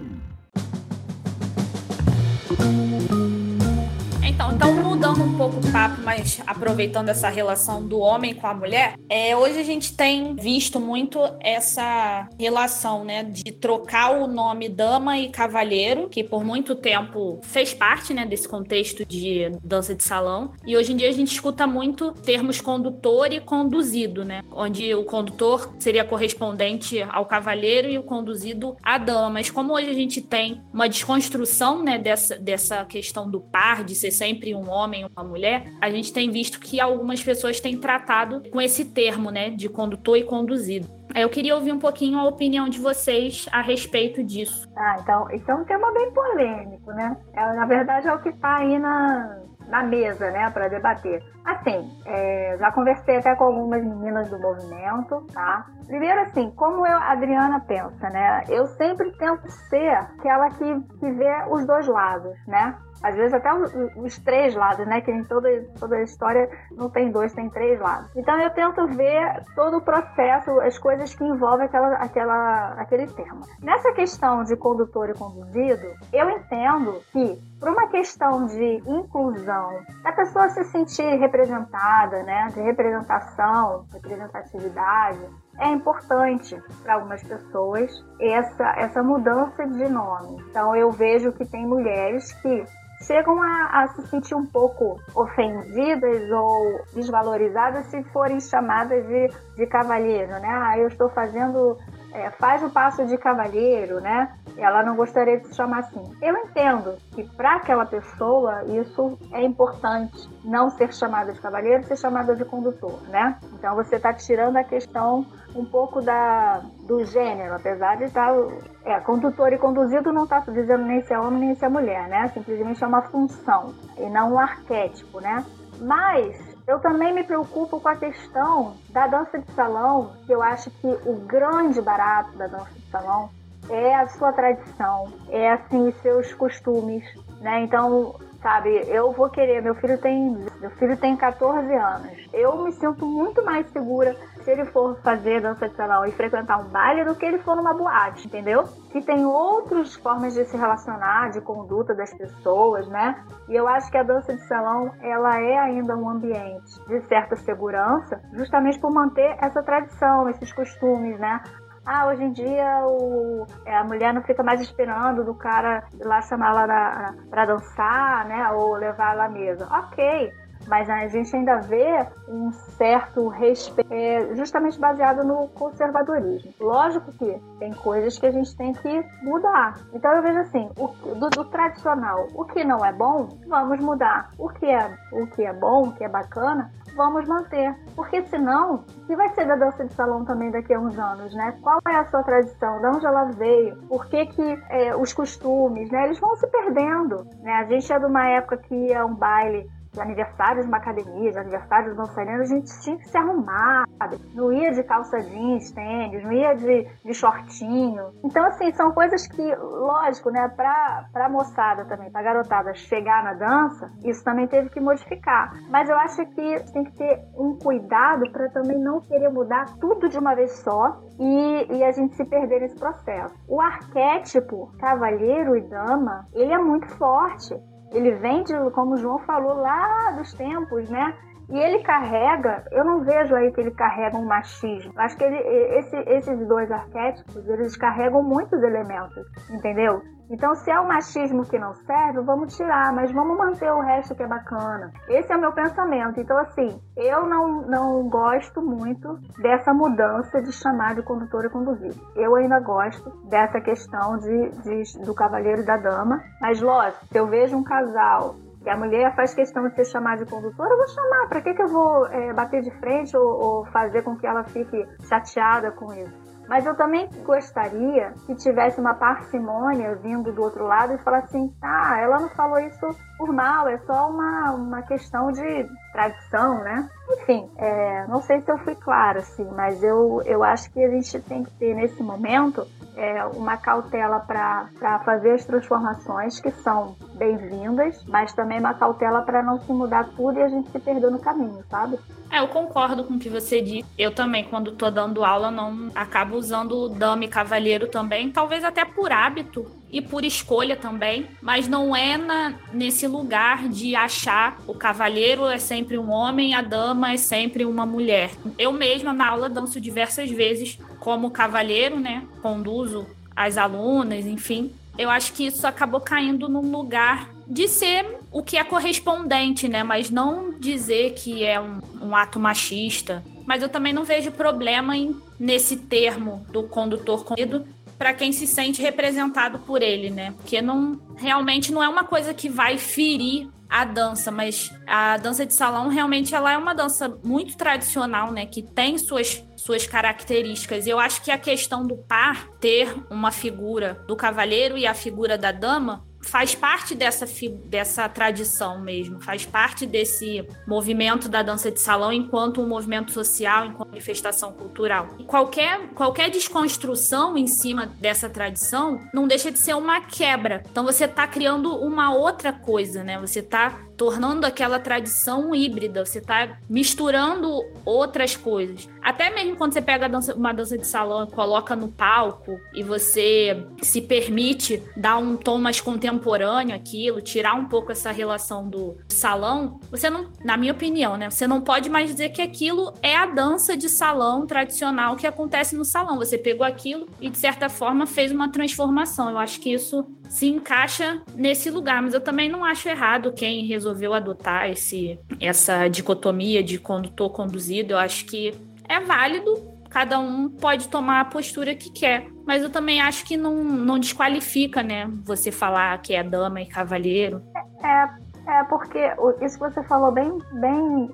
Mudando 5.16 5.34
um 5.34 5.38
pouco 5.38 5.58
o 5.58 5.72
papo, 5.72 6.02
mas 6.02 6.42
aproveitando 6.46 7.08
essa 7.08 7.30
relação 7.30 7.86
do 7.86 8.00
homem 8.00 8.34
com 8.34 8.48
a 8.48 8.54
mulher, 8.54 8.96
é, 9.08 9.36
hoje 9.36 9.60
a 9.60 9.64
gente 9.64 9.96
tem 9.96 10.36
visto 10.36 10.78
muito 10.78 11.20
essa 11.40 12.28
relação, 12.38 13.06
né, 13.06 13.24
de 13.24 13.44
trocar 13.54 14.12
o 14.22 14.28
nome 14.28 14.68
dama 14.68 15.18
e 15.18 15.30
cavalheiro, 15.30 16.10
que 16.10 16.22
por 16.22 16.44
muito 16.44 16.76
tempo 16.76 17.40
fez 17.44 17.74
parte, 17.74 18.14
né, 18.14 18.26
desse 18.26 18.48
contexto 18.48 19.06
de 19.06 19.52
dança 19.64 19.96
de 19.96 20.04
salão. 20.04 20.52
E 20.66 20.76
hoje 20.76 20.92
em 20.92 20.98
dia 20.98 21.08
a 21.08 21.14
gente 21.14 21.32
escuta 21.32 21.66
muito 21.66 22.12
termos 22.12 22.60
condutor 22.60 23.32
e 23.32 23.40
conduzido, 23.40 24.26
né, 24.26 24.42
onde 24.52 24.94
o 24.94 25.06
condutor 25.06 25.74
seria 25.80 26.04
correspondente 26.04 27.02
ao 27.04 27.26
cavalheiro 27.26 27.90
e 27.90 27.98
o 27.98 28.04
conduzido 28.04 28.76
à 28.84 28.98
dama. 28.98 29.30
Mas 29.30 29.50
como 29.50 29.74
hoje 29.74 29.90
a 29.90 29.94
gente 29.94 30.22
tem 30.22 30.62
uma 30.74 30.90
desconstrução, 30.90 31.82
né, 31.82 31.98
dessa, 31.98 32.38
dessa 32.38 32.84
questão 32.84 33.30
do 33.30 33.40
par, 33.40 33.84
de 33.84 33.96
ser 33.96 34.12
sempre 34.12 34.54
um 34.54 34.70
homem 34.70 35.05
uma 35.16 35.24
mulher, 35.24 35.72
a 35.82 35.90
gente 35.90 36.14
tem 36.14 36.30
visto 36.30 36.60
que 36.60 36.80
algumas 36.80 37.24
pessoas 37.24 37.60
têm 37.60 37.78
tratado 37.78 38.42
com 38.50 38.62
esse 38.62 38.86
termo, 38.86 39.32
né, 39.32 39.50
de 39.50 39.70
condutor 39.70 40.18
e 40.18 40.24
conduzido. 40.24 40.88
Eu 41.16 41.30
queria 41.30 41.56
ouvir 41.56 41.72
um 41.72 41.80
pouquinho 41.80 42.20
a 42.20 42.26
opinião 42.26 42.68
de 42.68 42.80
vocês 42.80 43.48
a 43.52 43.62
respeito 43.62 44.22
disso. 44.22 44.68
Ah, 44.76 44.98
então, 45.02 45.30
isso 45.32 45.50
é 45.50 45.56
um 45.56 45.64
tema 45.64 45.92
bem 45.94 46.12
polêmico, 46.12 46.92
né? 46.92 47.16
É, 47.34 47.54
na 47.54 47.66
verdade, 47.66 48.08
é 48.08 48.14
o 48.14 48.22
que 48.22 48.30
está 48.30 48.58
aí 48.58 48.78
na, 48.78 49.40
na 49.68 49.84
mesa, 49.84 50.30
né, 50.32 50.50
para 50.50 50.68
debater. 50.68 51.24
Assim, 51.46 51.90
é, 52.06 52.58
já 52.60 52.72
conversei 52.72 53.18
até 53.18 53.36
com 53.36 53.46
algumas 53.46 53.84
meninas 53.84 54.30
do 54.30 54.40
movimento, 54.40 55.26
tá? 55.34 55.66
Primeiro, 55.86 56.22
assim, 56.22 56.52
como 56.52 56.86
eu, 56.86 56.98
a 56.98 57.12
Adriana 57.12 57.60
pensa, 57.60 58.10
né? 58.10 58.44
Eu 58.50 58.66
sempre 58.68 59.12
tento 59.18 59.48
ser 59.70 59.90
aquela 59.90 60.50
que, 60.50 60.82
que 61.00 61.12
vê 61.12 61.46
os 61.50 61.66
dois 61.66 61.88
lados, 61.88 62.36
né? 62.48 62.76
Às 63.02 63.16
vezes 63.16 63.34
até 63.34 63.54
os, 63.54 64.18
três 64.20 64.56
lados, 64.56 64.86
né? 64.86 65.02
Que 65.02 65.12
em 65.12 65.24
toda, 65.24 65.50
toda 65.80 65.96
a 65.98 66.04
história 66.04 66.50
não 66.72 66.90
tem 66.90 67.12
dois, 67.12 67.34
tem 67.34 67.50
três 67.50 67.80
lados. 67.80 68.10
Então 68.16 68.40
eu 68.40 68.50
tento 68.52 68.88
ver 68.88 69.44
todo 69.56 69.78
o 69.78 69.82
processo, 69.82 70.60
as 70.62 70.78
coisas 70.78 71.14
que 71.14 71.24
envolvem 71.24 71.66
aquela, 71.66 71.94
aquela, 71.96 72.74
aquele 72.74 73.08
tema. 73.08 73.42
Nessa 73.62 73.92
questão 73.94 74.44
de 74.44 74.56
condutor 74.56 75.10
e 75.10 75.14
conduzido, 75.14 75.88
eu 76.12 76.30
entendo 76.30 77.02
que 77.12 77.40
por 77.60 77.70
uma 77.70 77.88
questão 77.88 78.46
de 78.46 78.84
inclusão, 78.86 79.80
da 80.04 80.12
pessoa 80.12 80.50
se 80.50 80.64
sentir 80.66 81.18
representada, 81.18 82.24
né? 82.24 82.48
De 82.54 82.62
representação, 82.62 83.86
representatividade, 83.94 85.20
é 85.60 85.70
importante 85.70 86.62
para 86.84 86.96
algumas 86.96 87.24
pessoas 87.24 88.04
essa, 88.20 88.74
essa 88.78 89.02
mudança 89.02 89.66
de 89.66 89.88
nome. 89.88 90.44
Então 90.50 90.76
eu 90.76 90.92
vejo 90.92 91.32
que 91.32 91.46
tem 91.46 91.66
mulheres 91.66 92.34
que 92.34 92.66
chegam 93.06 93.42
a, 93.42 93.84
a, 93.84 93.88
se 93.90 94.08
sentir 94.08 94.36
um 94.36 94.46
pouco 94.46 95.00
ofendidas 95.14 96.30
ou 96.32 96.82
desvalorizadas 96.94 97.86
se 97.88 98.04
forem 98.06 98.40
chamadas 98.40 99.06
de, 99.08 99.30
de 99.56 99.68
cavalheiro, 99.68 100.32
né? 100.40 100.48
Ah, 100.48 100.78
eu 100.78 100.88
estou 100.88 101.10
fazendo, 101.10 101.78
é, 102.14 102.30
faz 102.32 102.64
o 102.64 102.70
passo 102.70 103.06
de 103.06 103.18
cavalheiro, 103.18 104.00
né? 104.02 104.34
Ela 104.58 104.84
não 104.84 104.96
gostaria 104.96 105.40
de 105.40 105.48
se 105.48 105.56
chamar 105.56 105.80
assim. 105.80 106.04
Eu 106.22 106.36
entendo 106.38 106.96
que 107.12 107.24
para 107.36 107.56
aquela 107.56 107.86
pessoa 107.86 108.64
isso 108.66 109.18
é 109.32 109.44
importante, 109.44 110.30
não 110.44 110.70
ser 110.70 110.94
chamada 110.94 111.34
de 111.34 111.42
cavalheiro, 111.42 111.84
ser 111.84 111.98
chamada 111.98 112.36
de 112.36 112.46
condutor, 112.46 113.02
né? 113.10 113.38
Então 113.54 113.76
você 113.76 113.98
está 113.98 114.14
tirando 114.14 114.58
a 114.58 114.64
questão 114.64 115.26
um 115.56 115.66
pouco 115.66 116.02
da, 116.02 116.62
do 116.86 117.04
gênero, 117.06 117.56
apesar 117.56 117.98
de 117.98 118.06
estar. 118.06 118.34
Tá, 118.34 118.76
é, 118.84 119.00
condutor 119.00 119.52
e 119.52 119.58
conduzido 119.58 120.14
não 120.14 120.26
está 120.26 120.40
dizendo 120.40 120.86
nem 120.86 121.02
se 121.02 121.14
é 121.14 121.20
homem 121.20 121.40
nem 121.40 121.56
se 121.56 121.66
é 121.66 121.70
mulher, 121.70 122.08
né? 122.08 122.28
Simplesmente 122.34 122.84
é 122.84 122.88
uma 122.88 123.02
função 123.04 123.74
e 123.98 124.08
não 124.10 124.34
um 124.34 124.40
arquétipo, 124.40 125.20
né? 125.20 125.44
Mas 125.80 126.56
eu 126.68 126.80
também 126.80 127.14
me 127.14 127.24
preocupo 127.24 127.80
com 127.80 127.88
a 127.88 127.96
questão 127.96 128.76
da 128.90 129.08
dança 129.08 129.40
de 129.40 129.52
salão, 129.54 130.14
que 130.26 130.32
eu 130.32 130.42
acho 130.42 130.70
que 130.70 130.88
o 131.06 131.16
grande 131.26 131.82
barato 131.82 132.38
da 132.38 132.48
dança 132.48 132.74
de 132.74 132.90
salão 132.90 133.30
é 133.70 133.96
a 133.96 134.08
sua 134.08 134.32
tradição, 134.32 135.12
é 135.30 135.52
assim 135.52 135.92
seus 136.02 136.34
costumes, 136.34 137.04
né? 137.42 137.64
Então, 137.64 138.16
sabe, 138.46 138.70
eu 138.88 139.12
vou 139.12 139.28
querer, 139.28 139.60
meu 139.60 139.74
filho 139.74 139.98
tem, 139.98 140.38
meu 140.62 140.70
filho 140.70 140.96
tem 140.98 141.18
14 141.18 141.74
anos. 141.74 142.30
Eu 142.32 142.64
me 142.64 142.72
sinto 142.74 143.04
muito 143.04 143.44
mais 143.44 143.66
segura 143.72 144.16
se 144.44 144.52
ele 144.52 144.66
for 144.66 144.96
fazer 145.02 145.42
dança 145.42 145.68
de 145.68 145.76
salão 145.76 146.06
e 146.06 146.12
frequentar 146.12 146.60
um 146.60 146.66
baile 146.66 147.04
do 147.04 147.16
que 147.16 147.26
ele 147.26 147.40
for 147.40 147.56
numa 147.56 147.74
boate, 147.74 148.28
entendeu? 148.28 148.66
Que 148.92 149.02
tem 149.02 149.26
outras 149.26 149.96
formas 149.96 150.36
de 150.36 150.46
se 150.46 150.56
relacionar, 150.56 151.32
de 151.32 151.42
conduta 151.42 151.96
das 151.96 152.14
pessoas, 152.14 152.88
né? 152.88 153.26
E 153.50 153.56
eu 153.56 153.68
acho 153.68 153.90
que 153.90 153.98
a 153.98 154.04
dança 154.04 154.36
de 154.36 154.48
salão, 154.48 154.92
ela 155.02 155.42
é 155.42 155.58
ainda 155.58 155.98
um 155.98 156.08
ambiente 156.08 156.80
de 156.88 157.02
certa 157.08 157.36
segurança, 157.36 158.22
justamente 158.34 158.78
por 158.80 158.94
manter 158.94 159.36
essa 159.42 159.64
tradição, 159.64 160.30
esses 160.30 160.54
costumes, 160.54 161.20
né? 161.20 161.42
Ah, 161.86 162.08
hoje 162.08 162.24
em 162.24 162.32
dia 162.32 162.82
o, 162.88 163.46
é, 163.64 163.78
a 163.78 163.84
mulher 163.84 164.12
não 164.12 164.24
fica 164.24 164.42
mais 164.42 164.60
esperando 164.60 165.24
do 165.24 165.36
cara 165.36 165.84
ir 165.94 166.04
lá 166.04 166.20
chamar 166.20 166.50
ela 166.50 167.14
para 167.30 167.46
dançar, 167.46 168.26
né? 168.26 168.50
Ou 168.52 168.76
levar 168.76 169.14
ela 169.14 169.26
à 169.26 169.30
mesa. 169.30 169.68
Ok, 169.72 170.34
mas 170.68 170.90
a 170.90 171.08
gente 171.08 171.36
ainda 171.36 171.58
vê 171.58 172.06
um 172.28 172.52
certo 172.52 173.28
respeito, 173.28 173.92
é, 173.92 174.36
justamente 174.36 174.80
baseado 174.80 175.24
no 175.24 175.48
conservadorismo. 175.50 176.54
Lógico 176.60 177.12
que 177.14 177.42
tem 177.60 177.74
coisas 177.74 178.18
que 178.18 178.26
a 178.26 178.32
gente 178.32 178.56
tem 178.56 178.74
que 178.74 179.06
mudar. 179.24 179.80
Então 179.94 180.12
eu 180.12 180.22
vejo 180.22 180.40
assim, 180.40 180.70
o, 180.78 180.88
do, 181.16 181.30
do, 181.30 181.46
tradicional, 181.46 182.28
o 182.34 182.46
que 182.46 182.64
não 182.64 182.84
é 182.84 182.92
bom, 182.92 183.30
vamos 183.48 183.80
mudar. 183.80 184.32
O 184.38 184.50
que 184.50 184.66
é, 184.66 184.92
o 185.12 185.28
que 185.28 185.44
é 185.44 185.54
bom, 185.54 185.90
o 185.90 185.92
que 185.94 186.04
é 186.04 186.10
bacana, 186.10 186.72
vamos 186.96 187.28
manter. 187.28 187.76
Porque 187.96 188.24
senão, 188.24 188.84
que 189.06 189.16
vai 189.16 189.30
ser 189.30 189.46
da 189.46 189.56
dança 189.56 189.86
de 189.86 189.94
salão 189.94 190.26
também 190.26 190.52
daqui 190.52 190.74
a 190.74 190.80
uns 190.80 190.98
anos, 190.98 191.34
né? 191.36 191.58
Qual 191.62 191.80
é 191.88 191.96
a 191.96 192.06
sua 192.06 192.24
tradição? 192.24 192.80
De 192.80 192.88
onde 192.88 193.06
ela 193.06 193.26
veio? 193.26 193.78
Por 193.88 194.06
que, 194.08 194.26
que 194.28 194.64
é, 194.70 194.96
os 194.96 195.14
costumes, 195.14 195.90
né? 195.92 196.06
Eles 196.06 196.20
vão 196.20 196.36
se 196.36 196.48
perdendo, 196.48 197.28
né? 197.42 197.54
A 197.54 197.66
gente 197.66 197.92
é 197.92 198.00
de 198.00 198.06
uma 198.06 198.28
época 198.28 198.58
que 198.58 198.76
ia 198.76 199.06
um 199.06 199.14
baile 199.14 199.70
de 199.96 200.02
aniversário 200.02 200.62
de 200.62 200.68
uma 200.68 200.78
academia, 200.78 201.32
de 201.32 201.40
aniversário 201.40 201.92
de 201.92 201.98
dançarina, 201.98 202.44
a 202.44 202.46
gente 202.46 202.82
tinha 202.82 202.98
que 202.98 203.08
se 203.08 203.18
arrumar, 203.18 203.86
sabe? 203.98 204.20
Não 204.34 204.52
ia 204.52 204.72
de 204.72 204.84
calça 204.84 205.20
jeans, 205.22 205.72
tênis, 205.72 206.24
não 206.24 206.32
ia 206.32 206.54
de, 206.54 206.88
de 207.04 207.14
shortinho. 207.14 208.12
Então, 208.24 208.46
assim, 208.46 208.72
são 208.74 208.92
coisas 208.92 209.26
que, 209.28 209.56
lógico, 209.56 210.30
né, 210.30 210.48
pra, 210.50 211.06
pra 211.12 211.30
moçada 211.30 211.86
também, 211.86 212.12
pra 212.12 212.22
garotada 212.22 212.74
chegar 212.74 213.24
na 213.24 213.34
dança, 213.34 213.92
isso 214.04 214.24
também 214.24 214.48
teve 214.48 214.70
que 214.70 214.80
modificar. 214.80 215.54
Mas 215.70 215.90
eu 215.90 215.98
acho 215.98 216.26
que 216.28 216.72
tem 216.74 216.84
que 216.84 216.98
ter 216.98 217.22
um 217.38 217.58
cuidado 217.58 218.30
para 218.32 218.50
também 218.50 218.78
não 218.78 219.00
querer 219.02 219.30
mudar 219.30 219.66
tudo 219.80 220.10
de 220.10 220.18
uma 220.18 220.36
vez 220.36 220.52
só 220.60 221.02
e, 221.20 221.78
e, 221.78 221.84
a 221.84 221.92
gente 221.92 222.16
se 222.16 222.26
perder 222.26 222.62
nesse 222.62 222.76
processo. 222.76 223.34
O 223.48 223.62
arquétipo 223.62 224.72
cavalheiro 224.80 225.56
e 225.56 225.62
dama, 225.62 226.28
ele 226.34 226.52
é 226.52 226.58
muito 226.58 226.88
forte. 226.98 227.56
Ele 227.96 228.12
vem, 228.16 228.44
de, 228.44 228.54
como 228.72 228.94
o 228.94 228.98
João 228.98 229.20
falou, 229.20 229.56
lá 229.56 230.12
dos 230.12 230.34
tempos, 230.34 230.90
né? 230.90 231.16
E 231.50 231.58
ele 231.58 231.84
carrega, 231.84 232.66
eu 232.72 232.84
não 232.84 233.04
vejo 233.04 233.36
aí 233.36 233.52
que 233.52 233.62
ele 233.62 233.72
carrega 233.72 234.18
um 234.18 234.26
machismo. 234.26 234.92
Acho 234.98 235.16
que 235.16 235.24
ele, 235.24 235.38
esse, 235.78 235.96
esses 235.96 236.48
dois 236.48 236.72
arquétipos, 236.72 237.48
eles 237.48 237.78
carregam 237.78 238.24
muitos 238.24 238.62
elementos, 238.64 239.24
entendeu? 239.52 240.02
Então, 240.30 240.56
se 240.56 240.72
é 240.72 240.80
o 240.80 240.88
machismo 240.88 241.46
que 241.46 241.60
não 241.60 241.74
serve, 241.74 242.22
vamos 242.22 242.56
tirar, 242.56 242.94
mas 242.94 243.12
vamos 243.12 243.38
manter 243.38 243.72
o 243.72 243.82
resto 243.82 244.16
que 244.16 244.24
é 244.24 244.28
bacana. 244.28 244.92
Esse 245.08 245.32
é 245.32 245.38
o 245.38 245.40
meu 245.40 245.52
pensamento. 245.52 246.20
Então, 246.20 246.38
assim, 246.38 246.80
eu 246.98 247.28
não, 247.28 247.62
não 247.62 248.10
gosto 248.10 248.62
muito 248.62 249.20
dessa 249.42 249.74
mudança 249.74 250.42
de 250.42 250.52
chamar 250.52 250.96
de 250.96 251.04
condutor 251.04 251.46
e 251.46 251.50
conduzido. 251.50 251.96
Eu 252.16 252.36
ainda 252.36 252.60
gosto 252.60 253.10
dessa 253.30 253.62
questão 253.62 254.18
de, 254.18 254.50
de, 254.64 255.06
do 255.06 255.14
cavaleiro 255.14 255.62
e 255.62 255.66
da 255.66 255.78
dama. 255.78 256.24
Mas, 256.42 256.60
lógico, 256.60 257.06
se 257.06 257.18
eu 257.18 257.28
vejo 257.28 257.56
um 257.56 257.64
casal 257.64 258.36
que 258.64 258.70
a 258.70 258.76
mulher 258.76 259.16
faz 259.16 259.36
questão 259.36 259.68
de 259.68 259.76
ser 259.76 259.86
chamada 259.86 260.26
de 260.26 260.32
condutora, 260.32 260.72
eu 260.72 260.78
vou 260.78 260.88
chamar. 260.88 261.30
Para 261.30 261.42
que, 261.42 261.54
que 261.54 261.62
eu 261.62 261.68
vou 261.68 262.08
é, 262.08 262.34
bater 262.34 262.64
de 262.64 262.72
frente 262.80 263.16
ou, 263.16 263.24
ou 263.24 263.66
fazer 263.66 264.02
com 264.02 264.18
que 264.18 264.26
ela 264.26 264.44
fique 264.44 264.88
chateada 265.08 265.72
com 265.72 265.94
isso? 265.94 266.25
Mas 266.48 266.66
eu 266.66 266.76
também 266.76 267.10
gostaria 267.24 268.14
que 268.26 268.36
tivesse 268.36 268.80
uma 268.80 268.94
parcimônia 268.94 269.96
vindo 269.96 270.32
do 270.32 270.42
outro 270.44 270.66
lado 270.66 270.94
e 270.94 270.98
falar 271.00 271.20
assim, 271.20 271.54
ah, 271.62 272.00
ela 272.00 272.20
não 272.20 272.30
falou 272.30 272.60
isso 272.60 272.88
por 273.18 273.34
mal, 273.34 273.68
é 273.68 273.78
só 273.80 274.10
uma, 274.10 274.52
uma 274.52 274.82
questão 274.84 275.32
de 275.32 275.68
tradição, 275.92 276.64
né? 276.64 276.90
Enfim, 277.10 277.50
é, 277.58 278.08
não 278.08 278.22
sei 278.22 278.42
se 278.42 278.52
eu 278.52 278.58
fui 278.60 278.76
clara, 278.76 279.20
assim, 279.20 279.48
mas 279.56 279.84
eu, 279.84 280.22
eu 280.26 280.44
acho 280.44 280.72
que 280.72 280.84
a 280.84 280.90
gente 280.90 281.20
tem 281.22 281.44
que 281.44 281.52
ter 281.52 281.76
nesse 281.76 282.02
momento 282.02 282.68
é, 282.96 283.24
uma 283.26 283.58
cautela 283.58 284.20
para 284.20 285.00
fazer 285.04 285.32
as 285.32 285.46
transformações 285.46 286.40
que 286.40 286.52
são 286.52 286.96
bem-vindas, 287.16 288.04
mas 288.08 288.34
também 288.34 288.60
uma 288.60 288.74
cautela 288.74 289.22
para 289.22 289.44
não 289.44 289.60
se 289.60 289.72
mudar 289.72 290.10
tudo 290.16 290.40
e 290.40 290.44
a 290.44 290.48
gente 290.48 290.70
se 290.72 290.80
perder 290.80 291.12
no 291.12 291.20
caminho, 291.20 291.64
sabe? 291.70 292.00
É, 292.32 292.40
eu 292.40 292.48
concordo 292.48 293.04
com 293.04 293.16
o 293.16 293.20
que 293.20 293.30
você 293.30 293.62
disse. 293.62 293.86
Eu 293.98 294.14
também, 294.14 294.44
quando 294.44 294.72
tô 294.72 294.90
dando 294.90 295.24
aula, 295.24 295.52
não 295.52 295.92
acabo 295.94 296.36
usando 296.36 296.90
dama 296.90 297.26
e 297.26 297.28
cavalheiro 297.28 297.88
também, 297.88 298.32
talvez 298.32 298.64
até 298.64 298.84
por 298.84 299.12
hábito 299.12 299.66
e 299.92 300.02
por 300.02 300.26
escolha 300.26 300.76
também, 300.76 301.28
mas 301.42 301.68
não 301.68 301.96
é 301.96 302.18
na, 302.18 302.56
nesse 302.74 303.08
lugar 303.08 303.70
de 303.70 303.96
achar 303.96 304.60
o 304.68 304.74
cavalheiro 304.74 305.46
é 305.46 305.58
sempre 305.58 305.98
um 305.98 306.12
homem, 306.12 306.54
a 306.54 306.62
dama 306.62 307.14
é 307.14 307.18
sempre 307.18 307.66
uma 307.66 307.86
mulher. 307.86 308.32
Eu 308.58 308.72
mesma 308.72 309.14
na 309.14 309.30
aula 309.30 309.50
danço 309.50 309.80
diversas 309.80 310.30
vezes 310.30 310.78
como 311.00 311.32
cavalheiro, 311.32 312.00
né? 312.00 312.24
Conduzo 312.42 313.08
as 313.36 313.58
alunas, 313.58 314.26
enfim. 314.26 314.72
Eu 314.98 315.10
acho 315.10 315.34
que 315.34 315.48
isso 315.48 315.68
acabou 315.68 316.00
caindo 316.00 316.48
num 316.48 316.72
lugar 316.72 317.30
de 317.48 317.68
ser 317.68 318.18
o 318.32 318.42
que 318.42 318.58
é 318.58 318.64
correspondente, 318.64 319.68
né? 319.68 319.84
Mas 319.84 320.10
não 320.10 320.58
dizer 320.60 321.14
que 321.14 321.44
é 321.44 321.60
um, 321.60 321.80
um 322.02 322.16
ato 322.16 322.40
machista. 322.40 323.24
Mas 323.46 323.62
eu 323.62 323.70
também 323.70 323.94
não 323.94 324.04
vejo 324.04 324.32
problema 324.32 324.98
em, 324.98 325.16
nesse 325.40 325.78
termo 325.78 326.46
do 326.52 326.64
condutor 326.64 327.24
conduzido 327.24 327.66
para 327.98 328.14
quem 328.14 328.32
se 328.32 328.46
sente 328.46 328.82
representado 328.82 329.60
por 329.60 329.82
ele, 329.82 330.10
né? 330.10 330.32
Porque 330.32 330.62
não 330.62 331.00
realmente 331.16 331.72
não 331.72 331.82
é 331.82 331.88
uma 331.88 332.04
coisa 332.04 332.34
que 332.34 332.50
vai 332.50 332.78
ferir 332.78 333.50
a 333.70 333.84
dança, 333.84 334.32
mas 334.32 334.72
a 334.86 335.18
dança 335.18 335.46
de 335.46 335.54
salão 335.54 335.88
realmente 335.88 336.36
ela 336.36 336.52
é 336.52 336.58
uma 336.58 336.74
dança 336.74 337.18
muito 337.24 337.58
tradicional, 337.58 338.32
né, 338.32 338.46
que 338.46 338.62
tem 338.62 338.98
suas 338.98 339.44
suas 339.56 339.88
características. 339.88 340.86
Eu 340.86 341.00
acho 341.00 341.24
que 341.24 341.32
a 341.32 341.40
questão 341.40 341.88
do 341.88 341.98
par 341.98 342.48
ter 342.60 342.96
uma 343.10 343.32
figura 343.32 343.96
do 344.08 344.16
cavaleiro 344.16 344.78
e 344.78 344.86
a 344.86 344.94
figura 344.94 345.40
da 345.40 345.52
dama 345.52 346.06
faz 346.26 346.56
parte 346.56 346.96
dessa, 346.96 347.26
dessa 347.66 348.10
tradição 348.10 348.82
mesmo, 348.82 349.22
faz 349.22 349.46
parte 349.46 349.86
desse 349.86 350.46
movimento 350.68 351.30
da 351.30 351.44
dança 351.44 351.72
de 351.72 351.80
salão 351.80 352.12
enquanto 352.12 352.62
um 352.62 352.68
movimento 352.68 353.12
social, 353.12 353.68
enquanto 353.68 353.90
manifestação 353.90 354.52
cultural. 354.52 355.16
E 355.20 355.24
qualquer, 355.24 355.90
qualquer 355.90 356.30
desconstrução 356.32 357.38
em 357.38 357.48
cima 357.48 357.86
dessa 357.86 358.28
tradição 358.28 359.00
não 359.14 359.28
deixa 359.28 359.52
de 359.52 359.60
ser 359.60 359.76
uma 359.76 360.02
quebra. 360.02 360.64
Então 360.70 360.84
você 360.84 361.06
está 361.06 361.28
criando 361.28 361.76
uma 361.78 362.14
outra 362.14 362.52
coisa, 362.52 363.04
né? 363.04 363.20
Você 363.20 363.40
está 363.40 363.86
tornando 363.98 364.46
aquela 364.46 364.80
tradição 364.80 365.54
híbrida, 365.56 366.06
você 366.06 366.20
está 366.20 366.58
misturando 366.70 367.64
outras 367.86 368.36
coisas. 368.36 368.90
Até 369.02 369.34
mesmo 369.34 369.56
quando 369.56 369.74
você 369.74 369.82
pega 369.82 370.10
dança, 370.10 370.34
uma 370.34 370.54
dança 370.54 370.78
de 370.78 370.88
salão 370.88 371.24
e 371.24 371.32
coloca 371.32 371.76
no 371.76 371.88
palco 371.88 372.60
e 372.74 372.84
você 372.84 373.66
se 373.82 374.02
permite 374.02 374.82
dar 374.98 375.18
um 375.18 375.38
tom 375.38 375.58
mais 375.58 375.80
contemporâneo 375.80 376.76
aquilo, 376.76 377.22
tirar 377.22 377.54
um 377.54 377.66
pouco 377.66 377.92
essa 377.92 378.12
relação 378.12 378.68
do 378.68 378.98
salão, 379.08 379.80
você 379.92 380.10
não, 380.10 380.30
na 380.44 380.58
minha 380.58 380.74
opinião, 380.74 381.18
né, 381.18 381.30
você 381.30 381.48
não 381.48 381.62
pode 381.62 381.90
mais 381.90 382.10
dizer 382.10 382.30
que 382.30 382.42
aquilo 382.42 382.94
é 383.02 383.16
a 383.16 383.26
dança 383.26 383.78
de 383.78 383.90
salão 383.90 384.46
tradicional 384.46 385.16
que 385.16 385.28
acontece 385.28 385.76
no 385.76 385.86
salão. 385.86 386.18
Você 386.18 386.38
pegou 386.38 386.66
aquilo 386.66 387.08
e 387.22 387.30
de 387.30 387.38
certa 387.38 387.70
forma 387.70 388.06
fez 388.06 388.32
uma 388.32 388.50
transformação. 388.50 389.30
Eu 389.30 389.38
acho 389.38 389.60
que 389.60 389.74
isso 389.74 390.06
se 390.30 390.48
encaixa 390.48 391.22
nesse 391.36 391.70
lugar, 391.70 392.02
mas 392.02 392.14
eu 392.14 392.22
também 392.22 392.50
não 392.50 392.64
acho 392.64 392.88
errado 392.90 393.34
quem 393.34 393.66
resolveu 393.66 394.14
adotar 394.14 394.70
esse, 394.70 395.20
essa 395.40 395.88
dicotomia 395.88 396.64
de 396.64 396.78
condutor 396.78 397.30
conduzido. 397.32 397.94
Eu 397.94 397.98
acho 397.98 398.26
que 398.26 398.54
é 398.88 399.00
válido, 399.00 399.76
cada 399.90 400.20
um 400.20 400.50
pode 400.50 400.90
tomar 400.90 401.22
a 401.22 401.26
postura 401.26 401.74
que 401.74 401.90
quer, 401.90 402.28
mas 402.46 402.62
eu 402.62 402.70
também 402.70 403.02
acho 403.02 403.26
que 403.26 403.38
não, 403.38 403.64
não 403.64 403.98
desqualifica, 403.98 404.84
né? 404.84 405.10
Você 405.24 405.52
falar 405.52 405.98
que 406.02 406.14
é 406.14 406.24
dama 406.24 406.62
e 406.62 406.66
cavalheiro. 406.66 407.42
É, 407.84 408.60
é 408.60 408.64
porque 408.66 409.00
isso 409.42 409.58
que 409.58 409.70
você 409.70 409.84
falou 409.84 410.12
bem, 410.12 410.38
bem 410.54 411.10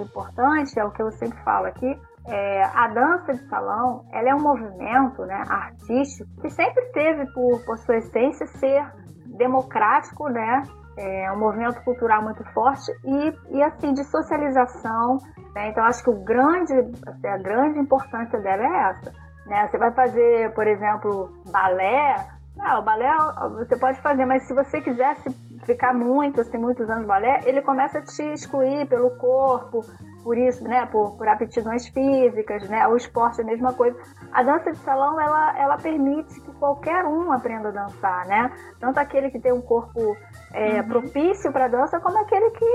importante, 0.00 0.78
é 0.78 0.84
o 0.84 0.90
que 0.90 1.02
eu 1.02 1.10
sempre 1.12 1.38
falo 1.42 1.66
aqui, 1.66 1.98
é, 2.26 2.64
a 2.64 2.88
dança 2.88 3.34
de 3.34 3.48
salão 3.48 4.04
ela 4.12 4.28
é 4.28 4.34
um 4.34 4.40
movimento 4.40 5.24
né, 5.24 5.44
artístico 5.48 6.28
que 6.40 6.50
sempre 6.50 6.84
teve 6.92 7.26
por, 7.32 7.64
por 7.64 7.78
sua 7.78 7.96
essência 7.96 8.46
ser 8.46 8.86
democrático, 9.26 10.28
né, 10.28 10.62
é 10.96 11.32
um 11.32 11.38
movimento 11.38 11.82
cultural 11.82 12.22
muito 12.22 12.44
forte 12.52 12.92
e, 13.04 13.56
e 13.56 13.62
assim 13.62 13.92
de 13.94 14.04
socialização. 14.04 15.18
Né? 15.54 15.68
Então 15.70 15.84
acho 15.84 16.02
que 16.02 16.10
o 16.10 16.22
grande, 16.22 16.72
assim, 17.06 17.26
a 17.26 17.38
grande 17.38 17.78
importância 17.78 18.38
dela 18.40 18.62
é 18.62 18.90
essa. 18.90 19.12
Né? 19.46 19.68
Você 19.68 19.78
vai 19.78 19.90
fazer, 19.92 20.52
por 20.54 20.66
exemplo, 20.66 21.32
balé. 21.50 22.28
Não, 22.56 22.80
o 22.80 22.82
balé 22.82 23.10
você 23.56 23.76
pode 23.76 24.00
fazer, 24.00 24.26
mas 24.26 24.42
se 24.46 24.54
você 24.54 24.80
quisesse 24.80 25.30
ficar 25.64 25.94
muito, 25.94 26.40
assim, 26.40 26.58
muitos 26.58 26.88
anos 26.90 27.02
no 27.02 27.08
balé, 27.08 27.40
ele 27.44 27.62
começa 27.62 27.98
a 27.98 28.02
te 28.02 28.22
excluir 28.32 28.86
pelo 28.86 29.10
corpo, 29.12 29.80
por 30.22 30.38
isso, 30.38 30.62
né, 30.64 30.86
por, 30.86 31.16
por 31.16 31.26
aptidões 31.28 31.86
físicas, 31.88 32.68
né, 32.68 32.86
o 32.86 32.96
esporte 32.96 33.40
é 33.40 33.44
a 33.44 33.46
mesma 33.46 33.72
coisa. 33.72 33.98
A 34.32 34.42
dança 34.42 34.72
de 34.72 34.78
salão, 34.78 35.20
ela, 35.20 35.58
ela 35.58 35.76
permite 35.76 36.40
que 36.40 36.52
qualquer 36.52 37.04
um 37.04 37.32
aprenda 37.32 37.68
a 37.68 37.72
dançar, 37.72 38.26
né, 38.26 38.50
tanto 38.80 38.98
aquele 38.98 39.30
que 39.30 39.38
tem 39.38 39.52
um 39.52 39.60
corpo 39.60 40.16
é, 40.52 40.80
uhum. 40.80 40.88
propício 40.88 41.52
para 41.52 41.68
dança, 41.68 42.00
como 42.00 42.18
aquele 42.18 42.50
que 42.50 42.66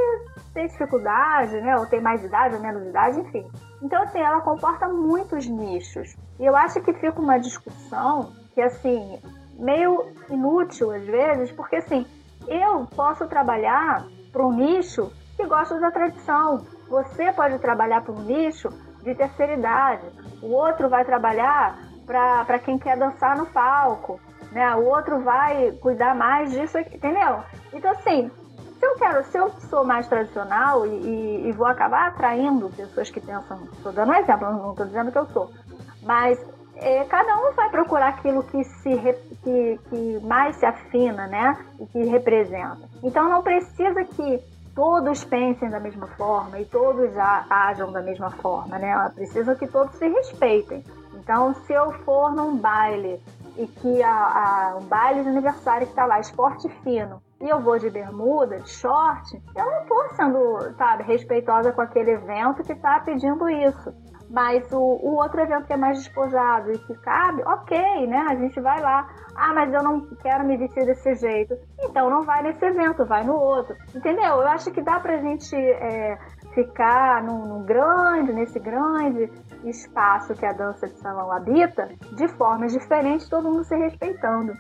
tem 0.54 0.68
dificuldade, 0.68 1.60
né, 1.62 1.78
ou 1.78 1.86
tem 1.86 2.02
mais 2.02 2.24
idade 2.24 2.56
ou 2.56 2.62
menos 2.62 2.86
idade, 2.86 3.20
enfim. 3.20 3.48
Então, 3.82 4.02
assim, 4.04 4.20
ela 4.20 4.42
comporta 4.42 4.88
muitos 4.88 5.48
nichos. 5.48 6.16
E 6.40 6.46
eu 6.46 6.56
acho 6.56 6.82
que 6.82 6.94
fica 6.94 7.20
uma 7.20 7.38
discussão 7.38 8.32
que, 8.54 8.62
assim, 8.62 9.20
meio 9.58 10.08
inútil 10.30 10.92
às 10.92 11.06
vezes, 11.06 11.52
porque, 11.52 11.78
assim, 11.78 12.06
eu 12.48 12.88
posso 12.96 13.28
trabalhar 13.28 14.06
para 14.32 14.46
um 14.46 14.54
nicho 14.54 15.12
que 15.36 15.46
gosta 15.46 15.80
da 15.80 15.92
tradição, 15.92 16.66
você 16.90 17.32
pode 17.32 17.60
trabalhar 17.60 18.02
para 18.02 18.14
um 18.14 18.22
nicho 18.22 18.70
de 19.04 19.16
terceira 19.16 19.54
idade, 19.54 20.06
o 20.42 20.52
outro 20.52 20.90
vai 20.90 21.06
trabalhar 21.06 21.78
para 22.06 22.60
quem 22.60 22.78
quer 22.78 22.98
dançar 22.98 23.38
no 23.38 23.46
palco, 23.46 24.20
né? 24.52 24.74
O 24.76 24.86
outro 24.86 25.22
vai 25.22 25.72
cuidar 25.82 26.16
mais 26.16 26.52
disso, 26.52 26.78
entendeu? 26.80 27.44
Então, 27.74 27.92
assim, 27.92 28.32
se 28.80 28.86
eu 28.86 28.96
quero, 28.96 29.24
se 29.26 29.38
eu 29.38 29.50
sou 29.70 29.84
mais 29.84 30.08
tradicional 30.08 30.86
e, 30.86 30.90
e, 30.90 31.48
e 31.48 31.52
vou 31.52 31.68
acabar 31.68 32.08
atraindo 32.08 32.70
pessoas 32.70 33.10
que 33.10 33.20
pensam, 33.20 33.68
estou 33.74 33.92
dando 33.92 34.12
um 34.12 34.16
exemplo, 34.16 34.52
não 34.52 34.72
estou 34.72 34.86
dizendo 34.86 35.12
que 35.12 35.18
eu 35.18 35.26
sou, 35.28 35.52
mas 36.04 36.40
é, 36.76 37.04
cada 37.06 37.38
um 37.38 37.54
vai 37.54 37.70
procurar 37.70 38.10
aquilo 38.10 38.44
que, 38.44 38.64
se, 38.64 38.98
que, 39.44 39.80
que 39.90 40.20
mais 40.24 40.56
se 40.58 40.66
afina, 40.66 41.28
né? 41.28 41.58
E 41.80 41.86
que 41.88 42.04
representa. 42.06 42.80
Então 43.04 43.30
não 43.30 43.42
precisa 43.42 44.04
que 44.04 44.40
todos 44.78 45.24
pensem 45.24 45.72
da 45.72 45.80
mesma 45.80 46.06
forma 46.06 46.60
e 46.60 46.66
todos 46.66 47.10
ajam 47.50 47.92
da 47.92 48.00
mesma 48.00 48.30
forma, 48.30 48.78
né? 48.78 49.12
Precisa 49.16 49.56
que 49.56 49.66
todos 49.66 49.96
se 49.96 50.08
respeitem. 50.08 50.84
Então, 51.16 51.56
se 51.66 51.74
eu 51.74 51.92
for 52.04 52.32
num 52.32 52.56
baile 52.56 53.20
e 53.58 53.66
que 53.66 54.04
a, 54.04 54.12
a, 54.12 54.78
um 54.78 54.86
baile 54.86 55.24
de 55.24 55.30
aniversário 55.30 55.88
que 55.88 55.96
tá 55.96 56.06
lá, 56.06 56.20
esporte 56.20 56.70
fino, 56.84 57.20
e 57.42 57.50
eu 57.50 57.60
vou 57.60 57.80
de 57.80 57.90
bermuda, 57.90 58.60
de 58.60 58.70
short, 58.70 59.42
eu 59.56 59.66
não 59.66 59.86
tô 59.88 60.10
sendo, 60.16 60.76
sabe, 60.78 61.02
respeitosa 61.02 61.72
com 61.72 61.82
aquele 61.82 62.12
evento 62.12 62.64
que 62.64 62.76
tá 62.76 63.00
pedindo 63.00 63.50
isso. 63.50 63.92
Mas 64.30 64.70
o, 64.72 64.78
o 64.78 65.16
outro 65.16 65.40
evento 65.40 65.66
que 65.66 65.74
é 65.74 65.78
mais 65.78 66.00
despojado 66.00 66.72
e 66.72 66.78
que 66.78 66.94
cabe, 66.96 67.42
ok, 67.44 68.08
né? 68.08 68.26
A 68.30 68.36
gente 68.36 68.60
vai 68.60 68.82
lá. 68.82 69.08
Ah, 69.36 69.54
mas 69.54 69.74
eu 69.74 69.82
não 69.82 70.02
quero 70.22 70.44
me 70.44 70.58
vestir 70.58 70.86
desse 70.86 71.16
jeito. 71.16 71.58
Então 71.82 72.10
não 72.10 72.24
vai 72.24 72.44
nesse 72.44 72.66
evento, 72.66 73.06
vai 73.06 73.24
no 73.24 73.36
outro. 73.36 73.76
Entendeu? 73.96 74.42
Eu 74.42 74.48
acho 74.48 74.72
que 74.72 74.82
dá 74.82 75.00
pra 75.00 75.18
gente 75.18 75.56
é, 75.56 76.18
ficar 76.54 77.24
num, 77.24 77.46
num 77.46 77.64
grande, 77.64 78.34
nesse 78.34 78.60
grande 78.60 79.32
espaço 79.64 80.34
que 80.34 80.46
a 80.46 80.54
dança 80.54 80.88
de 80.88 80.98
salão 81.00 81.32
habita, 81.32 81.90
de 82.14 82.28
formas 82.30 82.74
diferentes, 82.74 83.30
todo 83.30 83.50
mundo 83.50 83.64
se 83.64 83.76
respeitando. 83.76 84.54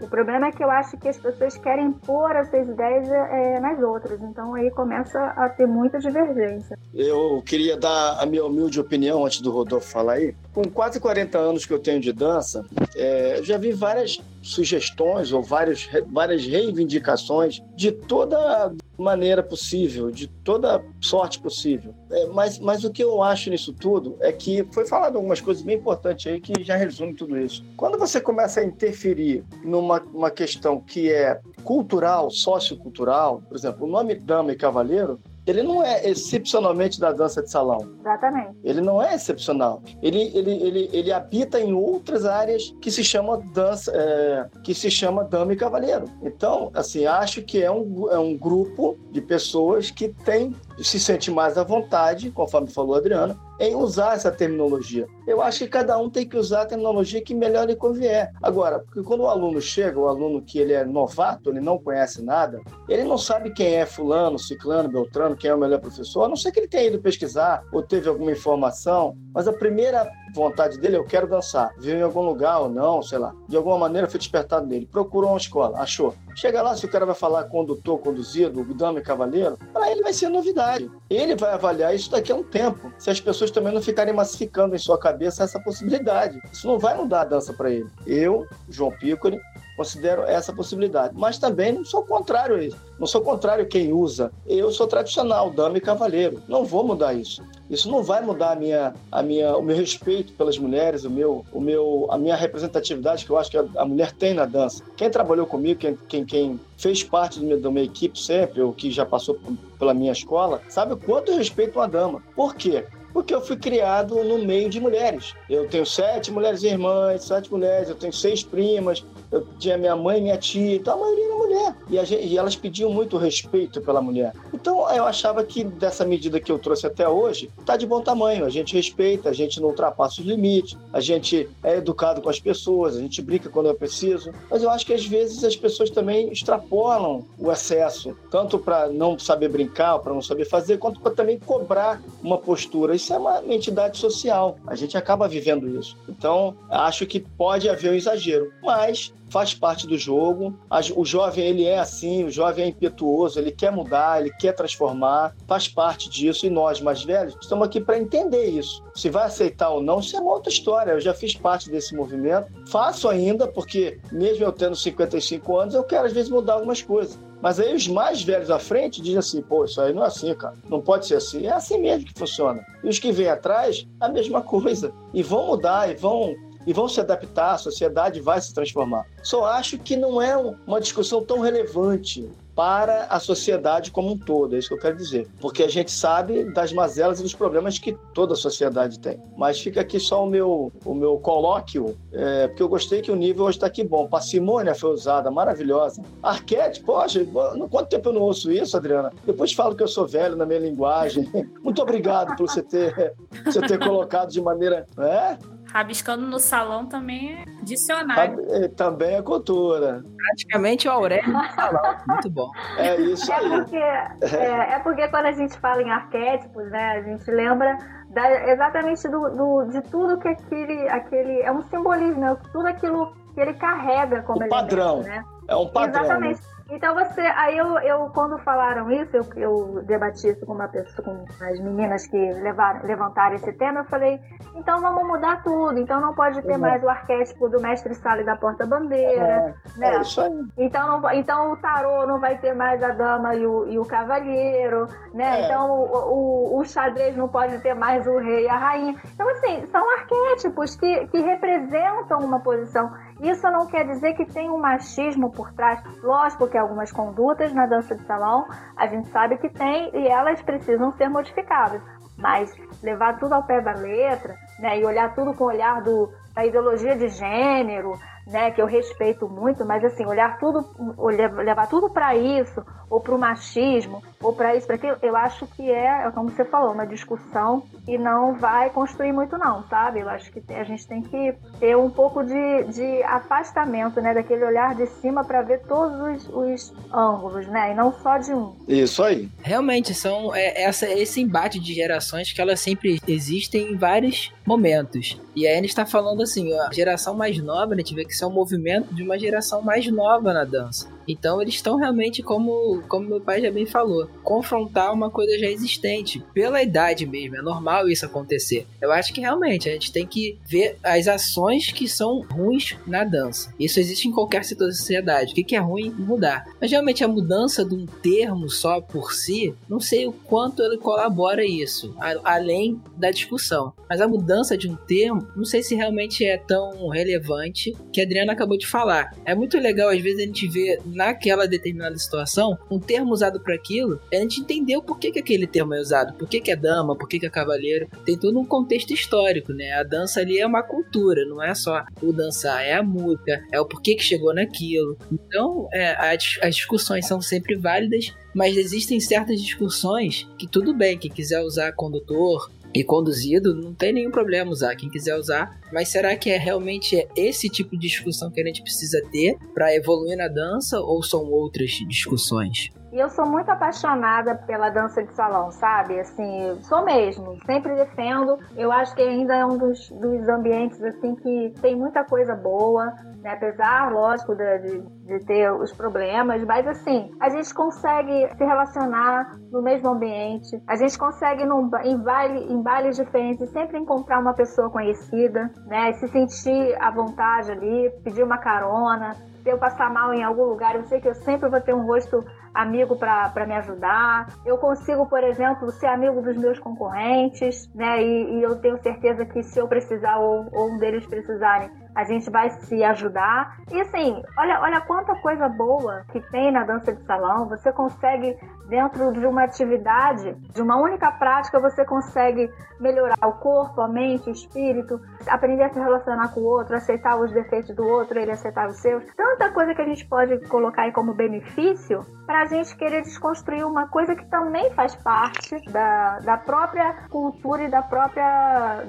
O 0.00 0.08
problema 0.08 0.48
é 0.48 0.52
que 0.52 0.62
eu 0.62 0.70
acho 0.70 0.96
que 0.96 1.08
as 1.08 1.16
pessoas 1.16 1.56
querem 1.56 1.92
pôr 1.92 2.34
essas 2.34 2.68
ideias 2.68 3.08
é, 3.08 3.60
nas 3.60 3.80
outras, 3.80 4.20
então 4.22 4.54
aí 4.54 4.70
começa 4.70 5.18
a 5.36 5.48
ter 5.48 5.66
muita 5.66 5.98
divergência. 5.98 6.76
Eu 6.92 7.42
queria 7.46 7.76
dar 7.76 8.18
a 8.20 8.26
minha 8.26 8.44
humilde 8.44 8.80
opinião 8.80 9.24
antes 9.24 9.40
do 9.40 9.50
Rodolfo 9.50 9.88
falar 9.88 10.14
aí. 10.14 10.34
Com 10.52 10.64
quase 10.64 10.98
40 10.98 11.38
anos 11.38 11.64
que 11.64 11.72
eu 11.72 11.78
tenho 11.78 12.00
de 12.00 12.12
dança, 12.12 12.64
é, 12.96 13.40
já 13.42 13.56
vi 13.56 13.72
várias 13.72 14.20
sugestões 14.42 15.32
ou 15.32 15.42
várias, 15.42 15.88
várias 16.08 16.44
reivindicações 16.44 17.62
de 17.76 17.92
toda 17.92 18.72
maneira 18.96 19.42
possível, 19.42 20.10
de 20.10 20.28
toda 20.28 20.84
sorte 21.00 21.40
possível. 21.40 21.94
É, 22.10 22.26
mas, 22.26 22.58
mas 22.58 22.84
o 22.84 22.90
que 22.90 23.02
eu 23.02 23.22
acho 23.22 23.50
nisso 23.50 23.72
tudo 23.72 24.16
é 24.20 24.32
que 24.32 24.64
foi 24.72 24.86
falado 24.86 25.16
algumas 25.16 25.40
coisas 25.40 25.62
bem 25.62 25.76
importantes 25.76 26.26
aí 26.26 26.40
que 26.40 26.62
já 26.62 26.76
resumem 26.76 27.14
tudo 27.14 27.38
isso. 27.38 27.64
Quando 27.76 27.98
você 27.98 28.20
começa 28.20 28.60
a 28.60 28.64
interferir 28.64 29.44
numa 29.64 30.00
uma 30.12 30.30
questão 30.30 30.80
que 30.80 31.12
é 31.12 31.40
cultural, 31.62 32.30
sociocultural, 32.30 33.42
por 33.48 33.56
exemplo, 33.56 33.86
o 33.86 33.90
nome 33.90 34.14
dama 34.14 34.52
e 34.52 34.56
cavaleiro 34.56 35.18
ele 35.46 35.62
não 35.62 35.82
é 35.82 36.08
excepcionalmente 36.08 36.98
da 36.98 37.12
dança 37.12 37.42
de 37.42 37.50
salão. 37.50 37.96
Exatamente. 38.00 38.56
Ele 38.62 38.80
não 38.80 39.02
é 39.02 39.14
excepcional. 39.14 39.82
Ele, 40.02 40.30
ele, 40.34 40.52
ele, 40.52 40.90
ele 40.92 41.12
habita 41.12 41.60
em 41.60 41.72
outras 41.72 42.24
áreas 42.24 42.74
que 42.80 42.90
se 42.90 43.04
chama 43.04 43.42
dança, 43.52 43.92
é, 43.94 44.48
que 44.62 44.74
se 44.74 44.90
chama 44.90 45.24
dama 45.24 45.52
e 45.52 45.56
cavaleiro. 45.56 46.06
Então, 46.22 46.70
assim, 46.74 47.06
acho 47.06 47.42
que 47.42 47.62
é 47.62 47.70
um, 47.70 48.10
é 48.10 48.18
um 48.18 48.36
grupo 48.36 48.98
de 49.10 49.20
pessoas 49.20 49.90
que 49.90 50.08
tem 50.08 50.54
se 50.82 50.98
sente 50.98 51.30
mais 51.30 51.56
à 51.56 51.62
vontade, 51.62 52.30
conforme 52.30 52.68
falou 52.68 52.94
a 52.94 52.98
Adriana, 52.98 53.38
em 53.60 53.74
usar 53.74 54.14
essa 54.14 54.32
terminologia. 54.32 55.06
Eu 55.26 55.40
acho 55.40 55.60
que 55.60 55.68
cada 55.68 55.96
um 55.98 56.10
tem 56.10 56.26
que 56.26 56.36
usar 56.36 56.62
a 56.62 56.66
terminologia 56.66 57.22
que 57.22 57.34
melhor 57.34 57.66
lhe 57.66 57.76
convier. 57.76 58.32
Agora, 58.42 58.80
porque 58.80 59.02
quando 59.02 59.20
o 59.20 59.28
aluno 59.28 59.60
chega, 59.60 59.98
o 59.98 60.08
aluno 60.08 60.42
que 60.42 60.58
ele 60.58 60.72
é 60.72 60.84
novato, 60.84 61.50
ele 61.50 61.60
não 61.60 61.78
conhece 61.78 62.22
nada, 62.22 62.60
ele 62.88 63.04
não 63.04 63.16
sabe 63.16 63.52
quem 63.52 63.74
é 63.74 63.86
fulano, 63.86 64.38
ciclano, 64.38 64.88
beltrano, 64.88 65.36
quem 65.36 65.50
é 65.50 65.54
o 65.54 65.58
melhor 65.58 65.80
professor, 65.80 66.24
a 66.24 66.28
não 66.28 66.36
ser 66.36 66.50
que 66.50 66.60
ele 66.60 66.68
tenha 66.68 66.88
ido 66.88 67.00
pesquisar 67.00 67.62
ou 67.72 67.82
teve 67.82 68.08
alguma 68.08 68.32
informação, 68.32 69.16
mas 69.32 69.46
a 69.46 69.52
primeira 69.52 70.10
vontade 70.34 70.78
dele, 70.78 70.96
eu 70.96 71.04
quero 71.04 71.28
dançar. 71.28 71.72
Viu 71.78 71.96
em 71.96 72.02
algum 72.02 72.22
lugar 72.22 72.60
ou 72.60 72.68
não, 72.68 73.02
sei 73.02 73.18
lá. 73.18 73.34
De 73.48 73.56
alguma 73.56 73.78
maneira 73.78 74.08
foi 74.08 74.18
despertado 74.18 74.66
nele. 74.66 74.88
Procurou 74.90 75.30
uma 75.30 75.38
escola, 75.38 75.78
achou. 75.78 76.14
Chega 76.34 76.60
lá, 76.60 76.76
se 76.76 76.84
o 76.84 76.90
cara 76.90 77.06
vai 77.06 77.14
falar 77.14 77.44
condutor, 77.44 77.98
conduzido, 77.98 78.64
dama 78.74 78.98
e 78.98 79.02
cavaleiro, 79.02 79.56
para 79.72 79.90
ele 79.90 80.02
vai 80.02 80.12
ser 80.12 80.28
novidade. 80.28 80.90
Ele 81.08 81.36
vai 81.36 81.52
avaliar 81.52 81.94
isso 81.94 82.10
daqui 82.10 82.32
a 82.32 82.34
um 82.34 82.42
tempo. 82.42 82.92
Se 82.98 83.08
as 83.08 83.20
pessoas 83.20 83.50
também 83.50 83.72
não 83.72 83.80
ficarem 83.80 84.12
massificando 84.12 84.74
em 84.74 84.78
sua 84.78 84.98
cabeça 84.98 85.44
essa 85.44 85.60
possibilidade. 85.60 86.40
Isso 86.52 86.66
não 86.66 86.78
vai 86.78 86.96
mudar 86.96 87.22
a 87.22 87.24
dança 87.24 87.52
para 87.52 87.70
ele. 87.70 87.88
Eu, 88.06 88.46
João 88.68 88.90
Piccoli, 88.90 89.40
considero 89.76 90.22
essa 90.22 90.52
possibilidade. 90.52 91.14
Mas 91.16 91.38
também 91.38 91.72
não 91.72 91.84
sou 91.84 92.02
contrário 92.02 92.56
a 92.56 92.62
isso. 92.64 92.76
Não 92.98 93.06
sou 93.06 93.20
contrário 93.20 93.64
a 93.64 93.68
quem 93.68 93.92
usa. 93.92 94.32
Eu 94.46 94.70
sou 94.72 94.86
tradicional, 94.86 95.50
dama 95.50 95.78
e 95.78 95.80
cavaleiro. 95.80 96.42
Não 96.48 96.64
vou 96.64 96.84
mudar 96.84 97.14
isso. 97.14 97.42
Isso 97.68 97.90
não 97.90 98.02
vai 98.02 98.22
mudar 98.22 98.52
a 98.52 98.56
minha, 98.56 98.94
a 99.10 99.22
minha, 99.22 99.56
o 99.56 99.62
meu 99.62 99.76
respeito 99.76 100.32
pelas 100.34 100.58
mulheres, 100.58 101.04
o 101.04 101.10
meu, 101.10 101.44
o 101.52 101.60
meu, 101.60 102.06
a 102.10 102.18
minha 102.18 102.36
representatividade 102.36 103.24
que 103.24 103.30
eu 103.30 103.38
acho 103.38 103.50
que 103.50 103.56
a, 103.56 103.84
mulher 103.84 104.12
tem 104.12 104.34
na 104.34 104.44
dança. 104.44 104.82
Quem 104.96 105.10
trabalhou 105.10 105.46
comigo, 105.46 105.80
quem, 105.80 105.98
quem, 106.08 106.24
quem 106.24 106.60
fez 106.76 107.02
parte 107.02 107.40
da 107.40 107.70
minha 107.70 107.84
equipe 107.84 108.18
sempre, 108.18 108.60
ou 108.60 108.72
que 108.72 108.90
já 108.90 109.06
passou 109.06 109.38
pela 109.78 109.94
minha 109.94 110.12
escola, 110.12 110.60
sabe 110.68 110.92
o 110.92 110.96
quanto 110.96 111.32
eu 111.32 111.38
respeito 111.38 111.78
uma 111.78 111.88
dama. 111.88 112.22
Por 112.36 112.54
quê? 112.54 112.84
porque 113.14 113.32
eu 113.32 113.40
fui 113.40 113.56
criado 113.56 114.24
no 114.24 114.38
meio 114.38 114.68
de 114.68 114.80
mulheres. 114.80 115.34
Eu 115.48 115.68
tenho 115.68 115.86
sete 115.86 116.32
mulheres 116.32 116.64
irmãs, 116.64 117.22
sete 117.22 117.50
mulheres, 117.50 117.88
eu 117.88 117.94
tenho 117.94 118.12
seis 118.12 118.42
primas, 118.42 119.04
eu 119.34 119.46
tinha 119.58 119.76
minha 119.76 119.96
mãe 119.96 120.20
minha 120.20 120.38
tia, 120.38 120.76
então 120.76 120.94
a 120.94 120.96
maioria 120.96 121.24
era 121.24 121.34
mulher. 121.34 121.76
E, 121.88 122.04
gente, 122.04 122.26
e, 122.26 122.38
elas 122.38 122.56
pediam 122.56 122.90
muito 122.90 123.16
respeito 123.16 123.80
pela 123.80 124.00
mulher. 124.00 124.32
Então 124.52 124.90
eu 124.90 125.04
achava 125.04 125.44
que 125.44 125.62
dessa 125.62 126.04
medida 126.04 126.40
que 126.40 126.50
eu 126.50 126.58
trouxe 126.58 126.86
até 126.86 127.08
hoje, 127.08 127.50
está 127.58 127.76
de 127.76 127.86
bom 127.86 128.00
tamanho. 128.00 128.44
A 128.44 128.50
gente 128.50 128.74
respeita, 128.74 129.28
a 129.28 129.32
gente 129.32 129.60
não 129.60 129.68
ultrapassa 129.68 130.20
os 130.20 130.26
limites, 130.26 130.76
a 130.92 131.00
gente 131.00 131.48
é 131.62 131.76
educado 131.76 132.20
com 132.20 132.28
as 132.28 132.40
pessoas, 132.40 132.96
a 132.96 133.00
gente 133.00 133.20
brinca 133.20 133.48
quando 133.48 133.68
é 133.68 133.74
preciso. 133.74 134.32
Mas 134.50 134.62
eu 134.62 134.70
acho 134.70 134.86
que 134.86 134.94
às 134.94 135.06
vezes 135.06 135.44
as 135.44 135.56
pessoas 135.56 135.90
também 135.90 136.32
extrapolam 136.32 137.24
o 137.38 137.50
excesso, 137.50 138.16
tanto 138.30 138.58
para 138.58 138.88
não 138.88 139.18
saber 139.18 139.48
brincar, 139.48 139.98
para 139.98 140.12
não 140.12 140.22
saber 140.22 140.44
fazer, 140.46 140.78
quanto 140.78 141.00
para 141.00 141.12
também 141.12 141.38
cobrar 141.38 142.00
uma 142.22 142.38
postura 142.38 142.94
isso 142.94 143.12
é 143.12 143.18
uma 143.18 143.42
entidade 143.46 143.98
social. 143.98 144.56
A 144.66 144.74
gente 144.74 144.96
acaba 144.96 145.28
vivendo 145.28 145.68
isso. 145.78 145.96
Então, 146.08 146.56
acho 146.70 147.06
que 147.06 147.20
pode 147.20 147.68
haver 147.68 147.92
um 147.92 147.94
exagero, 147.94 148.52
mas 148.62 149.12
faz 149.34 149.52
parte 149.52 149.84
do 149.84 149.98
jogo. 149.98 150.54
O 150.94 151.04
jovem 151.04 151.44
ele 151.44 151.64
é 151.64 151.80
assim, 151.80 152.22
o 152.22 152.30
jovem 152.30 152.66
é 152.66 152.68
impetuoso, 152.68 153.40
ele 153.40 153.50
quer 153.50 153.72
mudar, 153.72 154.20
ele 154.20 154.30
quer 154.30 154.52
transformar, 154.52 155.34
faz 155.48 155.66
parte 155.66 156.08
disso. 156.08 156.46
E 156.46 156.50
nós 156.50 156.80
mais 156.80 157.02
velhos 157.02 157.36
estamos 157.40 157.66
aqui 157.66 157.80
para 157.80 157.98
entender 157.98 158.44
isso. 158.44 158.80
Se 158.94 159.10
vai 159.10 159.24
aceitar 159.24 159.70
ou 159.70 159.82
não, 159.82 159.98
isso 159.98 160.16
é 160.16 160.20
uma 160.20 160.30
outra 160.30 160.52
história. 160.52 160.92
Eu 160.92 161.00
já 161.00 161.12
fiz 161.12 161.34
parte 161.34 161.68
desse 161.68 161.96
movimento, 161.96 162.46
faço 162.68 163.08
ainda, 163.08 163.48
porque 163.48 163.98
mesmo 164.12 164.44
eu 164.44 164.52
tendo 164.52 164.76
55 164.76 165.58
anos, 165.58 165.74
eu 165.74 165.82
quero 165.82 166.06
às 166.06 166.12
vezes 166.12 166.30
mudar 166.30 166.54
algumas 166.54 166.80
coisas. 166.80 167.18
Mas 167.42 167.58
aí 167.58 167.74
os 167.74 167.88
mais 167.88 168.22
velhos 168.22 168.52
à 168.52 168.60
frente 168.60 169.02
dizem 169.02 169.18
assim, 169.18 169.42
pô, 169.42 169.64
isso 169.64 169.80
aí 169.80 169.92
não 169.92 170.04
é 170.04 170.06
assim, 170.06 170.32
cara. 170.34 170.54
Não 170.68 170.80
pode 170.80 171.06
ser 171.06 171.16
assim. 171.16 171.44
É 171.44 171.52
assim 171.52 171.78
mesmo 171.78 172.06
que 172.06 172.16
funciona. 172.16 172.64
E 172.84 172.88
os 172.88 173.00
que 173.00 173.10
vêm 173.10 173.28
atrás, 173.28 173.84
a 173.98 174.08
mesma 174.08 174.42
coisa. 174.42 174.92
E 175.12 175.24
vão 175.24 175.48
mudar, 175.48 175.90
e 175.90 175.94
vão 175.94 176.36
e 176.66 176.72
vão 176.72 176.88
se 176.88 177.00
adaptar, 177.00 177.54
a 177.54 177.58
sociedade 177.58 178.20
vai 178.20 178.40
se 178.40 178.52
transformar. 178.52 179.06
Só 179.22 179.44
acho 179.44 179.78
que 179.78 179.96
não 179.96 180.20
é 180.20 180.36
uma 180.36 180.80
discussão 180.80 181.22
tão 181.24 181.40
relevante 181.40 182.30
para 182.54 183.06
a 183.06 183.18
sociedade 183.18 183.90
como 183.90 184.12
um 184.12 184.18
todo, 184.18 184.54
é 184.54 184.58
isso 184.58 184.68
que 184.68 184.74
eu 184.74 184.78
quero 184.78 184.96
dizer. 184.96 185.28
Porque 185.40 185.62
a 185.62 185.68
gente 185.68 185.90
sabe 185.90 186.44
das 186.52 186.72
mazelas 186.72 187.18
e 187.18 187.22
dos 187.22 187.34
problemas 187.34 187.78
que 187.78 187.96
toda 188.14 188.34
a 188.34 188.36
sociedade 188.36 188.98
tem. 188.98 189.20
Mas 189.36 189.60
fica 189.60 189.80
aqui 189.80 189.98
só 189.98 190.24
o 190.24 190.26
meu, 190.26 190.72
o 190.84 190.94
meu 190.94 191.18
colóquio, 191.18 191.96
é, 192.12 192.46
porque 192.48 192.62
eu 192.62 192.68
gostei 192.68 193.02
que 193.02 193.10
o 193.10 193.16
nível 193.16 193.46
hoje 193.46 193.56
está 193.56 193.66
aqui 193.66 193.82
bom. 193.82 194.06
Parcimônia 194.06 194.74
foi 194.74 194.90
usada, 194.90 195.30
maravilhosa. 195.30 196.02
Arquétipo, 196.22 196.86
poxa, 196.86 197.26
quanto 197.70 197.88
tempo 197.88 198.10
eu 198.10 198.12
não 198.12 198.22
ouço 198.22 198.52
isso, 198.52 198.76
Adriana? 198.76 199.12
Depois 199.26 199.52
falo 199.52 199.74
que 199.74 199.82
eu 199.82 199.88
sou 199.88 200.06
velho 200.06 200.36
na 200.36 200.46
minha 200.46 200.60
linguagem. 200.60 201.28
Muito 201.62 201.82
obrigado 201.82 202.36
por 202.36 202.48
você 202.48 202.62
ter, 202.62 203.14
você 203.44 203.60
ter 203.62 203.78
colocado 203.78 204.30
de 204.30 204.40
maneira. 204.40 204.86
É? 204.98 205.53
Rabiscando 205.74 206.24
no 206.24 206.38
salão 206.38 206.86
também 206.86 207.32
é 207.32 207.44
dicionário. 207.64 208.38
É, 208.48 208.68
também 208.68 209.16
é 209.16 209.22
cultura. 209.22 210.04
Praticamente 210.16 210.86
o 210.86 210.92
Aurélio 210.92 211.32
no 211.32 211.44
salão. 211.50 211.96
Muito 212.06 212.30
bom. 212.30 212.48
É 212.78 212.94
isso 213.00 213.32
é 213.32 213.34
aí. 213.34 213.48
Porque, 213.50 213.76
é, 213.76 214.74
é, 214.74 214.78
porque 214.78 215.08
quando 215.08 215.26
a 215.26 215.32
gente 215.32 215.58
fala 215.58 215.82
em 215.82 215.90
arquétipos, 215.90 216.70
né, 216.70 216.92
a 216.92 217.02
gente 217.02 217.28
lembra 217.28 217.76
da, 218.10 218.52
exatamente 218.52 219.08
do, 219.08 219.28
do, 219.30 219.64
de 219.64 219.82
tudo 219.90 220.16
que 220.18 220.28
aquele, 220.28 220.88
aquele. 220.90 221.40
É 221.40 221.50
um 221.50 221.62
simbolismo, 221.62 222.24
é 222.24 222.36
tudo 222.52 222.68
aquilo 222.68 223.12
que 223.34 223.40
ele 223.40 223.54
carrega 223.54 224.22
como 224.22 224.44
o 224.44 224.48
padrão. 224.48 225.02
né? 225.02 225.24
É 225.48 225.56
um 225.56 225.66
padrão. 225.66 226.04
Exatamente. 226.04 226.40
Né? 226.40 226.53
Então 226.70 226.94
você, 226.94 227.20
aí 227.20 227.58
eu, 227.58 227.78
eu 227.80 228.10
quando 228.14 228.38
falaram 228.38 228.90
isso, 228.90 229.14
eu, 229.16 229.24
eu 229.36 229.82
debati 229.82 230.28
isso 230.28 230.46
com 230.46 230.54
uma 230.54 230.68
pessoa, 230.68 231.04
com 231.04 231.44
as 231.44 231.60
meninas 231.60 232.06
que 232.06 232.16
levaram, 232.16 232.86
levantaram 232.86 233.34
esse 233.36 233.52
tema, 233.52 233.80
eu 233.80 233.84
falei, 233.84 234.18
então 234.56 234.80
vamos 234.80 235.06
mudar 235.06 235.42
tudo, 235.42 235.78
então 235.78 236.00
não 236.00 236.14
pode 236.14 236.40
ter 236.42 236.54
uhum. 236.54 236.60
mais 236.60 236.82
o 236.82 236.88
arquétipo 236.88 237.48
do 237.50 237.60
mestre 237.60 237.94
sala 237.94 238.22
e 238.22 238.24
da 238.24 238.36
porta-bandeira, 238.36 239.54
é, 239.76 239.78
né? 239.78 239.96
É 239.96 240.00
isso 240.00 240.20
aí. 240.20 240.44
Então, 240.56 241.00
não, 241.00 241.10
então 241.12 241.52
o 241.52 241.56
tarô 241.56 242.06
não 242.06 242.18
vai 242.18 242.38
ter 242.38 242.54
mais 242.54 242.82
a 242.82 242.90
dama 242.90 243.34
e 243.34 243.46
o, 243.46 243.68
e 243.68 243.78
o 243.78 243.84
cavalheiro, 243.84 244.88
né? 245.12 245.42
É. 245.42 245.44
Então 245.44 245.70
o, 245.70 246.56
o, 246.56 246.60
o, 246.60 246.64
xadrez 246.64 247.14
não 247.14 247.28
pode 247.28 247.58
ter 247.58 247.74
mais 247.74 248.06
o 248.06 248.18
rei 248.18 248.44
e 248.44 248.48
a 248.48 248.56
rainha. 248.56 248.96
Então 249.14 249.28
assim, 249.28 249.66
são 249.70 249.86
arquétipos 249.98 250.76
que, 250.76 251.06
que 251.08 251.20
representam 251.20 252.20
uma 252.20 252.40
posição. 252.40 252.90
Isso 253.20 253.48
não 253.50 253.66
quer 253.66 253.86
dizer 253.86 254.14
que 254.14 254.24
tem 254.24 254.50
um 254.50 254.58
machismo 254.58 255.30
por 255.30 255.52
trás. 255.52 255.82
Lógico 256.02 256.48
que 256.48 256.58
algumas 256.58 256.90
condutas 256.90 257.52
na 257.52 257.66
dança 257.66 257.94
de 257.94 258.02
salão 258.04 258.46
a 258.76 258.86
gente 258.86 259.08
sabe 259.08 259.38
que 259.38 259.48
tem 259.48 259.90
e 259.94 260.08
elas 260.08 260.42
precisam 260.42 260.92
ser 260.92 261.08
modificadas. 261.08 261.80
Mas 262.16 262.52
levar 262.82 263.18
tudo 263.18 263.32
ao 263.34 263.42
pé 263.42 263.60
da 263.60 263.72
letra, 263.72 264.36
né, 264.58 264.78
e 264.78 264.84
olhar 264.84 265.14
tudo 265.14 265.34
com 265.34 265.44
o 265.44 265.48
olhar 265.48 265.82
do, 265.82 266.12
da 266.34 266.44
ideologia 266.44 266.96
de 266.96 267.08
gênero, 267.08 267.98
né, 268.26 268.50
que 268.50 268.60
eu 268.60 268.66
respeito 268.66 269.28
muito, 269.28 269.64
mas 269.64 269.84
assim, 269.84 270.06
olhar 270.06 270.38
tudo, 270.38 270.64
olhar, 270.96 271.32
levar 271.32 271.68
tudo 271.68 271.90
para 271.90 272.16
isso, 272.16 272.64
ou 272.88 273.00
para 273.00 273.14
o 273.14 273.18
machismo, 273.18 274.02
ou 274.22 274.32
para 274.32 274.54
isso, 274.56 274.66
para 274.66 274.76
aquilo, 274.76 274.96
eu 275.02 275.16
acho 275.16 275.46
que 275.48 275.70
é, 275.70 276.06
é, 276.06 276.10
como 276.10 276.30
você 276.30 276.44
falou, 276.44 276.72
uma 276.72 276.86
discussão 276.86 277.64
e 277.86 277.98
não 277.98 278.34
vai 278.34 278.70
construir 278.70 279.12
muito 279.12 279.36
não, 279.36 279.64
sabe? 279.68 280.00
Eu 280.00 280.08
acho 280.08 280.30
que 280.30 280.42
a 280.52 280.64
gente 280.64 280.86
tem 280.86 281.02
que 281.02 281.34
ter 281.58 281.76
um 281.76 281.90
pouco 281.90 282.22
de, 282.22 282.64
de 282.64 283.02
afastamento, 283.02 284.00
né, 284.00 284.14
daquele 284.14 284.44
olhar 284.44 284.74
de 284.74 284.86
cima 284.86 285.24
para 285.24 285.42
ver 285.42 285.62
todos 285.62 286.00
os, 286.00 286.28
os, 286.28 286.74
ângulos, 286.92 287.46
né, 287.46 287.72
e 287.72 287.74
não 287.74 287.92
só 287.92 288.18
de 288.18 288.32
um. 288.32 288.56
Isso 288.66 289.02
aí. 289.02 289.28
Realmente, 289.42 289.92
são 289.92 290.34
é, 290.34 290.62
essa, 290.62 290.88
esse 290.88 291.20
embate 291.20 291.58
de 291.58 291.74
gerações 291.74 292.32
que 292.32 292.40
elas 292.40 292.60
sempre 292.60 293.00
existem 293.06 293.72
em 293.72 293.76
vários 293.76 294.32
momentos. 294.46 295.18
E 295.34 295.46
aí 295.46 295.54
gente 295.56 295.70
está 295.70 295.86
falando 295.86 296.22
assim, 296.22 296.52
a 296.52 296.72
geração 296.72 297.14
mais 297.14 297.38
nova, 297.38 297.74
a 297.74 297.76
gente 297.76 297.94
vê 297.94 298.04
que 298.04 298.12
isso 298.12 298.24
é 298.24 298.28
um 298.28 298.32
movimento 298.32 298.94
de 298.94 299.02
uma 299.02 299.18
geração 299.18 299.62
mais 299.62 299.86
nova 299.90 300.32
na 300.32 300.44
dança. 300.44 300.88
Então 301.06 301.40
eles 301.40 301.54
estão 301.54 301.76
realmente, 301.76 302.22
como, 302.22 302.82
como 302.88 303.08
meu 303.08 303.20
pai 303.20 303.40
já 303.40 303.50
bem 303.50 303.66
falou, 303.66 304.08
confrontar 304.22 304.92
uma 304.92 305.10
coisa 305.10 305.38
já 305.38 305.46
existente, 305.46 306.22
pela 306.32 306.62
idade 306.62 307.06
mesmo, 307.06 307.36
é 307.36 307.42
normal 307.42 307.88
isso 307.88 308.06
acontecer. 308.06 308.66
Eu 308.80 308.92
acho 308.92 309.12
que 309.12 309.20
realmente 309.20 309.68
a 309.68 309.72
gente 309.72 309.92
tem 309.92 310.06
que 310.06 310.38
ver 310.44 310.76
as 310.82 311.08
ações 311.08 311.70
que 311.72 311.88
são 311.88 312.22
ruins 312.22 312.76
na 312.86 313.04
dança. 313.04 313.52
Isso 313.58 313.80
existe 313.80 314.08
em 314.08 314.12
qualquer 314.12 314.44
da 314.54 314.72
sociedade. 314.72 315.32
O 315.32 315.34
que 315.34 315.56
é 315.56 315.58
ruim, 315.58 315.90
mudar. 315.90 316.44
Mas 316.60 316.70
realmente 316.70 317.02
a 317.02 317.08
mudança 317.08 317.64
de 317.64 317.74
um 317.74 317.86
termo 317.86 318.48
só 318.48 318.80
por 318.80 319.12
si, 319.12 319.54
não 319.68 319.80
sei 319.80 320.06
o 320.06 320.12
quanto 320.12 320.62
ele 320.62 320.76
colabora 320.78 321.44
isso, 321.44 321.94
além 322.22 322.80
da 322.96 323.10
discussão. 323.10 323.72
Mas 323.88 324.00
a 324.00 324.08
mudança 324.08 324.56
de 324.56 324.68
um 324.68 324.76
termo, 324.76 325.26
não 325.36 325.44
sei 325.44 325.62
se 325.62 325.74
realmente 325.74 326.24
é 326.24 326.36
tão 326.36 326.88
relevante 326.88 327.74
que 327.92 328.00
a 328.00 328.04
Adriana 328.04 328.32
acabou 328.32 328.58
de 328.58 328.66
falar. 328.66 329.14
É 329.24 329.34
muito 329.34 329.58
legal, 329.58 329.88
às 329.88 330.00
vezes, 330.00 330.20
a 330.20 330.26
gente 330.26 330.48
ver 330.48 330.80
naquela 330.94 331.46
determinada 331.46 331.96
situação, 331.98 332.58
um 332.70 332.78
termo 332.78 333.12
usado 333.12 333.40
para 333.40 333.54
aquilo, 333.54 334.00
a 334.12 334.16
gente 334.16 334.40
entendeu 334.40 334.82
por 334.82 334.98
que, 334.98 335.10
que 335.10 335.18
aquele 335.18 335.46
termo 335.46 335.74
é 335.74 335.80
usado, 335.80 336.14
por 336.14 336.28
que, 336.28 336.40
que 336.40 336.50
é 336.50 336.56
dama, 336.56 336.96
por 336.96 337.08
que, 337.08 337.18
que 337.18 337.26
é 337.26 337.30
cavaleiro. 337.30 337.88
Tem 338.04 338.16
todo 338.16 338.38
um 338.38 338.44
contexto 338.44 338.92
histórico, 338.92 339.52
né? 339.52 339.72
A 339.72 339.82
dança 339.82 340.20
ali 340.20 340.38
é 340.38 340.46
uma 340.46 340.62
cultura, 340.62 341.24
não 341.26 341.42
é 341.42 341.54
só 341.54 341.84
o 342.02 342.12
dançar, 342.12 342.64
é 342.64 342.74
a 342.74 342.82
música, 342.82 343.42
é 343.52 343.60
o 343.60 343.66
porquê 343.66 343.94
que 343.94 344.02
chegou 344.02 344.34
naquilo. 344.34 344.96
Então, 345.12 345.68
é, 345.72 346.14
as, 346.14 346.38
as 346.42 346.54
discussões 346.54 347.06
são 347.06 347.20
sempre 347.20 347.56
válidas, 347.56 348.14
mas 348.34 348.56
existem 348.56 349.00
certas 349.00 349.40
discussões 349.40 350.28
que 350.38 350.46
tudo 350.46 350.74
bem, 350.74 350.98
quem 350.98 351.10
quiser 351.10 351.40
usar 351.40 351.72
condutor 351.72 352.50
e 352.74 352.82
conduzido, 352.82 353.54
não 353.54 353.72
tem 353.72 353.92
nenhum 353.92 354.10
problema 354.10 354.50
usar, 354.50 354.74
quem 354.74 354.90
quiser 354.90 355.16
usar. 355.16 355.60
Mas 355.72 355.88
será 355.88 356.16
que 356.16 356.30
é 356.30 356.36
realmente 356.36 357.06
esse 357.16 357.48
tipo 357.48 357.78
de 357.78 357.86
discussão 357.86 358.30
que 358.30 358.40
a 358.40 358.44
gente 358.44 358.62
precisa 358.62 359.00
ter 359.12 359.36
para 359.54 359.74
evoluir 359.74 360.16
na 360.16 360.28
dança 360.28 360.80
ou 360.80 361.02
são 361.02 361.30
outras 361.30 361.70
discussões? 361.88 362.70
E 362.94 362.98
eu 363.00 363.08
sou 363.08 363.26
muito 363.26 363.50
apaixonada 363.50 364.36
pela 364.36 364.70
dança 364.70 365.02
de 365.02 365.12
salão, 365.14 365.50
sabe? 365.50 365.98
Assim, 365.98 366.56
sou 366.62 366.84
mesmo, 366.84 367.36
sempre 367.44 367.74
defendo. 367.74 368.38
Eu 368.56 368.70
acho 368.70 368.94
que 368.94 369.02
ainda 369.02 369.34
é 369.34 369.44
um 369.44 369.58
dos, 369.58 369.90
dos 369.90 370.28
ambientes 370.28 370.80
assim 370.80 371.16
que 371.16 371.52
tem 371.60 371.74
muita 371.74 372.04
coisa 372.04 372.36
boa, 372.36 372.94
né? 373.20 373.32
Apesar, 373.32 373.90
lógico, 373.90 374.36
de, 374.36 374.58
de, 374.60 374.80
de, 375.06 375.26
ter 375.26 375.50
os 375.50 375.72
problemas, 375.72 376.44
mas 376.44 376.68
assim, 376.68 377.10
a 377.18 377.28
gente 377.30 377.52
consegue 377.52 378.28
se 378.28 378.44
relacionar 378.44 379.40
no 379.50 379.60
mesmo 379.60 379.88
ambiente, 379.88 380.62
a 380.64 380.76
gente 380.76 380.96
consegue 380.96 381.44
num, 381.44 381.68
em, 381.82 381.98
baile, 381.98 382.52
em 382.52 382.62
bailes 382.62 382.94
diferentes 382.94 383.50
sempre 383.50 383.76
encontrar 383.76 384.20
uma 384.20 384.34
pessoa 384.34 384.70
conhecida, 384.70 385.50
né? 385.66 385.94
Se 385.94 386.06
sentir 386.06 386.80
à 386.80 386.92
vontade 386.92 387.50
ali, 387.50 387.90
pedir 388.04 388.22
uma 388.22 388.38
carona 388.38 389.16
se 389.44 389.50
eu 389.50 389.58
passar 389.58 389.90
mal 389.90 390.14
em 390.14 390.24
algum 390.24 390.44
lugar, 390.44 390.74
eu 390.74 390.84
sei 390.84 391.02
que 391.02 391.08
eu 391.08 391.14
sempre 391.14 391.50
vou 391.50 391.60
ter 391.60 391.74
um 391.74 391.84
rosto 391.84 392.24
amigo 392.54 392.96
para 392.96 393.46
me 393.46 393.54
ajudar. 393.56 394.26
Eu 394.46 394.56
consigo, 394.56 395.06
por 395.06 395.22
exemplo, 395.22 395.70
ser 395.70 395.86
amigo 395.86 396.22
dos 396.22 396.34
meus 396.34 396.58
concorrentes, 396.58 397.70
né? 397.74 398.02
E, 398.02 398.38
e 398.38 398.42
eu 398.42 398.56
tenho 398.56 398.78
certeza 398.78 399.26
que 399.26 399.42
se 399.42 399.58
eu 399.58 399.68
precisar 399.68 400.16
ou, 400.16 400.48
ou 400.50 400.70
um 400.70 400.78
deles 400.78 401.06
precisarem, 401.06 401.70
a 401.94 402.04
gente 402.04 402.30
vai 402.30 402.48
se 402.48 402.82
ajudar. 402.82 403.58
E 403.70 403.80
assim, 403.82 404.22
olha, 404.38 404.60
olha 404.62 404.80
quanta 404.80 405.14
coisa 405.16 405.46
boa 405.46 406.06
que 406.10 406.20
tem 406.30 406.50
na 406.50 406.64
dança 406.64 406.94
de 406.94 407.04
salão. 407.04 407.46
Você 407.48 407.70
consegue, 407.70 408.38
dentro 408.68 409.12
de 409.12 409.26
uma 409.26 409.44
atividade, 409.44 410.34
de 410.52 410.62
uma 410.62 410.76
única 410.76 411.10
prática, 411.12 411.60
você 411.60 411.84
consegue 411.84 412.50
melhorar 412.80 413.26
o 413.26 413.32
corpo, 413.32 413.80
a 413.80 413.88
mente, 413.88 414.28
o 414.28 414.32
espírito, 414.32 415.00
aprender 415.26 415.64
a 415.64 415.72
se 415.72 415.78
relacionar 415.78 416.28
com 416.32 416.40
o 416.40 416.44
outro, 416.44 416.76
aceitar 416.76 417.16
os 417.16 417.32
defeitos 417.32 417.74
do 417.74 417.86
outro, 417.86 418.18
ele 418.18 418.32
aceitar 418.32 418.68
os 418.68 418.76
seus. 418.78 419.04
Tanta 419.16 419.50
coisa 419.52 419.74
que 419.74 419.82
a 419.82 419.86
gente 419.86 420.06
pode 420.06 420.38
colocar 420.48 420.82
aí 420.82 420.92
como 420.92 421.14
benefício 421.14 422.04
para 422.26 422.42
a 422.42 422.44
gente 422.46 422.76
querer 422.76 423.02
desconstruir 423.02 423.64
uma 423.64 423.88
coisa 423.88 424.14
que 424.14 424.24
também 424.26 424.70
faz 424.72 424.94
parte 424.96 425.60
da, 425.70 426.18
da 426.20 426.36
própria 426.36 426.94
cultura 427.10 427.64
e 427.64 427.70
da 427.70 427.82
própria. 427.82 428.86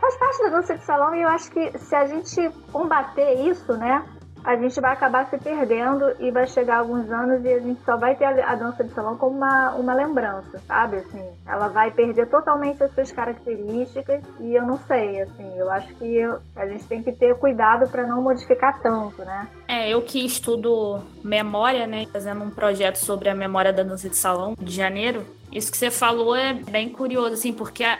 faz 0.00 0.16
parte 0.16 0.42
da 0.42 0.48
dança 0.50 0.76
de 0.76 0.84
salão, 0.84 1.14
e 1.14 1.22
eu 1.22 1.28
acho 1.28 1.50
que 1.50 1.78
se 1.78 1.94
a 1.94 2.06
gente 2.06 2.50
combater 2.72 3.34
isso, 3.48 3.76
né? 3.76 4.04
A 4.44 4.56
gente 4.56 4.80
vai 4.80 4.92
acabar 4.92 5.28
se 5.28 5.38
perdendo 5.38 6.14
e 6.18 6.30
vai 6.30 6.46
chegar 6.46 6.78
alguns 6.78 7.10
anos 7.10 7.44
e 7.44 7.52
a 7.52 7.58
gente 7.58 7.80
só 7.84 7.96
vai 7.96 8.14
ter 8.14 8.24
a, 8.24 8.54
dança 8.54 8.84
de 8.84 8.92
salão 8.92 9.16
como 9.16 9.36
uma, 9.36 9.74
uma 9.74 9.94
lembrança, 9.94 10.60
sabe? 10.66 10.98
Assim, 10.98 11.24
ela 11.46 11.68
vai 11.68 11.90
perder 11.90 12.26
totalmente 12.28 12.82
as 12.82 12.92
suas 12.94 13.12
características 13.12 14.22
e 14.40 14.54
eu 14.54 14.66
não 14.66 14.78
sei, 14.86 15.20
assim, 15.22 15.56
eu 15.56 15.70
acho 15.70 15.94
que 15.94 16.16
eu, 16.16 16.38
a 16.56 16.66
gente 16.66 16.84
tem 16.84 17.02
que 17.02 17.12
ter 17.12 17.34
cuidado 17.36 17.88
para 17.90 18.06
não 18.06 18.22
modificar 18.22 18.80
tanto, 18.80 19.22
né? 19.24 19.48
É, 19.66 19.88
eu 19.88 20.02
que 20.02 20.24
estudo 20.24 21.00
memória, 21.22 21.86
né, 21.86 22.06
fazendo 22.12 22.42
um 22.42 22.50
projeto 22.50 22.96
sobre 22.96 23.28
a 23.28 23.34
memória 23.34 23.72
da 23.72 23.82
dança 23.82 24.08
de 24.08 24.16
salão 24.16 24.54
de 24.58 24.74
janeiro, 24.74 25.24
isso 25.52 25.70
que 25.70 25.78
você 25.78 25.90
falou 25.90 26.34
é 26.36 26.52
bem 26.54 26.88
curioso, 26.88 27.34
assim, 27.34 27.52
porque 27.52 27.84
a, 27.84 27.98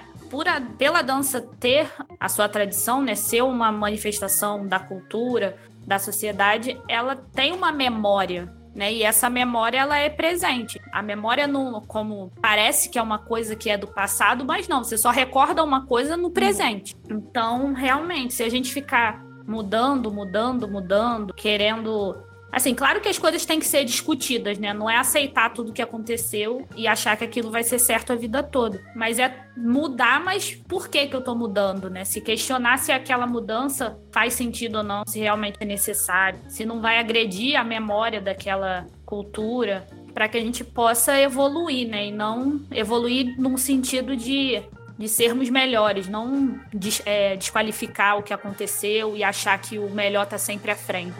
pela 0.76 1.02
dança 1.02 1.40
ter 1.58 1.90
a 2.20 2.28
sua 2.28 2.48
tradição, 2.48 3.02
né, 3.02 3.14
ser 3.14 3.42
uma 3.42 3.72
manifestação 3.72 4.66
da 4.66 4.78
cultura, 4.78 5.56
da 5.88 5.98
sociedade, 5.98 6.78
ela 6.86 7.16
tem 7.16 7.50
uma 7.50 7.72
memória, 7.72 8.54
né? 8.74 8.92
E 8.92 9.02
essa 9.02 9.30
memória 9.30 9.78
ela 9.78 9.96
é 9.96 10.10
presente. 10.10 10.78
A 10.92 11.00
memória 11.00 11.46
não, 11.46 11.80
como 11.80 12.30
parece 12.42 12.90
que 12.90 12.98
é 12.98 13.02
uma 13.02 13.18
coisa 13.18 13.56
que 13.56 13.70
é 13.70 13.78
do 13.78 13.86
passado, 13.86 14.44
mas 14.44 14.68
não, 14.68 14.84
você 14.84 14.98
só 14.98 15.10
recorda 15.10 15.64
uma 15.64 15.86
coisa 15.86 16.14
no 16.14 16.30
presente. 16.30 16.94
Então, 17.08 17.72
realmente, 17.72 18.34
se 18.34 18.42
a 18.42 18.50
gente 18.50 18.70
ficar 18.70 19.24
mudando, 19.46 20.12
mudando, 20.12 20.68
mudando, 20.68 21.32
querendo 21.32 22.14
Assim, 22.50 22.74
claro 22.74 23.00
que 23.00 23.08
as 23.08 23.18
coisas 23.18 23.44
têm 23.44 23.60
que 23.60 23.66
ser 23.66 23.84
discutidas, 23.84 24.58
né? 24.58 24.72
Não 24.72 24.88
é 24.88 24.96
aceitar 24.96 25.52
tudo 25.52 25.72
que 25.72 25.82
aconteceu 25.82 26.66
e 26.74 26.86
achar 26.86 27.16
que 27.16 27.24
aquilo 27.24 27.50
vai 27.50 27.62
ser 27.62 27.78
certo 27.78 28.12
a 28.12 28.16
vida 28.16 28.42
toda. 28.42 28.80
Mas 28.96 29.18
é 29.18 29.46
mudar, 29.56 30.20
mas 30.24 30.54
por 30.54 30.88
que 30.88 31.06
que 31.06 31.14
eu 31.14 31.20
tô 31.20 31.34
mudando, 31.34 31.90
né? 31.90 32.04
Se 32.04 32.20
questionar 32.20 32.78
se 32.78 32.90
aquela 32.90 33.26
mudança 33.26 33.98
faz 34.10 34.32
sentido 34.32 34.78
ou 34.78 34.84
não, 34.84 35.02
se 35.06 35.18
realmente 35.18 35.58
é 35.60 35.64
necessário, 35.64 36.40
se 36.48 36.64
não 36.64 36.80
vai 36.80 36.98
agredir 36.98 37.56
a 37.56 37.62
memória 37.62 38.20
daquela 38.20 38.86
cultura, 39.04 39.86
para 40.14 40.28
que 40.28 40.38
a 40.38 40.40
gente 40.40 40.64
possa 40.64 41.20
evoluir, 41.20 41.86
né? 41.86 42.06
E 42.06 42.12
não 42.12 42.62
evoluir 42.70 43.38
num 43.38 43.56
sentido 43.56 44.16
de 44.16 44.62
de 44.98 45.08
sermos 45.08 45.48
melhores, 45.48 46.08
não 46.08 46.58
des, 46.74 47.00
é, 47.06 47.36
desqualificar 47.36 48.18
o 48.18 48.22
que 48.22 48.34
aconteceu 48.34 49.16
e 49.16 49.22
achar 49.22 49.56
que 49.56 49.78
o 49.78 49.88
melhor 49.88 50.26
tá 50.26 50.36
sempre 50.36 50.72
à 50.72 50.76
frente. 50.76 51.14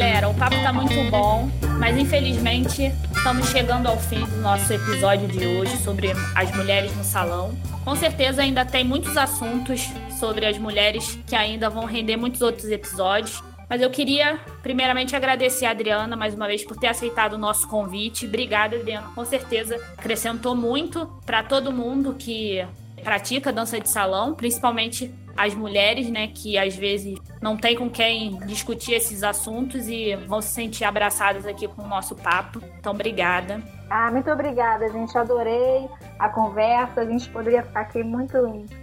Galera, 0.00 0.30
o 0.30 0.34
papo 0.34 0.56
tá 0.62 0.72
muito 0.72 1.10
bom, 1.10 1.50
mas 1.78 1.94
infelizmente 1.98 2.90
estamos 3.14 3.50
chegando 3.50 3.86
ao 3.86 3.98
fim 3.98 4.24
do 4.24 4.36
nosso 4.38 4.72
episódio 4.72 5.28
de 5.28 5.46
hoje 5.46 5.76
sobre 5.76 6.12
as 6.34 6.56
mulheres 6.56 6.96
no 6.96 7.04
salão. 7.04 7.54
Com 7.84 7.94
certeza 7.94 8.40
ainda 8.40 8.64
tem 8.64 8.82
muitos 8.82 9.14
assuntos 9.18 9.90
sobre 10.18 10.46
as 10.46 10.56
mulheres 10.56 11.18
que 11.26 11.36
ainda 11.36 11.68
vão 11.68 11.84
render 11.84 12.16
muitos 12.16 12.40
outros 12.40 12.70
episódios. 12.70 13.42
Mas 13.68 13.82
eu 13.82 13.90
queria, 13.90 14.40
primeiramente, 14.62 15.14
agradecer 15.14 15.66
a 15.66 15.70
Adriana 15.72 16.16
mais 16.16 16.32
uma 16.32 16.46
vez 16.46 16.64
por 16.64 16.78
ter 16.78 16.86
aceitado 16.86 17.34
o 17.34 17.38
nosso 17.38 17.68
convite. 17.68 18.24
Obrigada, 18.24 18.76
Adriana. 18.76 19.08
Com 19.14 19.24
certeza 19.26 19.76
acrescentou 19.98 20.56
muito 20.56 21.06
para 21.26 21.42
todo 21.42 21.70
mundo 21.70 22.14
que 22.18 22.66
pratica 23.00 23.52
dança 23.52 23.80
de 23.80 23.88
salão, 23.88 24.34
principalmente 24.34 25.14
as 25.36 25.54
mulheres, 25.54 26.10
né, 26.10 26.28
que 26.28 26.58
às 26.58 26.76
vezes 26.76 27.18
não 27.40 27.56
tem 27.56 27.74
com 27.76 27.88
quem 27.88 28.38
discutir 28.40 28.92
esses 28.92 29.22
assuntos 29.22 29.88
e 29.88 30.14
vão 30.26 30.42
se 30.42 30.48
sentir 30.48 30.84
abraçadas 30.84 31.46
aqui 31.46 31.66
com 31.66 31.82
o 31.82 31.88
nosso 31.88 32.14
papo. 32.14 32.60
Então, 32.78 32.92
obrigada. 32.92 33.62
Ah, 33.88 34.10
muito 34.10 34.30
obrigada, 34.30 34.88
gente. 34.88 35.16
Adorei 35.16 35.88
a 36.18 36.28
conversa. 36.28 37.00
A 37.00 37.04
gente 37.04 37.28
poderia 37.30 37.62
ficar 37.62 37.80
aqui 37.80 38.02
muito 38.04 38.36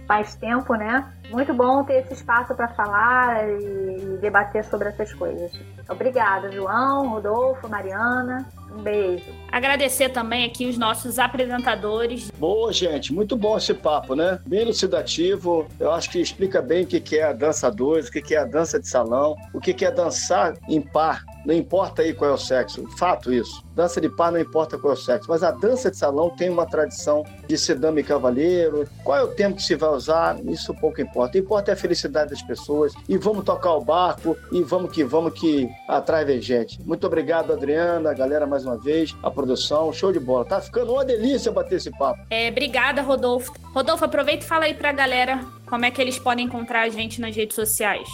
mais 0.08 0.34
tempo, 0.34 0.74
né? 0.74 1.10
Muito 1.30 1.54
bom 1.54 1.84
ter 1.84 2.02
esse 2.02 2.14
espaço 2.14 2.54
para 2.54 2.68
falar 2.68 3.48
e 3.48 4.18
debater 4.20 4.64
sobre 4.64 4.88
essas 4.88 5.12
coisas. 5.14 5.52
Obrigada, 5.88 6.52
João, 6.52 7.08
Rodolfo, 7.08 7.68
Mariana. 7.68 8.46
Um 8.70 8.82
beijo. 8.82 9.24
Agradecer 9.50 10.10
também 10.10 10.44
aqui 10.44 10.66
os 10.66 10.76
nossos 10.76 11.18
apresentadores. 11.18 12.30
Boa, 12.38 12.72
gente. 12.72 13.12
Muito 13.12 13.36
bom 13.36 13.56
esse 13.56 13.72
papo, 13.72 14.14
né? 14.14 14.38
Bem 14.46 14.60
elucidativo. 14.60 15.66
Eu 15.80 15.90
acho 15.90 16.10
que 16.10 16.20
explica 16.20 16.60
bem 16.60 16.84
o 16.84 16.86
que 16.86 17.16
é 17.16 17.24
a 17.24 17.32
dança 17.32 17.70
2, 17.70 18.08
o 18.08 18.12
que 18.12 18.34
é 18.34 18.38
a 18.38 18.44
dança 18.44 18.78
de 18.78 18.86
salão, 18.86 19.36
o 19.54 19.60
que 19.60 19.84
é 19.84 19.90
dançar 19.90 20.54
em 20.68 20.80
par 20.80 21.24
não 21.44 21.54
importa 21.54 22.02
aí 22.02 22.12
qual 22.12 22.30
é 22.30 22.34
o 22.34 22.38
sexo, 22.38 22.84
fato 22.98 23.32
isso. 23.32 23.62
Dança 23.74 24.00
de 24.00 24.08
par 24.08 24.32
não 24.32 24.40
importa 24.40 24.76
qual 24.76 24.92
é 24.92 24.96
o 24.96 24.98
sexo, 24.98 25.28
mas 25.28 25.42
a 25.42 25.50
dança 25.50 25.90
de 25.90 25.96
salão 25.96 26.30
tem 26.30 26.50
uma 26.50 26.66
tradição 26.66 27.24
de 27.46 27.56
ser 27.56 27.76
dama 27.76 28.00
e 28.00 28.04
cavaleiro. 28.04 28.88
Qual 29.04 29.16
é 29.16 29.22
o 29.22 29.28
tempo 29.28 29.56
que 29.56 29.62
se 29.62 29.74
vai 29.74 29.90
usar? 29.90 30.38
Isso 30.44 30.74
pouco 30.74 31.00
importa. 31.00 31.38
Importa 31.38 31.70
é 31.70 31.74
a 31.74 31.76
felicidade 31.76 32.30
das 32.30 32.42
pessoas 32.42 32.92
e 33.08 33.16
vamos 33.16 33.44
tocar 33.44 33.74
o 33.74 33.80
barco 33.80 34.36
e 34.52 34.62
vamos 34.62 34.90
que 34.90 35.04
vamos 35.04 35.32
que 35.38 35.68
atrás 35.86 36.26
vem 36.26 36.40
gente. 36.40 36.80
Muito 36.82 37.06
obrigado, 37.06 37.52
Adriana, 37.52 38.10
a 38.10 38.14
galera 38.14 38.46
mais 38.46 38.64
uma 38.64 38.76
vez, 38.76 39.14
a 39.22 39.30
produção, 39.30 39.92
show 39.92 40.12
de 40.12 40.20
bola. 40.20 40.44
Tá 40.44 40.60
ficando 40.60 40.92
uma 40.92 41.04
delícia 41.04 41.52
bater 41.52 41.76
esse 41.76 41.90
papo. 41.96 42.20
É, 42.30 42.48
obrigada, 42.48 43.02
Rodolfo. 43.02 43.52
Rodolfo, 43.72 44.04
aproveita 44.04 44.44
e 44.44 44.48
fala 44.48 44.64
aí 44.64 44.74
pra 44.74 44.92
galera 44.92 45.44
como 45.66 45.84
é 45.84 45.90
que 45.90 46.00
eles 46.00 46.18
podem 46.18 46.46
encontrar 46.46 46.82
a 46.82 46.88
gente 46.88 47.20
nas 47.20 47.34
redes 47.34 47.54
sociais. 47.54 48.08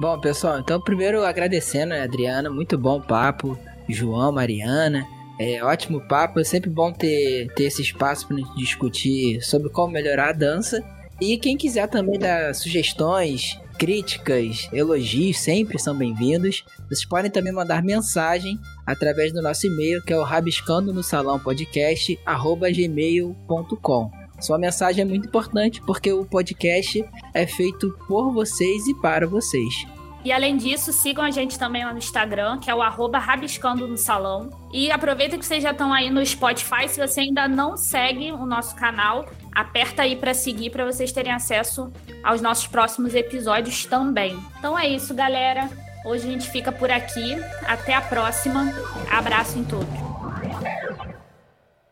Bom, 0.00 0.16
pessoal, 0.20 0.60
então 0.60 0.80
primeiro 0.80 1.24
agradecendo 1.24 1.92
a 1.92 2.04
Adriana, 2.04 2.48
muito 2.48 2.78
bom 2.78 3.00
papo, 3.00 3.58
João, 3.88 4.30
Mariana. 4.30 5.04
É 5.40 5.62
ótimo 5.62 6.00
papo, 6.06 6.38
é 6.38 6.44
sempre 6.44 6.70
bom 6.70 6.92
ter, 6.92 7.52
ter 7.54 7.64
esse 7.64 7.82
espaço 7.82 8.28
para 8.28 8.36
discutir 8.56 9.42
sobre 9.42 9.68
como 9.70 9.92
melhorar 9.92 10.28
a 10.28 10.32
dança. 10.32 10.84
E 11.20 11.36
quem 11.36 11.56
quiser 11.56 11.88
também 11.88 12.16
dar 12.16 12.54
sugestões, 12.54 13.58
críticas, 13.76 14.68
elogios, 14.72 15.40
sempre 15.40 15.80
são 15.80 15.96
bem-vindos. 15.96 16.64
Vocês 16.88 17.04
podem 17.04 17.30
também 17.30 17.52
mandar 17.52 17.82
mensagem 17.82 18.56
através 18.86 19.32
do 19.32 19.42
nosso 19.42 19.66
e-mail, 19.66 20.00
que 20.02 20.12
é 20.12 20.16
o 20.16 20.22
rabiscando 20.22 20.94
no 20.94 21.02
salão 21.02 21.40
podcast, 21.40 22.16
gmail.com. 22.72 24.27
Sua 24.40 24.58
mensagem 24.58 25.02
é 25.02 25.04
muito 25.04 25.28
importante 25.28 25.80
porque 25.82 26.12
o 26.12 26.24
podcast 26.24 27.04
é 27.34 27.46
feito 27.46 27.90
por 28.06 28.32
vocês 28.32 28.86
e 28.86 28.94
para 28.94 29.26
vocês. 29.26 29.86
E 30.24 30.32
além 30.32 30.56
disso, 30.56 30.92
sigam 30.92 31.24
a 31.24 31.30
gente 31.30 31.58
também 31.58 31.84
lá 31.84 31.92
no 31.92 31.98
Instagram, 31.98 32.58
que 32.58 32.70
é 32.70 32.74
o 32.74 32.82
arroba 32.82 33.18
Rabiscando 33.18 33.86
no 33.86 33.96
Salão. 33.96 34.50
E 34.72 34.90
aproveita 34.90 35.38
que 35.38 35.46
vocês 35.46 35.62
já 35.62 35.70
estão 35.70 35.92
aí 35.92 36.10
no 36.10 36.24
Spotify. 36.24 36.88
Se 36.88 37.00
você 37.00 37.20
ainda 37.20 37.46
não 37.46 37.76
segue 37.76 38.32
o 38.32 38.44
nosso 38.44 38.74
canal, 38.74 39.26
aperta 39.54 40.02
aí 40.02 40.16
para 40.16 40.34
seguir 40.34 40.70
para 40.70 40.84
vocês 40.84 41.12
terem 41.12 41.32
acesso 41.32 41.90
aos 42.22 42.40
nossos 42.40 42.66
próximos 42.66 43.14
episódios 43.14 43.86
também. 43.86 44.38
Então 44.58 44.78
é 44.78 44.88
isso, 44.88 45.14
galera. 45.14 45.70
Hoje 46.04 46.28
a 46.28 46.30
gente 46.30 46.50
fica 46.50 46.72
por 46.72 46.90
aqui. 46.90 47.36
Até 47.66 47.94
a 47.94 48.00
próxima. 48.00 48.72
Abraço 49.10 49.58
em 49.58 49.64
todos. 49.64 51.17